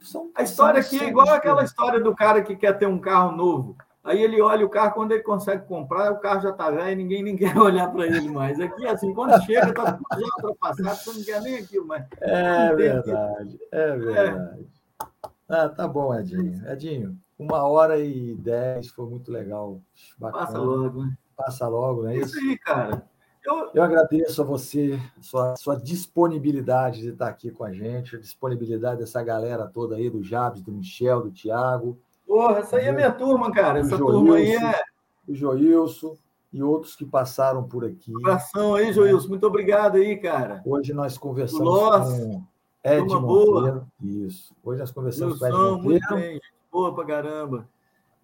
São, 0.00 0.30
a 0.34 0.42
história 0.42 0.80
aqui 0.80 0.98
é 0.98 1.08
igual 1.08 1.28
aquela 1.28 1.62
história 1.62 2.00
do 2.00 2.16
cara 2.16 2.42
que 2.42 2.56
quer 2.56 2.72
ter 2.78 2.86
um 2.86 2.98
carro 2.98 3.36
novo. 3.36 3.76
Aí 4.08 4.22
ele 4.22 4.40
olha 4.40 4.64
o 4.64 4.70
carro, 4.70 4.94
quando 4.94 5.12
ele 5.12 5.22
consegue 5.22 5.66
comprar, 5.66 6.10
o 6.10 6.18
carro 6.18 6.40
já 6.40 6.48
está 6.48 6.70
velho, 6.70 6.96
ninguém, 6.96 7.22
ninguém 7.22 7.52
quer 7.52 7.58
olhar 7.60 7.92
para 7.92 8.06
ele 8.06 8.26
mais. 8.30 8.58
Aqui, 8.58 8.86
assim, 8.86 9.12
quando 9.12 9.38
chega, 9.44 9.68
está 9.68 9.98
já 10.12 10.26
ultrapassado, 10.36 10.96
você 10.96 11.18
não 11.18 11.24
quer 11.24 11.42
nem 11.42 11.58
aquilo 11.58 11.86
mais. 11.86 12.06
É 12.22 12.74
verdade, 12.74 13.60
é 13.70 13.96
verdade. 13.98 14.62
É. 14.62 15.04
Ah, 15.46 15.68
tá 15.68 15.86
bom, 15.86 16.18
Edinho. 16.18 16.66
Edinho, 16.70 17.18
uma 17.38 17.64
hora 17.64 17.98
e 17.98 18.34
dez, 18.36 18.88
foi 18.88 19.04
muito 19.04 19.30
legal. 19.30 19.78
Bacana. 20.16 20.46
Passa 20.46 20.58
logo, 20.58 21.04
né? 21.04 21.16
Passa 21.36 21.68
logo, 21.68 22.02
não 22.04 22.08
é 22.08 22.16
isso? 22.16 22.38
Isso 22.38 22.48
aí, 22.48 22.58
cara. 22.58 23.06
Eu... 23.44 23.70
eu 23.74 23.82
agradeço 23.82 24.40
a 24.40 24.44
você, 24.44 24.98
sua, 25.20 25.54
sua 25.56 25.76
disponibilidade 25.76 27.02
de 27.02 27.10
estar 27.10 27.28
aqui 27.28 27.50
com 27.50 27.62
a 27.62 27.74
gente, 27.74 28.16
a 28.16 28.18
disponibilidade 28.18 29.00
dessa 29.00 29.22
galera 29.22 29.66
toda 29.66 29.96
aí, 29.96 30.08
do 30.08 30.22
Jabs, 30.22 30.62
do 30.62 30.72
Michel, 30.72 31.20
do 31.20 31.30
Tiago. 31.30 31.98
Porra, 32.28 32.58
essa 32.58 32.76
aí 32.76 32.84
é 32.84 32.92
minha 32.92 33.10
turma, 33.10 33.50
cara. 33.50 33.78
Essa 33.78 33.96
turma 33.96 34.36
aí 34.36 34.54
é. 34.54 34.82
O 35.26 35.34
Joilson 35.34 36.14
e 36.52 36.62
outros 36.62 36.94
que 36.94 37.06
passaram 37.06 37.64
por 37.64 37.86
aqui. 37.86 38.12
Um 38.14 38.18
abração 38.18 38.74
aí, 38.74 38.92
Joilson. 38.92 39.28
Muito 39.28 39.46
obrigado 39.46 39.96
aí, 39.96 40.14
cara. 40.18 40.62
Hoje 40.64 40.92
nós 40.92 41.16
conversamos 41.16 41.64
Nossa, 41.64 42.20
com 42.20 42.44
Ed 42.84 43.00
Monteiro. 43.00 43.20
Boa. 43.20 43.88
Isso. 44.02 44.54
Hoje 44.62 44.80
nós 44.80 44.90
conversamos 44.90 45.40
Wilson, 45.40 45.48
com 45.50 45.56
Ed 45.56 45.72
Monteiro. 45.72 45.88
Muito 45.88 46.14
bem, 46.14 46.40
boa 46.70 46.94
pra 46.94 47.04
caramba. 47.06 47.68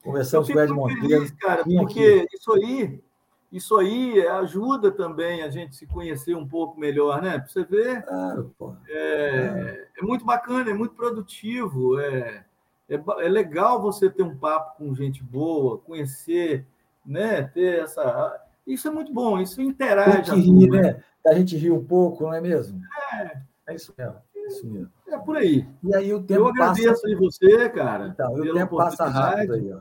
Conversamos 0.02 0.48
com 0.50 0.58
o 0.58 0.60
Ed 0.60 0.72
Monteiro. 0.72 1.08
Feliz, 1.08 1.30
cara, 1.32 1.64
porque 1.64 2.26
aqui. 2.26 2.36
isso 2.36 2.52
aí, 2.52 3.02
isso 3.50 3.76
aí 3.76 4.26
ajuda 4.28 4.92
também 4.92 5.42
a 5.42 5.48
gente 5.48 5.76
se 5.76 5.86
conhecer 5.86 6.36
um 6.36 6.46
pouco 6.46 6.78
melhor, 6.78 7.22
né? 7.22 7.38
Para 7.38 7.48
você 7.48 7.64
ver. 7.64 8.02
Claro, 8.04 8.54
pô. 8.58 8.74
É, 8.86 8.98
é. 8.98 9.88
é 9.98 10.02
muito 10.02 10.26
bacana, 10.26 10.70
é 10.70 10.74
muito 10.74 10.94
produtivo. 10.94 11.98
É 11.98 12.44
é, 12.88 12.94
é 12.94 13.28
legal 13.28 13.80
você 13.80 14.10
ter 14.10 14.22
um 14.22 14.36
papo 14.36 14.78
com 14.78 14.94
gente 14.94 15.22
boa, 15.22 15.78
conhecer, 15.78 16.66
né? 17.04 17.42
Ter 17.42 17.80
essa. 17.82 18.40
Isso 18.66 18.88
é 18.88 18.90
muito 18.90 19.12
bom, 19.12 19.40
isso 19.40 19.60
interage. 19.60 20.30
Tem 20.30 20.42
que 20.42 20.50
rir, 20.50 20.70
né? 20.70 21.02
A 21.26 21.34
gente 21.34 21.56
ri 21.56 21.70
um 21.70 21.84
pouco, 21.84 22.24
não 22.24 22.34
é 22.34 22.40
mesmo? 22.40 22.80
É. 23.12 23.42
É 23.66 23.74
isso 23.74 23.94
mesmo. 23.96 24.16
É 24.34 24.46
isso 24.46 24.66
mesmo. 24.66 24.90
É 25.08 25.18
por 25.18 25.36
aí. 25.36 25.66
E 25.82 25.94
aí 25.94 26.12
o 26.12 26.22
tempo 26.22 26.40
Eu 26.40 26.48
agradeço 26.48 26.88
passa... 26.88 27.06
aí 27.06 27.14
você, 27.14 27.68
cara. 27.70 28.08
Então, 28.08 28.32
o 28.34 28.52
tempo 28.52 28.76
passa 28.76 29.06
rápido 29.06 29.54
aí, 29.54 29.72
ó. 29.72 29.80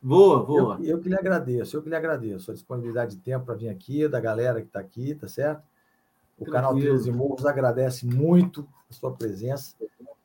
Boa, 0.00 0.44
boa. 0.44 0.78
Eu, 0.80 0.96
eu, 0.96 1.00
que 1.00 1.08
lhe 1.08 1.16
agradeço, 1.16 1.76
eu 1.76 1.82
que 1.82 1.88
lhe 1.88 1.96
agradeço 1.96 2.50
a 2.50 2.54
disponibilidade 2.54 3.16
de 3.16 3.22
tempo 3.22 3.46
para 3.46 3.54
vir 3.54 3.68
aqui, 3.68 4.06
da 4.06 4.20
galera 4.20 4.60
que 4.60 4.68
está 4.68 4.78
aqui, 4.78 5.14
tá 5.14 5.26
certo? 5.26 5.62
O 6.38 6.44
Tranquilo. 6.44 6.52
canal 6.52 6.78
13 6.78 7.10
Morros 7.10 7.44
agradece 7.44 8.06
muito 8.06 8.66
a 8.88 8.92
sua 8.92 9.12
presença. 9.12 9.74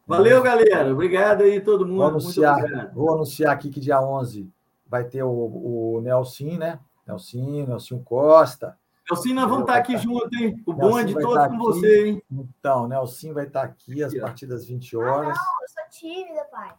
Valeu, 0.05 0.41
galera. 0.43 0.91
Obrigado 0.91 1.43
aí, 1.43 1.61
todo 1.61 1.85
mundo. 1.85 1.97
Vou 1.97 2.07
anunciar, 2.07 2.93
vou 2.93 3.13
anunciar 3.13 3.53
aqui 3.53 3.69
que 3.69 3.79
dia 3.79 4.01
11 4.01 4.51
vai 4.85 5.05
ter 5.05 5.23
o, 5.23 5.29
o 5.29 6.01
Nelson, 6.01 6.57
né? 6.57 6.79
Nelson, 7.07 7.65
Nelson 7.67 7.99
Costa. 7.99 8.77
Nelson, 9.09 9.33
nós 9.33 9.49
vamos 9.49 9.61
estar 9.61 9.75
aqui 9.75 9.97
junto, 9.97 10.29
hein? 10.35 10.61
O 10.65 10.73
bonde 10.73 11.13
todo 11.13 11.33
com 11.33 11.39
aqui. 11.39 11.57
você, 11.57 12.07
hein? 12.07 12.23
Então, 12.31 12.87
Nelson 12.87 13.33
vai 13.33 13.45
estar 13.47 13.63
aqui 13.63 14.03
às 14.03 14.13
partir 14.13 14.45
das 14.45 14.65
20 14.65 14.97
horas. 14.97 15.37
Ah, 15.37 15.41
não, 15.41 15.61
eu 15.61 15.69
sou 15.69 15.83
tímida, 15.89 16.45
pai. 16.51 16.73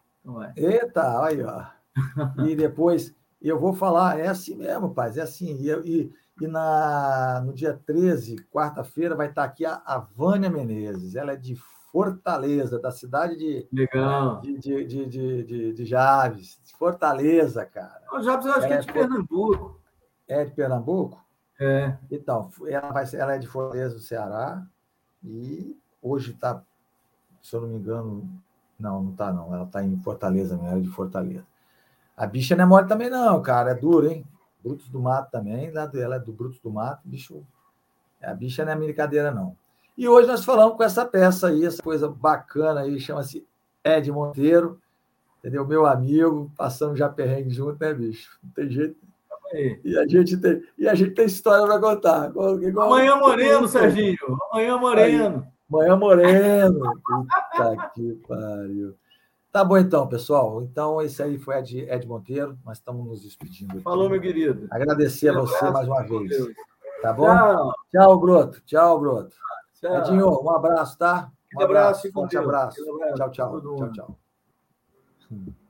Eita, 0.57 1.25
aí, 1.25 1.43
ó. 1.43 1.65
e 2.47 2.55
depois 2.55 3.15
eu 3.41 3.59
vou 3.59 3.75
falar, 3.75 4.19
é 4.19 4.29
assim 4.29 4.55
mesmo, 4.55 4.95
pai, 4.95 5.13
é 5.17 5.23
assim. 5.23 5.57
E, 5.61 5.71
e, 5.71 6.13
e 6.41 6.47
na, 6.47 7.43
no 7.45 7.53
dia 7.53 7.79
13, 7.87 8.37
quarta-feira, 8.51 9.15
vai 9.15 9.29
estar 9.29 9.45
aqui 9.45 9.67
a, 9.67 9.83
a 9.85 9.99
Vânia 9.99 10.49
Menezes. 10.49 11.15
Ela 11.15 11.33
é 11.33 11.37
de 11.37 11.57
Fortaleza, 11.95 12.81
da 12.81 12.91
cidade 12.91 13.37
de, 13.37 13.69
Legal. 13.73 14.41
de, 14.41 14.59
de, 14.59 14.85
de, 14.85 15.07
de, 15.07 15.45
de, 15.45 15.73
de 15.75 15.85
Javes. 15.85 16.61
Fortaleza, 16.77 17.65
cara. 17.65 18.03
O 18.12 18.21
Javes 18.21 18.47
eu 18.47 18.53
acho 18.53 18.62
ela 18.62 18.66
que 18.66 18.73
é 18.73 18.79
de 18.81 18.91
é 18.91 18.93
Pernambuco. 18.93 19.81
É 20.27 20.45
de 20.45 20.51
Pernambuco? 20.51 21.25
É. 21.61 21.97
Então, 22.11 22.51
ela, 22.66 22.91
vai, 22.91 23.05
ela 23.15 23.37
é 23.37 23.39
de 23.39 23.47
Fortaleza, 23.47 23.95
do 23.95 24.01
Ceará, 24.01 24.66
e 25.23 25.79
hoje 26.03 26.33
está, 26.33 26.65
se 27.41 27.55
eu 27.55 27.61
não 27.61 27.69
me 27.69 27.77
engano, 27.77 28.29
não, 28.77 29.01
não 29.01 29.12
está 29.12 29.33
não, 29.33 29.55
ela 29.55 29.65
está 29.65 29.85
em 29.85 29.97
Fortaleza 30.01 30.57
ela 30.57 30.79
é 30.79 30.81
de 30.81 30.89
Fortaleza. 30.89 31.47
A 32.16 32.27
bicha 32.27 32.57
não 32.57 32.65
é 32.65 32.66
mole 32.66 32.89
também 32.89 33.09
não, 33.09 33.41
cara, 33.41 33.71
é 33.71 33.75
duro, 33.75 34.11
hein? 34.11 34.27
Brutos 34.61 34.89
do 34.89 34.99
Mato 34.99 35.31
também, 35.31 35.71
ela 35.73 36.16
é 36.16 36.19
do 36.19 36.33
Brutos 36.33 36.59
do 36.59 36.73
Mato, 36.73 37.03
bicho, 37.05 37.47
a 38.21 38.35
bicha 38.35 38.65
não 38.65 38.73
é 38.73 38.77
brincadeira 38.77 39.31
não. 39.31 39.57
E 39.97 40.09
hoje 40.09 40.27
nós 40.27 40.45
falamos 40.45 40.77
com 40.77 40.83
essa 40.83 41.05
peça 41.07 41.49
aí, 41.49 41.65
essa 41.65 41.83
coisa 41.83 42.09
bacana 42.09 42.81
aí, 42.81 42.99
chama-se 42.99 43.47
Ed 43.85 44.11
Monteiro, 44.11 44.81
entendeu? 45.39 45.66
Meu 45.66 45.87
amigo, 45.87 46.51
passamos 46.57 46.99
já 46.99 47.09
perrengue 47.09 47.51
junto, 47.51 47.79
né, 47.81 47.95
bicho? 47.95 48.39
Não 48.43 48.51
tem 48.51 48.71
jeito. 48.71 48.97
E 49.85 49.97
a 49.97 50.05
gente 50.07 50.37
tem, 50.37 50.65
e 50.77 50.89
a 50.89 50.97
gente 50.97 51.12
tem 51.12 51.27
história 51.27 51.65
para 51.65 51.79
contar. 51.79 52.31
Igual, 52.31 52.87
Amanhã 52.87 53.15
Moreno, 53.16 53.69
Serginho. 53.69 54.19
Amanhã 54.51 54.77
Moreno. 54.77 55.47
Amanhã 55.73 55.97
Moreno. 55.97 56.81
Puta 57.05 57.91
que 57.95 58.15
pariu. 58.27 58.97
Tá 59.53 59.62
bom, 59.62 59.79
então, 59.79 60.09
pessoal. 60.09 60.61
Então, 60.62 61.01
esse 61.01 61.23
aí 61.23 61.39
foi 61.39 61.57
Ed, 61.59 61.87
Ed 61.89 62.09
Monteiro. 62.09 62.59
Nós 62.65 62.79
estamos 62.79 63.07
nos 63.07 63.23
despedindo. 63.23 63.75
Aqui. 63.75 63.83
Falou, 63.83 64.11
meu 64.11 64.21
querido. 64.21 64.66
Agradecer 64.73 65.29
a 65.29 65.41
você 65.41 65.71
mais 65.71 65.87
uma 65.87 66.03
vez. 66.03 66.49
Tá 67.01 67.12
bom? 67.12 67.27
Tchau, 67.27 67.73
Tchau 67.93 68.19
Broto. 68.19 68.61
Tchau, 68.66 68.99
Broto. 68.99 69.37
Tchau. 69.85 69.98
Edinho, 69.98 70.43
um 70.43 70.51
abraço, 70.51 70.97
tá? 70.97 71.31
Um 71.55 71.61
abraço, 71.61 72.09
abraço, 72.09 72.12
forte 72.12 72.36
abraço. 72.39 72.81
abraço. 72.90 73.16
Tchau, 73.16 73.31
tchau. 73.31 73.77
Tchau, 73.77 73.93
tchau. 73.93 75.64